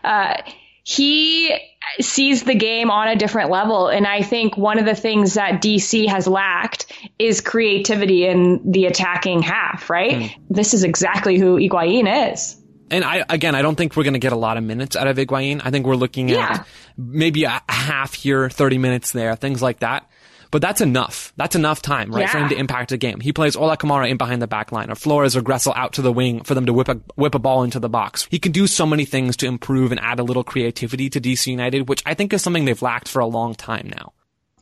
uh, 0.04 0.38
he 0.84 1.58
sees 2.00 2.44
the 2.44 2.56
game 2.56 2.92
on 2.92 3.08
a 3.08 3.16
different 3.16 3.50
level. 3.50 3.88
And 3.88 4.06
I 4.06 4.22
think 4.22 4.56
one 4.56 4.80
of 4.80 4.86
the 4.86 4.96
things 4.96 5.34
that 5.34 5.62
DC 5.62 6.08
has 6.08 6.28
lacked 6.28 6.92
is 7.18 7.42
creativity 7.42 8.26
in 8.26 8.72
the 8.72 8.86
attacking 8.86 9.42
half, 9.42 9.90
right? 9.90 10.14
Mm. 10.14 10.36
This 10.50 10.74
is 10.74 10.84
exactly 10.84 11.40
who 11.40 11.58
Higuain 11.58 12.32
is. 12.32 12.61
And 12.92 13.04
I, 13.06 13.24
again, 13.30 13.56
I 13.56 13.62
don't 13.62 13.76
think 13.76 13.96
we're 13.96 14.04
going 14.04 14.14
to 14.14 14.20
get 14.20 14.34
a 14.34 14.38
lot 14.38 14.58
of 14.58 14.64
minutes 14.64 14.96
out 14.96 15.08
of 15.08 15.18
Higuain. 15.18 15.62
I 15.64 15.72
think 15.72 15.88
we're 15.88 15.96
looking 15.96 16.32
at 16.32 16.68
maybe 16.98 17.46
a 17.46 17.62
half 17.70 18.14
here, 18.14 18.50
30 18.50 18.78
minutes 18.78 19.14
there, 19.14 19.36
things 19.36 19.62
like 19.62 19.80
that. 19.80 20.08
But 20.52 20.62
that's 20.62 20.82
enough. 20.82 21.32
That's 21.38 21.56
enough 21.56 21.82
time, 21.82 22.12
right, 22.12 22.24
yeah. 22.24 22.28
for 22.28 22.38
him 22.40 22.50
to 22.50 22.58
impact 22.58 22.92
a 22.92 22.98
game. 22.98 23.22
He 23.22 23.32
plays 23.32 23.56
Ola 23.56 23.78
Kamara 23.78 24.10
in 24.10 24.18
behind 24.18 24.42
the 24.42 24.48
back 24.48 24.74
line, 24.74 24.92
or 24.92 24.96
Flores 24.96 25.38
or 25.38 25.42
Gressel 25.42 25.74
out 25.78 25.94
to 25.94 26.02
the 26.02 26.12
wing 26.12 26.44
for 26.44 26.54
them 26.54 26.66
to 26.66 26.74
whip 26.74 26.90
a, 26.90 26.96
whip 27.16 27.34
a 27.34 27.40
ball 27.40 27.64
into 27.64 27.80
the 27.80 27.88
box. 27.88 28.28
He 28.30 28.38
can 28.38 28.52
do 28.52 28.68
so 28.68 28.86
many 28.86 29.06
things 29.06 29.38
to 29.38 29.48
improve 29.48 29.92
and 29.92 30.02
add 30.02 30.20
a 30.20 30.24
little 30.24 30.44
creativity 30.44 31.10
to 31.12 31.22
DC 31.22 31.48
United, 31.48 31.88
which 31.88 32.04
I 32.06 32.16
think 32.16 32.34
is 32.34 32.42
something 32.42 32.66
they've 32.66 32.82
lacked 32.82 33.08
for 33.08 33.20
a 33.20 33.26
long 33.26 33.56
time 33.56 33.90
now. 33.96 34.12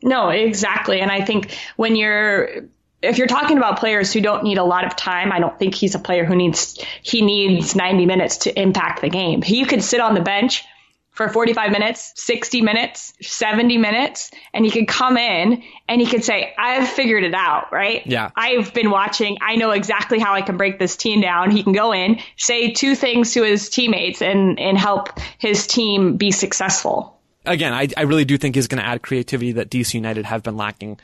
No, 0.00 0.28
exactly. 0.28 1.00
And 1.00 1.10
I 1.10 1.24
think 1.24 1.58
when 1.74 1.96
you're 1.96 2.68
if 3.02 3.18
you're 3.18 3.26
talking 3.26 3.56
about 3.56 3.78
players 3.78 4.12
who 4.12 4.20
don't 4.20 4.44
need 4.44 4.58
a 4.58 4.64
lot 4.64 4.84
of 4.84 4.96
time, 4.96 5.32
I 5.32 5.38
don't 5.38 5.58
think 5.58 5.74
he's 5.74 5.94
a 5.94 5.98
player 5.98 6.24
who 6.24 6.36
needs 6.36 6.78
he 7.02 7.22
needs 7.22 7.74
90 7.74 8.06
minutes 8.06 8.38
to 8.38 8.60
impact 8.60 9.00
the 9.00 9.08
game. 9.08 9.42
He 9.42 9.64
could 9.64 9.82
sit 9.82 10.00
on 10.00 10.14
the 10.14 10.20
bench 10.20 10.64
for 11.10 11.28
45 11.28 11.72
minutes, 11.72 12.12
60 12.16 12.62
minutes, 12.62 13.12
70 13.20 13.78
minutes, 13.78 14.30
and 14.54 14.64
he 14.64 14.70
could 14.70 14.86
come 14.86 15.16
in 15.16 15.62
and 15.88 16.00
he 16.00 16.06
could 16.06 16.24
say, 16.24 16.54
I've 16.56 16.88
figured 16.88 17.24
it 17.24 17.34
out, 17.34 17.72
right? 17.72 18.06
Yeah. 18.06 18.30
I've 18.36 18.72
been 18.72 18.90
watching. 18.90 19.38
I 19.42 19.56
know 19.56 19.72
exactly 19.72 20.18
how 20.18 20.34
I 20.34 20.42
can 20.42 20.56
break 20.56 20.78
this 20.78 20.96
team 20.96 21.20
down. 21.20 21.50
He 21.50 21.62
can 21.62 21.72
go 21.72 21.92
in, 21.92 22.20
say 22.36 22.72
two 22.72 22.94
things 22.94 23.34
to 23.34 23.42
his 23.42 23.68
teammates 23.68 24.22
and, 24.22 24.58
and 24.58 24.78
help 24.78 25.18
his 25.38 25.66
team 25.66 26.16
be 26.16 26.30
successful. 26.30 27.20
Again, 27.44 27.72
I, 27.72 27.88
I 27.96 28.02
really 28.02 28.24
do 28.24 28.38
think 28.38 28.54
he's 28.54 28.68
going 28.68 28.82
to 28.82 28.86
add 28.86 29.02
creativity 29.02 29.52
that 29.52 29.70
DC 29.70 29.94
United 29.94 30.26
have 30.26 30.42
been 30.42 30.56
lacking 30.56 31.00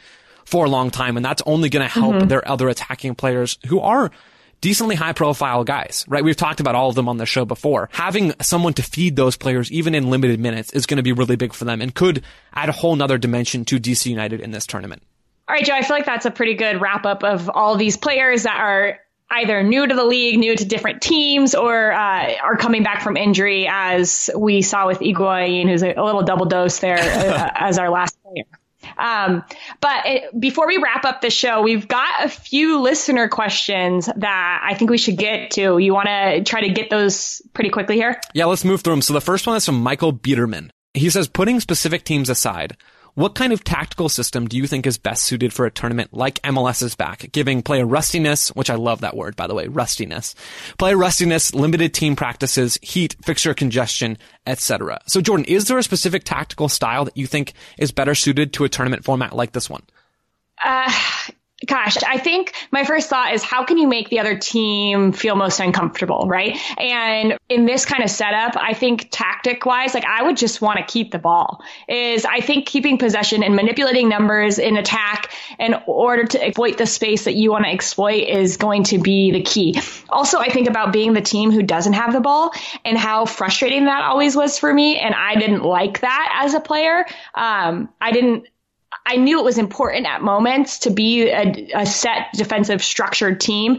for 0.47 0.65
a 0.65 0.71
long 0.71 0.91
time. 0.91 1.17
And 1.17 1.25
that's 1.25 1.43
only 1.45 1.69
going 1.69 1.87
to 1.87 1.93
help 1.93 2.15
mm-hmm. 2.15 2.29
their 2.29 2.49
other 2.49 2.69
attacking 2.69 3.15
players 3.17 3.59
who 3.67 3.81
are 3.81 4.11
decently 4.61 4.95
high 4.95 5.13
profile 5.13 5.65
guys, 5.65 6.05
right? 6.09 6.25
We've 6.25 6.37
talked 6.37 6.61
about 6.61 6.75
all 6.75 6.89
of 6.89 6.95
them 6.95 7.09
on 7.09 7.19
the 7.19 7.27
show 7.27 7.45
before. 7.45 7.91
Having 7.93 8.35
someone 8.41 8.73
to 8.75 8.83
feed 8.83 9.17
those 9.17 9.37
players, 9.37 9.71
even 9.71 9.95
in 9.95 10.09
limited 10.09 10.41
minutes, 10.41 10.73
is 10.73 10.87
going 10.87 10.97
to 10.97 11.03
be 11.03 11.13
really 11.13 11.37
big 11.37 11.53
for 11.53 11.65
them 11.65 11.83
and 11.83 11.95
could 11.95 12.25
add 12.55 12.69
a 12.69 12.73
whole 12.73 12.97
nother 12.97 13.19
dimension 13.19 13.65
to 13.67 13.79
DC 13.79 14.07
United 14.07 14.41
in 14.41 14.53
this 14.53 14.67
tournament. 14.67 15.03
All 15.49 15.55
right, 15.55 15.65
Joe, 15.65 15.75
I 15.75 15.83
feel 15.83 15.97
like 15.97 16.07
that's 16.07 16.27
a 16.27 16.31
pretty 16.31 16.55
good 16.55 16.81
wrap 16.81 17.07
up 17.07 17.23
of 17.23 17.49
all 17.49 17.77
these 17.77 17.97
players 17.97 18.45
that 18.45 18.59
are 18.59 18.99
either 19.31 19.63
new 19.63 19.87
to 19.87 19.95
the 19.95 20.05
league, 20.05 20.39
new 20.39 20.57
to 20.57 20.65
different 20.65 21.03
teams, 21.03 21.55
or 21.55 21.93
uh, 21.93 22.35
are 22.43 22.57
coming 22.57 22.83
back 22.83 23.03
from 23.03 23.17
injury, 23.17 23.69
as 23.69 24.31
we 24.37 24.63
saw 24.63 24.87
with 24.87 25.01
Higuain, 25.01 25.69
who's 25.69 25.83
a, 25.83 25.95
a 25.95 26.03
little 26.03 26.23
double 26.23 26.47
dose 26.47 26.79
there 26.79 26.99
uh, 26.99 27.51
as 27.55 27.79
our 27.79 27.91
last 27.91 28.17
player. 28.23 28.45
Um, 28.99 29.45
but 29.81 30.07
it, 30.07 30.41
before 30.41 30.67
we 30.67 30.79
wrap 30.79 31.05
up 31.05 31.21
the 31.21 31.31
show, 31.31 31.63
we've 31.63 31.89
got 31.89 32.25
a 32.25 32.29
few 32.29 32.81
listener 32.81 33.29
questions 33.29 34.09
that 34.17 34.61
I 34.65 34.75
think 34.75 34.91
we 34.91 34.99
should 34.99 35.17
get 35.17 35.53
to. 35.53 35.79
You 35.79 35.93
want 35.93 36.09
to 36.09 36.43
try 36.45 36.63
to 36.63 36.71
get 36.71 36.91
those 36.91 37.43
pretty 37.55 37.71
quickly 37.71 37.97
here? 37.97 38.21
Yeah, 38.35 38.47
let's 38.47 38.65
move 38.65 38.83
through 38.83 38.95
them. 38.95 39.03
So 39.03 39.13
the 39.15 39.21
first 39.21 39.47
one 39.47 39.57
is 39.57 39.67
from 39.67 39.83
Michael 39.83 40.13
Biederman. 40.13 40.71
He 40.95 41.11
says, 41.11 41.29
putting 41.29 41.61
specific 41.61 42.05
teams 42.05 42.31
aside, 42.31 42.77
What 43.17 43.35
kind 43.35 43.55
of 43.55 43.65
tactical 43.65 44.11
system 44.11 44.47
do 44.47 44.59
you 44.59 44.67
think 44.67 44.87
is 44.87 44.99
best 44.99 45.25
suited 45.25 45.51
for 45.51 45.65
a 45.65 45.71
tournament 45.71 46.13
like 46.13 46.39
MLS's 46.43 46.95
back, 46.95 47.33
giving 47.33 47.63
player 47.63 47.87
rustiness, 47.87 48.51
which 48.51 48.69
I 48.69 48.75
love 48.75 49.01
that 49.01 49.17
word, 49.17 49.37
by 49.37 49.47
the 49.47 49.55
way, 49.55 49.69
rustiness, 49.69 50.35
player 50.79 50.99
rustiness, 50.99 51.55
limited 51.55 51.95
team 51.95 52.15
practices, 52.15 52.79
heat, 52.83 53.17
fixture 53.25 53.55
congestion, 53.55 54.19
etc. 54.47 55.01
So 55.07 55.23
Jordan, 55.23 55.47
is 55.47 55.65
there 55.65 55.79
a 55.79 55.83
specific 55.83 56.25
tactical 56.25 56.69
style 56.69 57.07
that 57.07 57.17
you 57.17 57.27
think 57.27 57.55
is 57.79 57.91
better 57.91 58.15
suited 58.15 58.53
to 58.53 58.65
a 58.65 58.69
tournament 58.69 59.03
format 59.03 59.35
like 59.35 59.53
this 59.53 59.71
one? 59.71 59.85
Uh, 60.63 60.93
Gosh, 61.65 61.97
I 62.03 62.19
think 62.19 62.53
my 62.71 62.85
first 62.85 63.09
thought 63.09 63.33
is 63.33 63.43
how 63.43 63.65
can 63.65 63.79
you 63.79 63.89
make 63.89 64.11
the 64.11 64.21
other 64.21 64.37
team 64.37 65.13
feel 65.13 65.37
most 65.37 65.59
uncomfortable, 65.59 66.27
right? 66.29 66.59
And 66.77 67.39
in 67.49 67.65
this 67.65 67.87
kind 67.87 68.05
of 68.05 68.11
setup, 68.11 68.59
I 68.59 68.75
think 68.75 69.09
tactic 69.11 69.65
wise, 69.65 69.95
like 69.95 70.05
I 70.05 70.23
would 70.23 70.37
just 70.37 70.61
want 70.61 70.79
to 70.81 70.85
keep 70.85 71.13
the 71.13 71.19
ball. 71.19 71.63
Is 71.89 72.27
I 72.27 72.41
think 72.41 72.67
keeping 72.67 72.99
possession 72.99 73.43
and 73.43 73.57
manipulating 73.57 74.11
numbers 74.11 74.59
in 74.59 74.77
attack 74.77 75.33
in 75.59 75.75
order 75.87 76.25
to 76.25 76.45
exploit 76.45 76.77
the 76.77 76.85
space 76.85 77.25
that 77.25 77.37
you 77.37 77.53
want 77.53 77.65
to 77.65 77.71
exploit 77.71 78.29
is 78.29 78.59
going 78.59 78.83
to 78.85 78.99
be 78.99 79.31
the 79.31 79.43
key. 79.43 79.81
Also, 80.11 80.39
I 80.39 80.51
think 80.51 80.69
about 80.69 80.93
being 80.93 81.15
the 81.15 81.23
team 81.23 81.53
who 81.53 81.63
doesn't 81.63 81.95
have 81.95 82.13
the 82.13 82.21
ball 82.21 82.53
and 82.85 82.99
how 82.99 83.25
frustrating 83.25 83.87
that 83.87 84.03
always 84.03 84.37
was 84.37 84.59
for 84.59 84.73
me. 84.73 84.99
And 84.99 85.15
I 85.15 85.37
didn't 85.37 85.63
like 85.63 86.01
that 86.01 86.43
as 86.45 86.53
a 86.53 86.61
player. 86.61 87.07
Um, 87.35 87.89
I 87.99 88.13
didn't 88.13 88.47
I 89.07 89.17
knew 89.17 89.39
it 89.39 89.45
was 89.45 89.59
important 89.59 90.07
at 90.07 90.23
moments 90.23 90.81
to 90.81 90.91
be 90.91 91.29
a, 91.29 91.71
a 91.75 91.87
set 91.87 92.33
defensive 92.35 92.83
structured 92.83 93.41
team, 93.41 93.79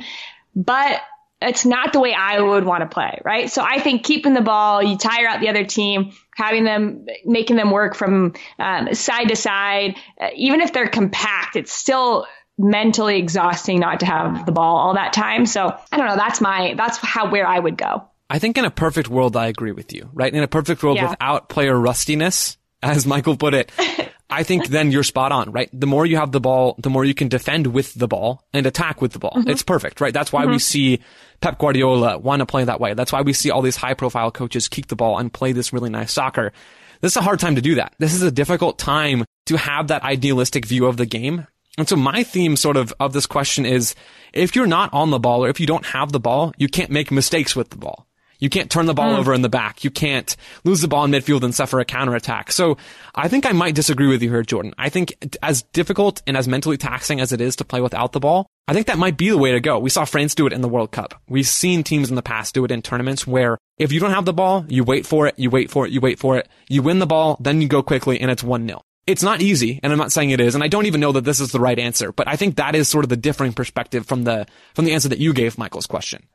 but 0.55 1.01
it's 1.41 1.65
not 1.65 1.93
the 1.93 1.99
way 1.99 2.13
I 2.13 2.41
would 2.41 2.63
want 2.65 2.81
to 2.81 2.87
play, 2.87 3.19
right? 3.23 3.49
So 3.51 3.63
I 3.63 3.79
think 3.79 4.03
keeping 4.03 4.33
the 4.33 4.41
ball, 4.41 4.81
you 4.81 4.97
tire 4.97 5.27
out 5.27 5.39
the 5.39 5.49
other 5.49 5.65
team, 5.65 6.13
having 6.35 6.63
them, 6.63 7.05
making 7.25 7.57
them 7.57 7.69
work 7.69 7.95
from 7.95 8.33
um, 8.57 8.93
side 8.93 9.29
to 9.29 9.35
side, 9.35 9.95
uh, 10.19 10.29
even 10.35 10.61
if 10.61 10.73
they're 10.73 10.87
compact, 10.87 11.55
it's 11.55 11.71
still 11.71 12.25
mentally 12.57 13.19
exhausting 13.19 13.79
not 13.79 13.99
to 13.99 14.07
have 14.07 14.47
the 14.47 14.51
ball 14.51 14.77
all 14.77 14.95
that 14.95 15.13
time. 15.13 15.45
So 15.45 15.77
I 15.91 15.97
don't 15.97 16.07
know. 16.07 16.15
That's 16.15 16.41
my, 16.41 16.73
that's 16.75 16.97
how, 16.97 17.29
where 17.29 17.45
I 17.45 17.59
would 17.59 17.77
go. 17.77 18.07
I 18.29 18.39
think 18.39 18.57
in 18.57 18.65
a 18.65 18.71
perfect 18.71 19.07
world, 19.07 19.37
I 19.37 19.47
agree 19.47 19.71
with 19.71 19.93
you, 19.93 20.09
right? 20.13 20.33
In 20.33 20.41
a 20.41 20.47
perfect 20.47 20.81
world 20.81 20.97
yeah. 20.97 21.11
without 21.11 21.49
player 21.49 21.79
rustiness, 21.79 22.57
as 22.81 23.05
Michael 23.05 23.37
put 23.37 23.53
it, 23.53 23.71
I 24.29 24.43
think 24.43 24.67
then 24.67 24.91
you're 24.91 25.03
spot 25.03 25.31
on, 25.31 25.51
right? 25.51 25.69
The 25.71 25.87
more 25.87 26.05
you 26.05 26.17
have 26.17 26.33
the 26.33 26.41
ball, 26.41 26.75
the 26.79 26.89
more 26.89 27.05
you 27.05 27.13
can 27.13 27.29
defend 27.29 27.67
with 27.67 27.93
the 27.93 28.07
ball 28.07 28.43
and 28.53 28.65
attack 28.65 29.01
with 29.01 29.13
the 29.13 29.19
ball. 29.19 29.33
Mm-hmm. 29.35 29.49
It's 29.49 29.63
perfect, 29.63 30.01
right? 30.01 30.13
That's 30.13 30.33
why 30.33 30.43
mm-hmm. 30.43 30.51
we 30.51 30.59
see 30.59 30.99
Pep 31.39 31.57
Guardiola 31.57 32.17
want 32.17 32.41
to 32.41 32.45
play 32.45 32.65
that 32.65 32.81
way. 32.81 32.93
That's 32.93 33.13
why 33.13 33.21
we 33.21 33.31
see 33.31 33.51
all 33.51 33.61
these 33.61 33.77
high 33.77 33.93
profile 33.93 34.31
coaches 34.31 34.67
keep 34.67 34.87
the 34.87 34.97
ball 34.97 35.17
and 35.17 35.31
play 35.31 35.53
this 35.53 35.71
really 35.71 35.89
nice 35.89 36.11
soccer. 36.11 36.51
This 36.99 37.13
is 37.13 37.17
a 37.17 37.21
hard 37.21 37.39
time 37.39 37.55
to 37.55 37.61
do 37.61 37.75
that. 37.75 37.93
This 37.99 38.13
is 38.13 38.21
a 38.21 38.31
difficult 38.31 38.77
time 38.77 39.23
to 39.45 39.57
have 39.57 39.87
that 39.87 40.03
idealistic 40.03 40.65
view 40.65 40.87
of 40.87 40.97
the 40.97 41.05
game. 41.05 41.47
And 41.77 41.87
so 41.87 41.95
my 41.95 42.23
theme 42.23 42.55
sort 42.55 42.75
of 42.75 42.93
of 42.99 43.13
this 43.13 43.27
question 43.27 43.65
is 43.65 43.95
if 44.33 44.55
you're 44.55 44.67
not 44.67 44.93
on 44.93 45.11
the 45.11 45.19
ball 45.19 45.45
or 45.45 45.49
if 45.49 45.59
you 45.59 45.67
don't 45.67 45.85
have 45.85 46.11
the 46.11 46.19
ball, 46.19 46.53
you 46.57 46.67
can't 46.67 46.89
make 46.89 47.11
mistakes 47.11 47.55
with 47.55 47.69
the 47.69 47.77
ball. 47.77 48.06
You 48.39 48.49
can't 48.49 48.69
turn 48.69 48.85
the 48.85 48.93
ball 48.93 49.13
mm. 49.13 49.17
over 49.17 49.33
in 49.33 49.41
the 49.41 49.49
back. 49.49 49.83
You 49.83 49.89
can't 49.89 50.35
lose 50.63 50.81
the 50.81 50.87
ball 50.87 51.05
in 51.05 51.11
midfield 51.11 51.43
and 51.43 51.53
suffer 51.53 51.79
a 51.79 51.85
counterattack. 51.85 52.51
So 52.51 52.77
I 53.15 53.27
think 53.27 53.45
I 53.45 53.51
might 53.51 53.75
disagree 53.75 54.07
with 54.07 54.21
you 54.21 54.29
here, 54.29 54.43
Jordan. 54.43 54.73
I 54.77 54.89
think 54.89 55.37
as 55.41 55.63
difficult 55.63 56.21
and 56.27 56.37
as 56.37 56.47
mentally 56.47 56.77
taxing 56.77 57.19
as 57.19 57.31
it 57.31 57.41
is 57.41 57.55
to 57.57 57.65
play 57.65 57.81
without 57.81 58.11
the 58.11 58.19
ball, 58.19 58.47
I 58.67 58.73
think 58.73 58.87
that 58.87 58.97
might 58.97 59.17
be 59.17 59.29
the 59.29 59.37
way 59.37 59.53
to 59.53 59.59
go. 59.59 59.79
We 59.79 59.89
saw 59.89 60.05
France 60.05 60.35
do 60.35 60.45
it 60.45 60.53
in 60.53 60.61
the 60.61 60.69
World 60.69 60.91
Cup. 60.91 61.15
We've 61.29 61.47
seen 61.47 61.83
teams 61.83 62.09
in 62.09 62.15
the 62.15 62.21
past 62.21 62.53
do 62.53 62.65
it 62.65 62.71
in 62.71 62.81
tournaments 62.81 63.25
where 63.25 63.57
if 63.77 63.91
you 63.91 63.99
don't 63.99 64.11
have 64.11 64.25
the 64.25 64.33
ball, 64.33 64.65
you 64.67 64.83
wait 64.83 65.05
for 65.05 65.27
it, 65.27 65.37
you 65.37 65.49
wait 65.49 65.71
for 65.71 65.85
it, 65.85 65.91
you 65.91 66.01
wait 66.01 66.19
for 66.19 66.37
it, 66.37 66.47
you 66.67 66.81
win 66.81 66.99
the 66.99 67.05
ball, 67.05 67.37
then 67.39 67.61
you 67.61 67.67
go 67.67 67.81
quickly 67.81 68.19
and 68.19 68.29
it's 68.29 68.43
1-0. 68.43 68.81
It's 69.05 69.23
not 69.23 69.41
easy, 69.41 69.79
and 69.81 69.93
I'm 69.93 69.99
not 69.99 70.11
saying 70.11 70.31
it 70.31 70.41
is, 70.41 70.53
and 70.53 70.61
I 70.61 70.67
don't 70.67 70.85
even 70.85 70.99
know 70.99 71.13
that 71.13 71.23
this 71.23 71.39
is 71.39 71.53
the 71.53 71.61
right 71.61 71.79
answer, 71.79 72.11
but 72.11 72.27
I 72.27 72.35
think 72.35 72.57
that 72.57 72.75
is 72.75 72.89
sort 72.89 73.05
of 73.05 73.09
the 73.09 73.15
differing 73.15 73.53
perspective 73.53 74.05
from 74.05 74.25
the, 74.25 74.47
from 74.73 74.83
the 74.83 74.93
answer 74.93 75.07
that 75.07 75.19
you 75.19 75.31
gave 75.31 75.57
Michael's 75.57 75.87
question. 75.87 76.27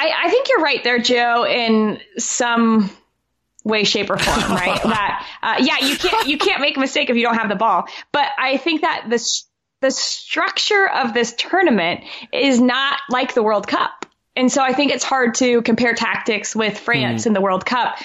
I, 0.00 0.24
I 0.24 0.30
think 0.30 0.48
you're 0.48 0.60
right 0.60 0.82
there, 0.82 0.98
Joe, 0.98 1.44
in 1.44 2.00
some 2.16 2.90
way, 3.64 3.84
shape, 3.84 4.08
or 4.08 4.16
form, 4.16 4.38
right? 4.56 4.82
that 4.82 5.26
uh, 5.42 5.56
yeah, 5.60 5.84
you 5.84 5.96
can't 5.96 6.26
you 6.26 6.38
can't 6.38 6.62
make 6.62 6.78
a 6.78 6.80
mistake 6.80 7.10
if 7.10 7.16
you 7.16 7.22
don't 7.22 7.36
have 7.36 7.50
the 7.50 7.56
ball. 7.56 7.86
But 8.10 8.28
I 8.38 8.56
think 8.56 8.80
that 8.80 9.06
the 9.10 9.22
the 9.82 9.90
structure 9.90 10.88
of 10.88 11.12
this 11.12 11.34
tournament 11.34 12.00
is 12.32 12.60
not 12.60 12.98
like 13.10 13.34
the 13.34 13.42
World 13.42 13.66
Cup, 13.66 14.06
and 14.34 14.50
so 14.50 14.62
I 14.62 14.72
think 14.72 14.90
it's 14.90 15.04
hard 15.04 15.34
to 15.36 15.60
compare 15.60 15.92
tactics 15.92 16.56
with 16.56 16.78
France 16.78 17.24
mm. 17.24 17.26
in 17.26 17.32
the 17.34 17.42
World 17.42 17.66
Cup 17.66 17.98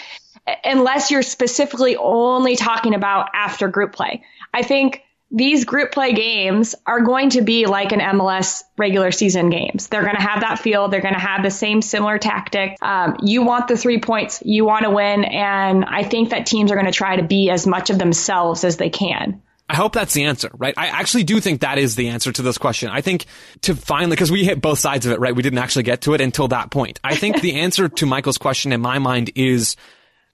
unless 0.64 1.12
you're 1.12 1.24
specifically 1.24 1.96
only 1.96 2.56
talking 2.56 2.94
about 2.94 3.30
after 3.34 3.68
group 3.70 3.94
play. 3.94 4.24
I 4.54 4.64
think 4.64 5.02
these 5.36 5.66
group 5.66 5.92
play 5.92 6.14
games 6.14 6.76
are 6.86 7.02
going 7.02 7.32
to 7.32 7.42
be 7.42 7.66
like 7.66 7.92
an 7.92 8.00
MLS 8.00 8.64
regular 8.78 9.12
season 9.12 9.50
games. 9.50 9.88
They're 9.88 10.04
going 10.04 10.16
to 10.16 10.22
have 10.22 10.40
that 10.42 10.60
feel. 10.60 10.88
They're 10.88 11.02
going 11.02 11.14
to 11.14 11.20
have 11.20 11.44
the 11.44 11.52
same 11.52 11.82
similar 11.82 12.18
tactic. 12.18 12.78
Um, 12.82 13.18
you 13.22 13.44
want 13.44 13.68
the 13.68 13.76
three 13.76 14.00
points. 14.00 14.42
You 14.46 14.64
want 14.64 14.86
to 14.86 14.92
win. 14.92 15.26
And 15.26 15.84
I 15.84 16.04
think 16.04 16.30
that 16.30 16.46
teams 16.46 16.72
are 16.72 16.76
going 16.76 16.86
to 16.86 16.94
try 16.94 17.18
to 17.18 17.24
be 17.24 17.50
as 17.50 17.68
much 17.68 17.90
of 17.90 18.00
themselves 18.00 18.64
as 18.64 18.78
they 18.78 18.90
can. 18.90 19.42
I 19.68 19.76
hope 19.76 19.92
that's 19.92 20.14
the 20.14 20.24
answer, 20.24 20.50
right? 20.54 20.74
I 20.78 20.88
actually 20.88 21.24
do 21.26 21.42
think 21.42 21.62
that 21.62 21.80
is 21.80 21.98
the 21.98 22.10
answer 22.10 22.32
to 22.32 22.42
this 22.42 22.58
question. 22.58 22.90
I 22.90 23.02
think 23.02 23.26
to 23.62 23.76
finally, 23.76 24.12
because 24.12 24.32
we 24.32 24.46
hit 24.46 24.62
both 24.62 24.80
sides 24.80 25.06
of 25.06 25.12
it, 25.12 25.20
right? 25.20 25.36
We 25.36 25.44
didn't 25.44 25.60
actually 25.60 25.84
get 25.84 26.02
to 26.02 26.14
it 26.14 26.22
until 26.22 26.48
that 26.50 26.72
point. 26.72 27.02
I 27.04 27.16
think 27.16 27.42
the 27.42 27.56
answer 27.60 27.90
to 27.90 28.06
Michael's 28.06 28.38
question 28.38 28.72
in 28.72 28.80
my 28.80 29.00
mind 29.00 29.32
is 29.36 29.76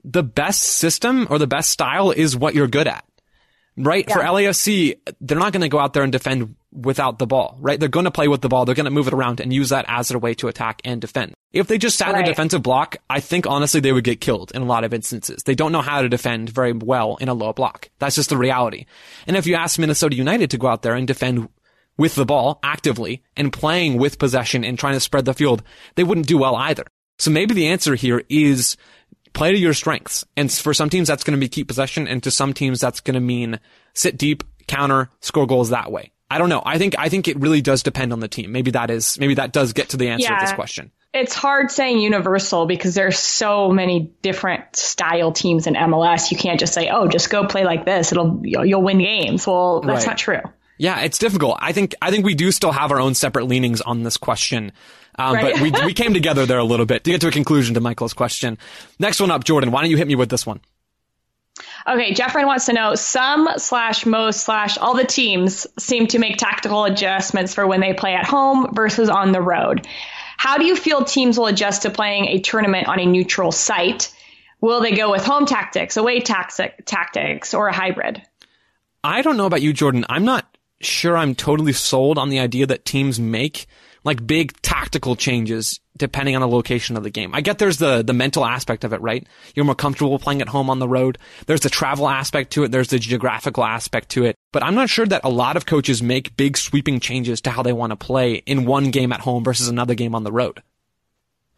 the 0.04 0.22
best 0.22 0.62
system 0.62 1.26
or 1.32 1.40
the 1.40 1.48
best 1.48 1.72
style 1.72 2.12
is 2.12 2.36
what 2.36 2.54
you're 2.54 2.68
good 2.68 2.88
at 2.88 3.04
right? 3.84 4.06
Yeah. 4.08 4.14
For 4.14 4.20
LAFC, 4.22 4.98
they're 5.20 5.38
not 5.38 5.54
going 5.54 5.62
to 5.62 5.70
go 5.70 5.80
out 5.80 5.94
there 5.94 6.04
and 6.04 6.12
defend 6.12 6.56
without 6.72 7.20
the 7.20 7.28
ball, 7.28 7.58
right? 7.60 7.80
They're 7.80 7.90
going 7.90 8.06
to 8.06 8.12
play 8.12 8.28
with 8.28 8.42
the 8.42 8.50
ball. 8.50 8.66
They're 8.66 8.76
going 8.76 8.86
to 8.86 8.92
move 8.92 9.08
it 9.08 9.14
around 9.14 9.40
and 9.40 9.52
use 9.52 9.70
that 9.70 9.86
as 9.88 10.12
a 10.12 10.20
way 10.20 10.34
to 10.36 10.48
attack 10.48 10.82
and 10.86 11.02
defend. 11.02 11.34
If 11.52 11.68
they 11.68 11.78
just 11.78 11.98
sat 11.98 12.14
right. 12.14 12.20
in 12.20 12.24
a 12.24 12.28
defensive 12.28 12.64
block, 12.64 12.98
I 13.10 13.20
think 13.20 13.46
honestly 13.46 13.82
they 13.82 13.92
would 13.92 14.06
get 14.06 14.22
killed 14.22 14.52
in 14.56 14.62
a 14.62 14.66
lot 14.66 14.84
of 14.84 14.94
instances. 14.94 15.44
They 15.44 15.56
don't 15.56 15.72
know 15.72 15.82
how 15.82 16.02
to 16.02 16.10
defend 16.10 16.50
very 16.50 16.72
well 16.72 17.18
in 17.18 17.28
a 17.28 17.34
low 17.34 17.52
block. 17.52 17.90
That's 18.00 18.16
just 18.16 18.30
the 18.30 18.38
reality. 18.38 18.86
And 19.28 19.36
if 19.36 19.46
you 19.46 19.56
ask 19.56 19.78
Minnesota 19.78 20.16
United 20.16 20.52
to 20.52 20.58
go 20.58 20.68
out 20.68 20.82
there 20.82 20.96
and 20.96 21.08
defend 21.08 21.50
with 21.98 22.16
the 22.16 22.26
ball 22.26 22.60
actively 22.64 23.22
and 23.36 23.52
playing 23.52 23.98
with 23.98 24.18
possession 24.18 24.64
and 24.64 24.80
trying 24.80 24.94
to 24.94 25.00
spread 25.02 25.26
the 25.26 25.34
field, 25.34 25.62
they 25.96 26.04
wouldn't 26.04 26.28
do 26.28 26.38
well 26.38 26.56
either. 26.56 26.86
So 27.20 27.30
maybe 27.30 27.54
the 27.54 27.68
answer 27.68 27.96
here 27.96 28.24
is 28.30 28.78
play 29.34 29.52
to 29.52 29.58
your 29.58 29.74
strengths. 29.74 30.26
And 30.36 30.52
for 30.52 30.74
some 30.74 30.90
teams, 30.90 31.08
that's 31.08 31.24
going 31.24 31.38
to 31.38 31.40
be 31.40 31.50
keep 31.50 31.68
possession. 31.68 32.08
And 32.08 32.22
to 32.24 32.32
some 32.32 32.54
teams, 32.54 32.80
that's 32.80 33.00
going 33.00 33.16
to 33.16 33.20
mean 33.20 33.60
sit 33.94 34.18
deep, 34.18 34.44
counter, 34.68 35.10
score 35.20 35.48
goals 35.48 35.70
that 35.70 35.92
way. 35.92 36.12
I 36.30 36.38
don't 36.38 36.50
know. 36.50 36.62
I 36.66 36.78
think, 36.78 36.96
I 36.98 37.10
think 37.10 37.28
it 37.28 37.40
really 37.40 37.62
does 37.62 37.84
depend 37.84 38.14
on 38.14 38.22
the 38.22 38.28
team. 38.28 38.52
Maybe 38.52 38.72
that 38.72 38.90
is, 38.90 39.20
maybe 39.20 39.36
that 39.36 39.52
does 39.52 39.74
get 39.74 39.90
to 39.90 39.98
the 39.98 40.10
answer 40.10 40.30
yeah. 40.30 40.36
of 40.36 40.42
this 40.42 40.54
question. 40.54 40.92
It's 41.14 41.36
hard 41.36 41.72
saying 41.72 42.00
universal 42.00 42.66
because 42.66 42.96
there's 42.96 43.20
so 43.20 43.70
many 43.70 44.14
different 44.22 44.78
style 44.78 45.34
teams 45.34 45.68
in 45.68 45.74
MLS. 45.74 46.32
You 46.32 46.38
can't 46.38 46.58
just 46.58 46.74
say, 46.74 46.88
"Oh, 46.90 47.10
just 47.10 47.30
go 47.30 47.48
play 47.48 47.66
like 47.66 47.84
this. 47.84 48.14
It'll 48.14 48.40
you'll 48.44 48.82
win 48.82 49.00
games." 49.00 49.46
Well, 49.46 49.82
that's 49.82 50.06
right. 50.06 50.12
not 50.12 50.18
true. 50.18 50.40
Yeah, 50.78 51.02
it's 51.02 51.18
difficult. 51.18 51.58
I 51.60 51.74
think 51.74 51.96
I 52.02 52.12
think 52.12 52.26
we 52.26 52.34
do 52.34 52.50
still 52.52 52.72
have 52.72 52.92
our 52.92 53.00
own 53.00 53.14
separate 53.14 53.46
leanings 53.46 53.82
on 53.82 54.04
this 54.04 54.16
question. 54.16 54.72
Um, 55.18 55.36
right. 55.36 55.54
But 55.54 55.62
we, 55.62 55.72
we 55.86 55.94
came 55.96 56.14
together 56.14 56.46
there 56.46 56.60
a 56.60 56.64
little 56.64 56.86
bit 56.86 57.04
to 57.04 57.12
get 57.12 57.22
to 57.22 57.28
a 57.28 57.32
conclusion 57.32 57.76
to 57.76 57.82
Michael's 57.82 58.14
question. 58.14 58.58
Next 59.00 59.20
one 59.20 59.32
up, 59.32 59.44
Jordan, 59.44 59.72
why 59.72 59.82
don't 59.82 59.90
you 59.90 59.98
hit 59.98 60.08
me 60.08 60.16
with 60.16 60.30
this 60.30 60.46
one? 60.46 60.62
Okay, 61.88 62.14
Jeffrey 62.14 62.46
wants 62.46 62.68
to 62.68 62.74
know 62.74 62.96
some 62.96 63.50
slash 63.58 64.06
most 64.06 64.44
slash 64.44 64.78
all 64.78 64.96
the 64.96 65.04
teams 65.04 65.68
seem 65.80 66.08
to 66.08 66.20
make 66.20 66.38
tactical 66.38 66.86
adjustments 66.86 67.54
for 67.54 67.66
when 67.66 67.82
they 67.82 67.94
play 67.94 68.14
at 68.14 68.26
home 68.26 68.74
versus 68.74 69.10
on 69.10 69.32
the 69.32 69.42
road. 69.42 69.88
How 70.38 70.58
do 70.58 70.66
you 70.66 70.76
feel 70.76 71.04
teams 71.04 71.38
will 71.38 71.48
adjust 71.48 71.84
to 71.84 71.90
playing 71.90 72.26
a 72.26 72.40
tournament 72.40 72.88
on 72.88 73.00
a 73.00 73.06
neutral 73.06 73.52
site? 73.52 74.16
Will 74.60 74.82
they 74.82 74.92
go 74.92 75.12
with 75.12 75.26
home 75.26 75.46
tactics, 75.46 75.98
away 75.98 76.20
tactic, 76.20 76.86
tactics, 76.86 77.54
or 77.54 77.68
a 77.68 77.74
hybrid? 77.74 78.22
I 79.04 79.24
don't 79.24 79.38
know 79.38 79.48
about 79.48 79.62
you, 79.62 79.74
Jordan. 79.74 80.06
I'm 80.08 80.26
not 80.26 80.46
sure 80.80 81.18
I'm 81.18 81.36
totally 81.36 81.74
sold 81.74 82.18
on 82.18 82.30
the 82.30 82.40
idea 82.40 82.68
that 82.68 82.86
teams 82.86 83.20
make 83.20 83.66
like 84.04 84.26
big 84.26 84.60
tactical 84.62 85.16
changes 85.16 85.80
depending 85.98 86.36
on 86.36 86.42
the 86.42 86.48
location 86.48 86.98
of 86.98 87.04
the 87.04 87.10
game. 87.10 87.36
I 87.36 87.42
get 87.42 87.60
there's 87.60 87.78
the, 87.78 88.02
the 88.02 88.14
mental 88.14 88.46
aspect 88.46 88.84
of 88.84 88.94
it, 88.94 89.02
right? 89.02 89.28
You're 89.54 89.66
more 89.66 89.76
comfortable 89.76 90.18
playing 90.18 90.42
at 90.42 90.48
home 90.50 90.70
on 90.70 90.80
the 90.80 90.88
road. 90.88 91.18
There's 91.46 91.62
the 91.62 91.70
travel 91.70 92.10
aspect 92.10 92.52
to 92.54 92.64
it. 92.64 92.72
There's 92.72 92.88
the 92.88 92.98
geographical 92.98 93.64
aspect 93.64 94.10
to 94.10 94.26
it. 94.26 94.36
But 94.52 94.64
I'm 94.64 94.74
not 94.74 94.90
sure 94.90 95.06
that 95.06 95.22
a 95.24 95.30
lot 95.30 95.58
of 95.58 95.66
coaches 95.66 96.02
make 96.02 96.36
big 96.36 96.58
sweeping 96.58 97.00
changes 97.00 97.42
to 97.42 97.52
how 97.52 97.62
they 97.62 97.74
want 97.74 97.92
to 97.92 97.96
play 97.96 98.36
in 98.36 98.66
one 98.66 98.90
game 98.90 99.12
at 99.12 99.20
home 99.20 99.44
versus 99.44 99.68
another 99.68 99.94
game 99.96 100.16
on 100.16 100.24
the 100.24 100.32
road 100.32 100.62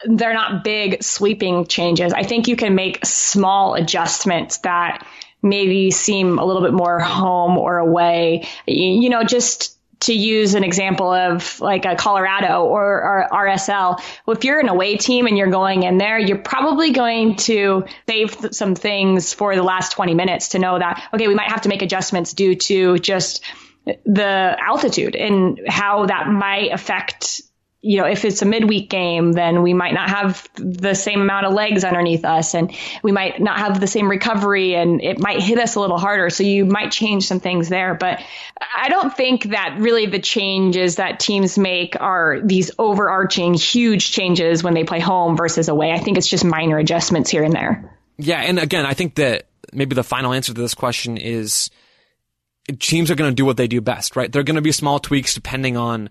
they're 0.05 0.33
not 0.33 0.63
big 0.63 1.01
sweeping 1.01 1.65
changes. 1.65 2.13
I 2.13 2.23
think 2.23 2.47
you 2.47 2.55
can 2.55 2.75
make 2.75 3.05
small 3.05 3.75
adjustments 3.75 4.57
that 4.59 5.05
maybe 5.41 5.91
seem 5.91 6.39
a 6.39 6.45
little 6.45 6.61
bit 6.61 6.73
more 6.73 6.99
home 6.99 7.57
or 7.57 7.77
away. 7.77 8.47
You 8.65 9.09
know, 9.09 9.23
just 9.23 9.77
to 10.03 10.13
use 10.13 10.53
an 10.53 10.63
example 10.63 11.11
of 11.11 11.59
like 11.59 11.85
a 11.85 11.95
Colorado 11.95 12.63
or, 12.63 12.83
or 12.83 13.27
RSL, 13.31 14.01
if 14.27 14.43
you're 14.43 14.59
an 14.59 14.69
away 14.69 14.97
team 14.97 15.27
and 15.27 15.37
you're 15.37 15.49
going 15.49 15.83
in 15.83 15.97
there, 15.97 16.19
you're 16.19 16.37
probably 16.37 16.91
going 16.91 17.35
to 17.37 17.85
save 18.07 18.37
th- 18.37 18.53
some 18.53 18.75
things 18.75 19.33
for 19.33 19.55
the 19.55 19.63
last 19.63 19.93
20 19.93 20.13
minutes 20.13 20.49
to 20.49 20.59
know 20.59 20.77
that, 20.77 21.09
okay, 21.13 21.27
we 21.27 21.35
might 21.35 21.49
have 21.49 21.61
to 21.61 21.69
make 21.69 21.81
adjustments 21.81 22.33
due 22.33 22.55
to 22.55 22.97
just 22.97 23.43
the 24.05 24.57
altitude 24.59 25.15
and 25.15 25.61
how 25.67 26.05
that 26.05 26.27
might 26.27 26.71
affect 26.71 27.41
you 27.85 27.97
know, 27.97 28.05
if 28.05 28.23
it's 28.23 28.41
a 28.41 28.45
midweek 28.45 28.89
game, 28.89 29.33
then 29.33 29.61
we 29.61 29.73
might 29.73 29.93
not 29.93 30.09
have 30.09 30.47
the 30.55 30.93
same 30.93 31.19
amount 31.19 31.45
of 31.45 31.51
legs 31.51 31.83
underneath 31.83 32.23
us 32.23 32.53
and 32.53 32.73
we 33.03 33.11
might 33.11 33.41
not 33.41 33.59
have 33.59 33.81
the 33.81 33.87
same 33.87 34.09
recovery 34.09 34.73
and 34.73 35.01
it 35.01 35.19
might 35.19 35.41
hit 35.41 35.59
us 35.59 35.75
a 35.75 35.81
little 35.81 35.97
harder. 35.97 36.29
So 36.29 36.43
you 36.43 36.63
might 36.65 36.93
change 36.93 37.27
some 37.27 37.41
things 37.41 37.67
there. 37.67 37.93
But 37.93 38.21
I 38.73 38.87
don't 38.87 39.13
think 39.13 39.49
that 39.49 39.75
really 39.79 40.05
the 40.05 40.19
changes 40.19 40.95
that 40.95 41.19
teams 41.19 41.57
make 41.57 41.99
are 41.99 42.39
these 42.41 42.71
overarching 42.79 43.53
huge 43.53 44.11
changes 44.13 44.63
when 44.63 44.75
they 44.75 44.85
play 44.85 45.01
home 45.01 45.35
versus 45.35 45.67
away. 45.67 45.91
I 45.91 45.99
think 45.99 46.17
it's 46.17 46.29
just 46.29 46.45
minor 46.45 46.77
adjustments 46.77 47.29
here 47.29 47.43
and 47.43 47.53
there. 47.53 47.99
Yeah. 48.17 48.39
And 48.39 48.59
again, 48.59 48.85
I 48.85 48.93
think 48.93 49.15
that 49.15 49.47
maybe 49.73 49.93
the 49.93 50.05
final 50.05 50.31
answer 50.31 50.53
to 50.53 50.61
this 50.61 50.73
question 50.73 51.17
is 51.17 51.69
teams 52.79 53.11
are 53.11 53.15
going 53.15 53.29
to 53.31 53.35
do 53.35 53.43
what 53.43 53.57
they 53.57 53.67
do 53.67 53.81
best, 53.81 54.15
right? 54.15 54.31
They're 54.31 54.43
going 54.43 54.55
to 54.55 54.61
be 54.61 54.71
small 54.71 54.99
tweaks 54.99 55.33
depending 55.33 55.75
on 55.75 56.09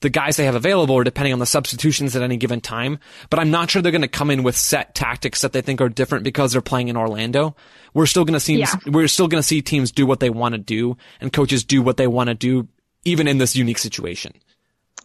the 0.00 0.08
guys 0.08 0.36
they 0.36 0.44
have 0.44 0.54
available 0.54 0.94
or 0.94 1.04
depending 1.04 1.32
on 1.32 1.38
the 1.38 1.46
substitutions 1.46 2.14
at 2.14 2.22
any 2.22 2.36
given 2.36 2.60
time. 2.60 2.98
But 3.30 3.40
I'm 3.40 3.50
not 3.50 3.70
sure 3.70 3.82
they're 3.82 3.92
going 3.92 4.02
to 4.02 4.08
come 4.08 4.30
in 4.30 4.42
with 4.42 4.56
set 4.56 4.94
tactics 4.94 5.40
that 5.42 5.52
they 5.52 5.60
think 5.60 5.80
are 5.80 5.88
different 5.88 6.24
because 6.24 6.52
they're 6.52 6.60
playing 6.60 6.88
in 6.88 6.96
Orlando. 6.96 7.56
We're 7.94 8.06
still 8.06 8.24
going 8.24 8.34
to 8.34 8.40
see, 8.40 8.56
yeah. 8.56 8.74
we're 8.86 9.08
still 9.08 9.28
going 9.28 9.40
to 9.40 9.46
see 9.46 9.62
teams 9.62 9.90
do 9.90 10.06
what 10.06 10.20
they 10.20 10.30
want 10.30 10.52
to 10.52 10.58
do 10.58 10.96
and 11.20 11.32
coaches 11.32 11.64
do 11.64 11.82
what 11.82 11.96
they 11.96 12.06
want 12.06 12.28
to 12.28 12.34
do, 12.34 12.68
even 13.04 13.26
in 13.26 13.38
this 13.38 13.56
unique 13.56 13.78
situation. 13.78 14.32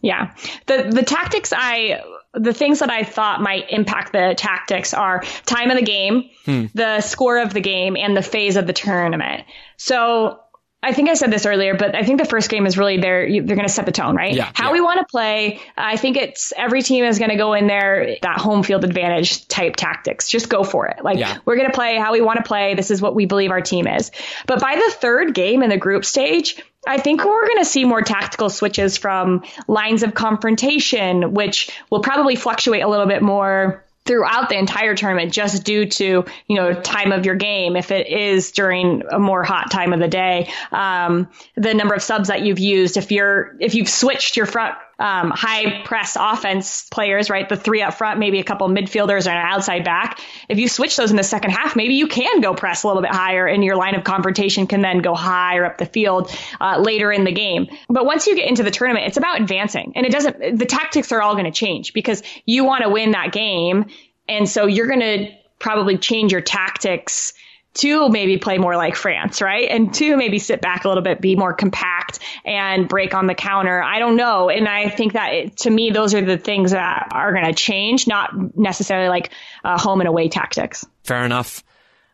Yeah. 0.00 0.34
The, 0.66 0.90
the 0.90 1.02
tactics 1.02 1.52
I, 1.56 2.02
the 2.34 2.52
things 2.52 2.80
that 2.80 2.90
I 2.90 3.04
thought 3.04 3.40
might 3.40 3.70
impact 3.70 4.12
the 4.12 4.34
tactics 4.36 4.92
are 4.92 5.22
time 5.46 5.70
of 5.70 5.76
the 5.76 5.84
game, 5.84 6.30
hmm. 6.44 6.66
the 6.74 7.00
score 7.00 7.38
of 7.38 7.54
the 7.54 7.60
game, 7.60 7.96
and 7.96 8.16
the 8.16 8.22
phase 8.22 8.56
of 8.56 8.66
the 8.66 8.72
tournament. 8.72 9.44
So 9.76 10.40
I 10.84 10.92
think 10.92 11.08
I 11.08 11.14
said 11.14 11.30
this 11.30 11.46
earlier, 11.46 11.74
but 11.74 11.94
I 11.94 12.02
think 12.02 12.20
the 12.20 12.26
first 12.26 12.50
game 12.50 12.66
is 12.66 12.76
really 12.76 12.98
there. 12.98 13.26
They're 13.26 13.56
going 13.56 13.66
to 13.66 13.72
set 13.72 13.86
the 13.86 13.92
tone, 13.92 14.14
right? 14.14 14.34
Yeah, 14.34 14.50
How 14.54 14.66
yeah. 14.66 14.72
we 14.72 14.80
want 14.82 15.00
to 15.00 15.06
play. 15.06 15.60
I 15.76 15.96
think 15.96 16.18
it's 16.18 16.52
every 16.56 16.82
team 16.82 17.04
is 17.04 17.18
going 17.18 17.30
to 17.30 17.36
go 17.36 17.54
in 17.54 17.66
there 17.66 18.16
that 18.20 18.38
home 18.38 18.62
field 18.62 18.84
advantage 18.84 19.48
type 19.48 19.76
tactics. 19.76 20.28
Just 20.28 20.50
go 20.50 20.62
for 20.62 20.86
it. 20.88 21.02
Like 21.02 21.18
yeah. 21.18 21.38
we're 21.46 21.56
going 21.56 21.70
to 21.70 21.74
play 21.74 21.96
how 21.96 22.12
we 22.12 22.20
want 22.20 22.36
to 22.36 22.42
play. 22.42 22.74
This 22.74 22.90
is 22.90 23.00
what 23.00 23.14
we 23.14 23.24
believe 23.24 23.50
our 23.50 23.62
team 23.62 23.86
is. 23.86 24.10
But 24.46 24.60
by 24.60 24.74
the 24.74 24.94
third 24.96 25.34
game 25.34 25.62
in 25.62 25.70
the 25.70 25.78
group 25.78 26.04
stage, 26.04 26.62
I 26.86 26.98
think 26.98 27.24
we're 27.24 27.46
going 27.46 27.58
to 27.58 27.64
see 27.64 27.84
more 27.84 28.02
tactical 28.02 28.50
switches 28.50 28.98
from 28.98 29.42
lines 29.66 30.02
of 30.02 30.12
confrontation, 30.12 31.32
which 31.32 31.70
will 31.90 32.00
probably 32.00 32.36
fluctuate 32.36 32.82
a 32.82 32.88
little 32.88 33.06
bit 33.06 33.22
more 33.22 33.83
throughout 34.06 34.48
the 34.48 34.58
entire 34.58 34.94
tournament 34.94 35.32
just 35.32 35.64
due 35.64 35.86
to 35.86 36.24
you 36.46 36.56
know 36.56 36.72
time 36.82 37.12
of 37.12 37.24
your 37.24 37.34
game. 37.34 37.76
If 37.76 37.90
it 37.90 38.06
is 38.08 38.50
during 38.50 39.02
a 39.10 39.18
more 39.18 39.42
hot 39.42 39.70
time 39.70 39.92
of 39.92 40.00
the 40.00 40.08
day 40.08 40.50
um, 40.72 41.28
the 41.56 41.74
number 41.74 41.94
of 41.94 42.02
subs 42.02 42.28
that 42.28 42.42
you've 42.42 42.58
used 42.58 42.96
if 42.96 43.10
you're 43.10 43.56
if 43.60 43.74
you've 43.74 43.88
switched 43.88 44.36
your 44.36 44.46
front 44.46 44.74
um, 44.98 45.30
high 45.30 45.82
press 45.84 46.16
offense 46.18 46.88
players, 46.90 47.30
right? 47.30 47.48
The 47.48 47.56
three 47.56 47.82
up 47.82 47.94
front, 47.94 48.18
maybe 48.18 48.40
a 48.40 48.44
couple 48.44 48.68
midfielders 48.68 49.26
and 49.26 49.36
an 49.36 49.44
outside 49.44 49.84
back. 49.84 50.20
If 50.48 50.58
you 50.58 50.68
switch 50.68 50.96
those 50.96 51.10
in 51.10 51.16
the 51.16 51.24
second 51.24 51.50
half, 51.50 51.76
maybe 51.76 51.94
you 51.94 52.06
can 52.06 52.40
go 52.40 52.54
press 52.54 52.84
a 52.84 52.86
little 52.86 53.02
bit 53.02 53.10
higher 53.10 53.46
and 53.46 53.64
your 53.64 53.76
line 53.76 53.94
of 53.94 54.04
confrontation 54.04 54.66
can 54.66 54.82
then 54.82 54.98
go 54.98 55.14
higher 55.14 55.64
up 55.64 55.78
the 55.78 55.86
field 55.86 56.30
uh, 56.60 56.78
later 56.78 57.12
in 57.12 57.24
the 57.24 57.32
game. 57.32 57.66
But 57.88 58.06
once 58.06 58.26
you 58.26 58.36
get 58.36 58.48
into 58.48 58.62
the 58.62 58.70
tournament, 58.70 59.06
it's 59.06 59.16
about 59.16 59.40
advancing 59.40 59.92
and 59.96 60.06
it 60.06 60.12
doesn't, 60.12 60.58
the 60.58 60.66
tactics 60.66 61.12
are 61.12 61.22
all 61.22 61.34
going 61.34 61.46
to 61.46 61.50
change 61.50 61.92
because 61.92 62.22
you 62.46 62.64
want 62.64 62.82
to 62.84 62.90
win 62.90 63.12
that 63.12 63.32
game. 63.32 63.86
And 64.28 64.48
so 64.48 64.66
you're 64.66 64.86
going 64.86 65.00
to 65.00 65.28
probably 65.58 65.98
change 65.98 66.32
your 66.32 66.40
tactics 66.40 67.34
to 67.74 68.08
maybe 68.08 68.38
play 68.38 68.58
more 68.58 68.76
like 68.76 68.94
France, 68.94 69.42
right? 69.42 69.68
And 69.68 69.92
to 69.94 70.16
maybe 70.16 70.38
sit 70.38 70.60
back 70.60 70.84
a 70.84 70.88
little 70.88 71.02
bit, 71.02 71.20
be 71.20 71.34
more 71.36 71.52
compact 71.52 72.20
and 72.44 72.88
break 72.88 73.14
on 73.14 73.26
the 73.26 73.34
counter. 73.34 73.82
I 73.82 73.98
don't 73.98 74.16
know. 74.16 74.48
And 74.48 74.68
I 74.68 74.88
think 74.88 75.14
that 75.14 75.34
it, 75.34 75.56
to 75.58 75.70
me, 75.70 75.90
those 75.90 76.14
are 76.14 76.22
the 76.22 76.38
things 76.38 76.70
that 76.70 77.08
are 77.10 77.32
going 77.32 77.44
to 77.44 77.52
change, 77.52 78.06
not 78.06 78.56
necessarily 78.56 79.08
like 79.08 79.30
uh, 79.64 79.78
home 79.78 80.00
and 80.00 80.08
away 80.08 80.28
tactics. 80.28 80.86
Fair 81.02 81.24
enough. 81.24 81.64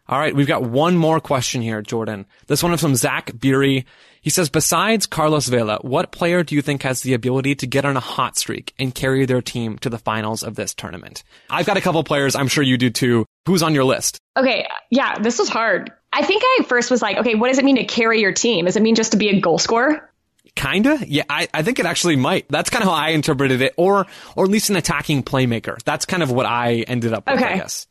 All 0.09 0.19
right, 0.19 0.35
we've 0.35 0.47
got 0.49 0.63
one 0.63 0.97
more 0.97 1.21
question 1.21 1.63
here, 1.63 1.83
Jordan. 1.83 2.27
This 2.49 2.65
one 2.65 2.73
is 2.73 2.81
from 2.81 2.97
Zach 2.97 3.39
Beery. 3.39 3.87
He 4.23 4.31
says, 4.31 4.51
besides 4.51 5.07
Carlos 5.07 5.49
Vela, 5.49 5.79
what 5.81 6.13
player 6.13 6.43
do 6.43 6.55
you 6.55 6.61
think 6.61 6.83
has 6.83 7.01
the 7.01 7.15
ability 7.15 7.55
to 7.57 7.67
get 7.67 7.85
on 7.85 7.97
a 7.97 8.01
hot 8.01 8.37
streak 8.37 8.75
and 8.79 8.95
carry 8.95 9.25
their 9.25 9.41
team 9.41 9.79
to 9.79 9.89
the 9.89 9.99
finals 9.99 10.43
of 10.43 10.57
this 10.57 10.75
tournament? 10.75 11.23
I've 11.49 11.67
got 11.67 11.79
a 11.79 11.81
couple 11.81 12.05
players. 12.05 12.35
I'm 12.35 12.49
sure 12.49 12.63
you 12.63 12.77
do 12.77 12.91
too. 12.91 13.25
Who's 13.47 13.63
on 13.63 13.75
your 13.75 13.85
list? 13.85 14.19
Okay. 14.37 14.67
Yeah, 14.91 15.19
this 15.19 15.39
was 15.39 15.49
hard. 15.49 15.93
I 16.13 16.25
think 16.25 16.43
I 16.45 16.65
first 16.69 16.91
was 16.91 17.01
like, 17.01 17.17
okay, 17.19 17.35
what 17.35 17.49
does 17.49 17.59
it 17.59 17.65
mean 17.65 17.77
to 17.77 17.85
carry 17.85 18.21
your 18.21 18.33
team? 18.33 18.67
Does 18.67 18.77
it 18.77 18.83
mean 18.83 18.95
just 18.95 19.13
to 19.13 19.17
be 19.17 19.31
a 19.31 19.41
goal 19.41 19.59
scorer? 19.59 20.11
Kinda, 20.57 20.99
yeah. 21.07 21.23
I, 21.31 21.49
I 21.55 21.63
think 21.63 21.79
it 21.79 21.87
actually 21.87 22.17
might. 22.17 22.47
That's 22.49 22.71
kind 22.71 22.83
of 22.83 22.89
how 22.91 22.97
I 22.97 23.11
interpreted 23.11 23.63
it, 23.63 23.73
or 23.77 24.07
or 24.35 24.45
at 24.45 24.51
least 24.51 24.69
an 24.69 24.77
attacking 24.77 25.23
playmaker. 25.23 25.81
That's 25.85 26.05
kind 26.05 26.23
of 26.23 26.33
what 26.33 26.45
I 26.45 26.81
ended 26.89 27.13
up 27.13 27.27
with. 27.27 27.37
Okay. 27.37 27.55
I 27.55 27.57
guess. 27.57 27.87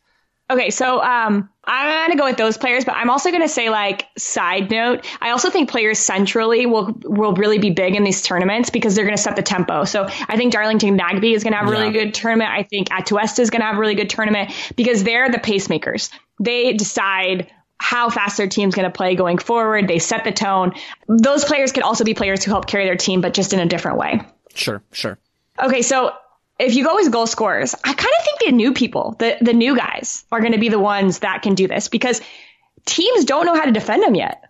Okay, 0.50 0.70
so 0.70 1.00
um, 1.00 1.48
I'm 1.64 2.08
gonna 2.08 2.18
go 2.18 2.24
with 2.24 2.36
those 2.36 2.58
players, 2.58 2.84
but 2.84 2.96
I'm 2.96 3.08
also 3.08 3.30
gonna 3.30 3.48
say 3.48 3.70
like 3.70 4.06
side 4.18 4.70
note. 4.70 5.06
I 5.20 5.30
also 5.30 5.48
think 5.48 5.70
players 5.70 5.98
centrally 6.00 6.66
will 6.66 6.92
will 7.04 7.34
really 7.34 7.58
be 7.58 7.70
big 7.70 7.94
in 7.94 8.02
these 8.02 8.20
tournaments 8.22 8.68
because 8.68 8.96
they're 8.96 9.04
gonna 9.04 9.16
set 9.16 9.36
the 9.36 9.42
tempo. 9.42 9.84
So 9.84 10.08
I 10.28 10.36
think 10.36 10.52
Darlington 10.52 10.98
Nagbe 10.98 11.32
is 11.32 11.44
gonna 11.44 11.56
have 11.56 11.68
a 11.68 11.70
really 11.70 11.86
Yeah. 11.86 12.04
good 12.04 12.14
tournament. 12.14 12.50
I 12.50 12.64
think 12.64 12.88
Atuesta 12.88 13.38
is 13.38 13.50
gonna 13.50 13.64
have 13.64 13.76
a 13.76 13.78
really 13.78 13.94
good 13.94 14.10
tournament 14.10 14.50
because 14.74 15.04
they're 15.04 15.30
the 15.30 15.38
pacemakers. 15.38 16.10
They 16.40 16.72
decide 16.72 17.46
how 17.78 18.10
fast 18.10 18.36
their 18.36 18.46
team's 18.46 18.74
going 18.74 18.84
to 18.84 18.90
play 18.94 19.14
going 19.14 19.38
forward. 19.38 19.88
They 19.88 19.98
set 19.98 20.22
the 20.24 20.32
tone. 20.32 20.74
Those 21.08 21.46
players 21.46 21.72
could 21.72 21.82
also 21.82 22.04
be 22.04 22.12
players 22.12 22.44
who 22.44 22.50
help 22.50 22.66
carry 22.66 22.84
their 22.84 22.96
team, 22.96 23.22
but 23.22 23.32
just 23.32 23.54
in 23.54 23.58
a 23.58 23.64
different 23.64 23.96
way. 23.96 24.20
Sure, 24.54 24.82
sure. 24.92 25.18
Okay, 25.62 25.80
so 25.80 26.12
if 26.60 26.74
you 26.74 26.84
go 26.84 26.98
as 26.98 27.08
goal 27.08 27.26
scorers, 27.26 27.74
I 27.74 27.92
kind 27.92 28.14
of 28.18 28.24
think 28.24 28.38
the 28.46 28.52
new 28.52 28.72
people, 28.72 29.16
the 29.18 29.36
the 29.40 29.52
new 29.52 29.76
guys, 29.76 30.24
are 30.30 30.40
going 30.40 30.52
to 30.52 30.58
be 30.58 30.68
the 30.68 30.78
ones 30.78 31.20
that 31.20 31.42
can 31.42 31.54
do 31.54 31.66
this 31.66 31.88
because 31.88 32.20
teams 32.86 33.24
don't 33.24 33.46
know 33.46 33.54
how 33.54 33.64
to 33.64 33.72
defend 33.72 34.02
them 34.02 34.14
yet. 34.14 34.44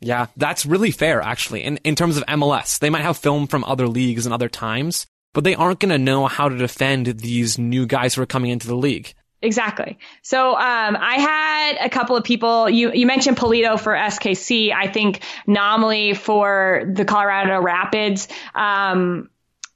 Yeah, 0.00 0.26
that's 0.36 0.66
really 0.66 0.90
fair, 0.90 1.22
actually. 1.22 1.62
In 1.62 1.78
in 1.78 1.94
terms 1.94 2.16
of 2.16 2.24
MLS, 2.26 2.78
they 2.78 2.90
might 2.90 3.02
have 3.02 3.16
film 3.16 3.46
from 3.46 3.64
other 3.64 3.88
leagues 3.88 4.26
and 4.26 4.32
other 4.32 4.48
times, 4.48 5.06
but 5.32 5.44
they 5.44 5.54
aren't 5.54 5.80
going 5.80 5.90
to 5.90 5.98
know 5.98 6.26
how 6.26 6.48
to 6.48 6.56
defend 6.56 7.06
these 7.06 7.58
new 7.58 7.86
guys 7.86 8.14
who 8.14 8.22
are 8.22 8.26
coming 8.26 8.50
into 8.50 8.66
the 8.66 8.76
league. 8.76 9.14
Exactly. 9.42 9.98
So 10.22 10.50
um, 10.54 10.96
I 10.98 11.16
had 11.20 11.86
a 11.86 11.90
couple 11.90 12.16
of 12.16 12.24
people. 12.24 12.68
You 12.70 12.92
you 12.92 13.06
mentioned 13.06 13.36
Pulido 13.36 13.78
for 13.78 13.92
SKC. 13.92 14.72
I 14.72 14.88
think 14.88 15.20
Namli 15.46 16.16
for 16.16 16.90
the 16.92 17.04
Colorado 17.04 17.60
Rapids. 17.60 18.28
Um, 18.54 19.30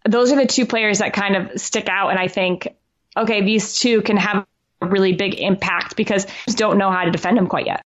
those 0.09 0.33
are 0.33 0.37
the 0.37 0.47
two 0.47 0.67
players 0.67 0.99
that 0.99 1.13
kind 1.13 1.37
of 1.37 1.61
stick 1.61 1.89
out, 1.89 2.09
and 2.11 2.19
I 2.19 2.29
think 2.29 2.69
okay, 3.17 3.43
these 3.45 3.79
two 3.79 4.03
can 4.03 4.17
have 4.17 4.47
a 4.81 4.87
really 4.87 5.13
big 5.13 5.35
impact 5.35 5.97
because 5.97 6.27
just 6.47 6.57
don't 6.57 6.79
know 6.79 6.91
how 6.91 7.05
to 7.05 7.11
defend 7.11 7.37
them 7.37 7.49
quite 7.49 7.67
yet. 7.67 7.83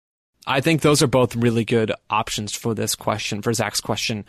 I 0.47 0.62
think 0.62 0.82
those 0.82 1.03
are 1.03 1.07
both 1.07 1.36
really 1.36 1.64
good 1.64 1.91
options 2.09 2.53
for 2.55 2.74
this 2.74 2.95
question, 2.95 3.41
for 3.41 3.53
Zach's 3.53 3.82
question. 3.82 4.26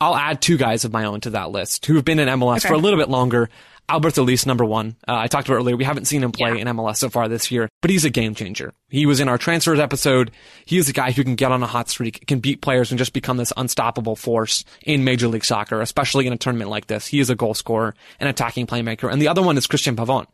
I'll 0.00 0.16
add 0.16 0.42
two 0.42 0.56
guys 0.56 0.84
of 0.84 0.92
my 0.92 1.04
own 1.04 1.20
to 1.22 1.30
that 1.30 1.50
list 1.50 1.86
who 1.86 1.94
have 1.94 2.04
been 2.04 2.18
in 2.18 2.28
MLS 2.28 2.58
Okay. 2.58 2.68
for 2.68 2.74
a 2.74 2.78
little 2.78 2.98
bit 2.98 3.08
longer. 3.08 3.48
Alberth 3.88 4.16
Elis, 4.18 4.46
number 4.46 4.64
one. 4.64 4.96
Uh, 5.06 5.14
I 5.16 5.26
talked 5.26 5.46
about 5.48 5.56
earlier. 5.58 5.76
We 5.76 5.84
haven't 5.84 6.06
seen 6.06 6.22
him 6.22 6.32
play 6.32 6.54
Yeah. 6.54 6.62
in 6.62 6.68
MLS 6.68 6.96
so 6.96 7.10
far 7.10 7.28
this 7.28 7.50
year, 7.50 7.68
but 7.82 7.90
he's 7.90 8.04
a 8.04 8.10
game 8.10 8.34
changer. 8.34 8.72
He 8.88 9.04
was 9.04 9.20
in 9.20 9.28
our 9.28 9.36
transfers 9.36 9.78
episode. 9.78 10.30
He 10.64 10.78
is 10.78 10.88
a 10.88 10.92
guy 10.92 11.10
who 11.12 11.22
can 11.22 11.34
get 11.34 11.52
on 11.52 11.62
a 11.62 11.66
hot 11.66 11.88
streak, 11.90 12.26
can 12.26 12.40
beat 12.40 12.62
players, 12.62 12.90
and 12.90 12.98
just 12.98 13.12
become 13.12 13.36
this 13.36 13.52
unstoppable 13.56 14.16
force 14.16 14.64
in 14.84 15.04
Major 15.04 15.28
League 15.28 15.44
Soccer, 15.44 15.80
especially 15.82 16.26
in 16.26 16.32
a 16.32 16.36
tournament 16.38 16.70
like 16.70 16.86
this. 16.86 17.06
He 17.06 17.20
is 17.20 17.28
a 17.28 17.34
goal 17.34 17.52
scorer, 17.54 17.94
an 18.20 18.26
attacking 18.28 18.66
playmaker. 18.66 19.12
And 19.12 19.20
the 19.20 19.28
other 19.28 19.42
one 19.42 19.58
is 19.58 19.66
Cristian 19.66 19.96
Pavon 19.96 20.26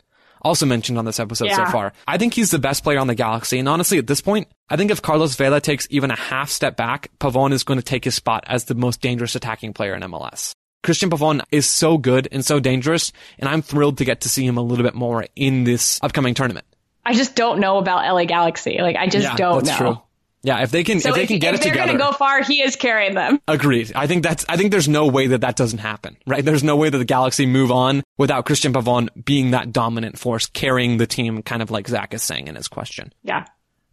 also 0.43 0.65
mentioned 0.65 0.97
on 0.97 1.05
this 1.05 1.21
episode 1.21 1.51
so 1.51 1.67
far. 1.67 1.93
I 2.09 2.17
think 2.17 2.33
he's 2.33 2.51
the 2.51 2.59
best 2.59 2.83
player 2.83 2.99
on 2.99 3.09
the 3.09 3.15
Galaxy. 3.15 3.59
And 3.59 3.69
honestly, 3.69 3.99
at 3.99 4.07
this 4.07 4.23
point, 4.23 4.49
I 4.71 4.77
think 4.77 4.91
if 4.91 5.03
Carlos 5.03 5.35
Vela 5.37 5.61
takes 5.61 5.87
even 5.91 6.11
a 6.11 6.17
half 6.17 6.49
step 6.49 6.77
back, 6.77 7.11
Pavon 7.19 7.53
is 7.53 7.63
going 7.63 7.79
to 7.79 7.85
take 7.85 8.05
his 8.05 8.15
spot 8.15 8.45
as 8.47 8.65
the 8.65 8.75
most 8.75 9.03
dangerous 9.03 9.35
attacking 9.35 9.75
player 9.75 9.95
in 9.95 10.01
MLS. 10.01 10.55
Cristian 10.83 11.11
Pavon 11.11 11.43
is 11.51 11.69
so 11.69 11.99
good 11.99 12.29
and 12.33 12.45
so 12.45 12.61
dangerous, 12.61 13.13
and 13.39 13.49
I'm 13.49 13.63
thrilled 13.63 13.99
to 13.99 14.05
get 14.05 14.23
to 14.23 14.29
see 14.29 14.47
him 14.47 14.57
a 14.57 14.63
little 14.63 14.85
bit 14.85 14.95
more 14.95 15.27
in 15.37 15.65
this 15.65 15.99
upcoming 16.03 16.35
tournament. 16.35 16.67
I 17.05 17.15
just 17.15 17.35
don't 17.37 17.61
know 17.61 17.79
about 17.79 18.05
LA 18.13 18.25
Galaxy. 18.25 18.79
Like 18.81 18.97
I 18.97 19.07
just 19.09 19.25
yeah, 19.25 19.37
don't 19.37 19.65
that's 19.65 19.81
know. 19.81 19.93
true. 19.95 20.03
Yeah, 20.43 20.63
if 20.63 20.71
they 20.71 20.85
can, 20.85 21.01
So 21.01 21.11
if 21.11 21.17
they 21.17 21.27
can 21.27 21.39
get 21.39 21.53
if 21.53 21.61
it 21.61 21.65
they're 21.65 21.73
together, 21.73 21.99
gonna 21.99 22.13
go 22.13 22.17
far, 22.17 22.43
he 22.43 22.63
is 22.63 22.75
carrying 22.77 23.15
them. 23.15 23.41
Agreed. 23.47 23.93
I 23.95 24.07
think 24.07 24.23
that's, 24.23 24.47
I 24.49 24.57
think 24.57 24.71
there's 24.71 24.89
no 24.89 25.07
way 25.07 25.27
that 25.29 25.43
that 25.43 25.55
doesn't 25.55 25.81
happen, 25.81 26.17
right? 26.27 26.43
There's 26.43 26.65
no 26.65 26.77
way 26.77 26.89
that 26.89 26.97
the 26.97 27.05
Galaxy 27.05 27.45
move 27.45 27.71
on 27.71 28.03
without 28.17 28.47
Cristian 28.47 28.73
Pavon 28.73 29.09
being 29.23 29.51
that 29.51 29.71
dominant 29.71 30.19
force 30.19 30.47
carrying 30.47 30.97
the 30.97 31.07
team, 31.07 31.43
kind 31.43 31.61
of 31.61 31.71
like 31.71 31.89
Zach 31.89 32.15
is 32.15 32.23
saying 32.23 32.49
in 32.49 32.55
his 32.55 32.69
question. 32.69 33.13
Yeah. 33.23 33.45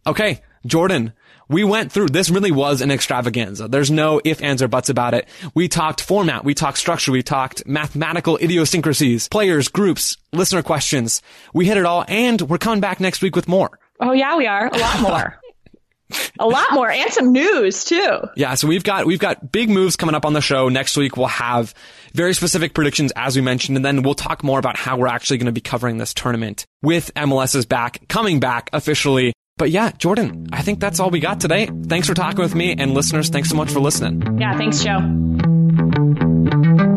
Okay, 0.06 0.40
Jordan, 0.64 1.12
we 1.48 1.64
went 1.64 1.92
through, 1.92 2.08
this 2.08 2.30
really 2.30 2.50
was 2.52 2.80
an 2.80 2.90
extravaganza. 2.90 3.68
There's 3.68 3.90
no 3.90 4.20
if, 4.24 4.42
ands, 4.42 4.62
or 4.62 4.68
buts 4.68 4.88
about 4.88 5.14
it. 5.14 5.28
We 5.54 5.68
talked 5.68 6.00
format, 6.00 6.44
we 6.44 6.54
talked 6.54 6.78
structure, 6.78 7.12
we 7.12 7.22
talked 7.22 7.66
mathematical 7.66 8.36
idiosyncrasies, 8.36 9.28
players, 9.28 9.68
groups, 9.68 10.16
listener 10.32 10.62
questions. 10.62 11.22
We 11.54 11.66
hit 11.66 11.76
it 11.76 11.86
all, 11.86 12.04
and 12.08 12.40
we're 12.42 12.58
coming 12.58 12.80
back 12.80 13.00
next 13.00 13.22
week 13.22 13.34
with 13.34 13.48
more. 13.48 13.78
Oh 14.00 14.12
yeah, 14.12 14.36
we 14.36 14.46
are. 14.46 14.68
A 14.72 14.78
lot 14.78 15.00
more. 15.00 15.40
a 16.38 16.46
lot 16.46 16.72
more 16.72 16.90
and 16.90 17.12
some 17.12 17.32
news 17.32 17.84
too. 17.84 18.18
Yeah, 18.36 18.54
so 18.54 18.66
we've 18.66 18.84
got 18.84 19.06
we've 19.06 19.18
got 19.18 19.52
big 19.52 19.68
moves 19.68 19.96
coming 19.96 20.14
up 20.14 20.24
on 20.24 20.32
the 20.32 20.40
show. 20.40 20.68
Next 20.68 20.96
week 20.96 21.16
we'll 21.16 21.26
have 21.26 21.74
very 22.14 22.34
specific 22.34 22.74
predictions 22.74 23.12
as 23.14 23.36
we 23.36 23.42
mentioned 23.42 23.76
and 23.76 23.84
then 23.84 24.02
we'll 24.02 24.14
talk 24.14 24.42
more 24.42 24.58
about 24.58 24.76
how 24.76 24.96
we're 24.96 25.08
actually 25.08 25.38
going 25.38 25.46
to 25.46 25.52
be 25.52 25.60
covering 25.60 25.98
this 25.98 26.14
tournament 26.14 26.64
with 26.82 27.12
MLS's 27.14 27.66
back 27.66 28.08
coming 28.08 28.40
back 28.40 28.70
officially. 28.72 29.32
But 29.58 29.70
yeah, 29.70 29.90
Jordan, 29.98 30.46
I 30.52 30.62
think 30.62 30.80
that's 30.80 31.00
all 31.00 31.10
we 31.10 31.20
got 31.20 31.40
today. 31.40 31.66
Thanks 31.66 32.08
for 32.08 32.14
talking 32.14 32.40
with 32.40 32.54
me. 32.54 32.74
And 32.78 32.94
listeners, 32.94 33.28
thanks 33.28 33.50
so 33.50 33.56
much 33.56 33.70
for 33.70 33.80
listening. 33.80 34.40
Yeah, 34.40 34.56
thanks, 34.56 34.82
Joe. 34.82 36.87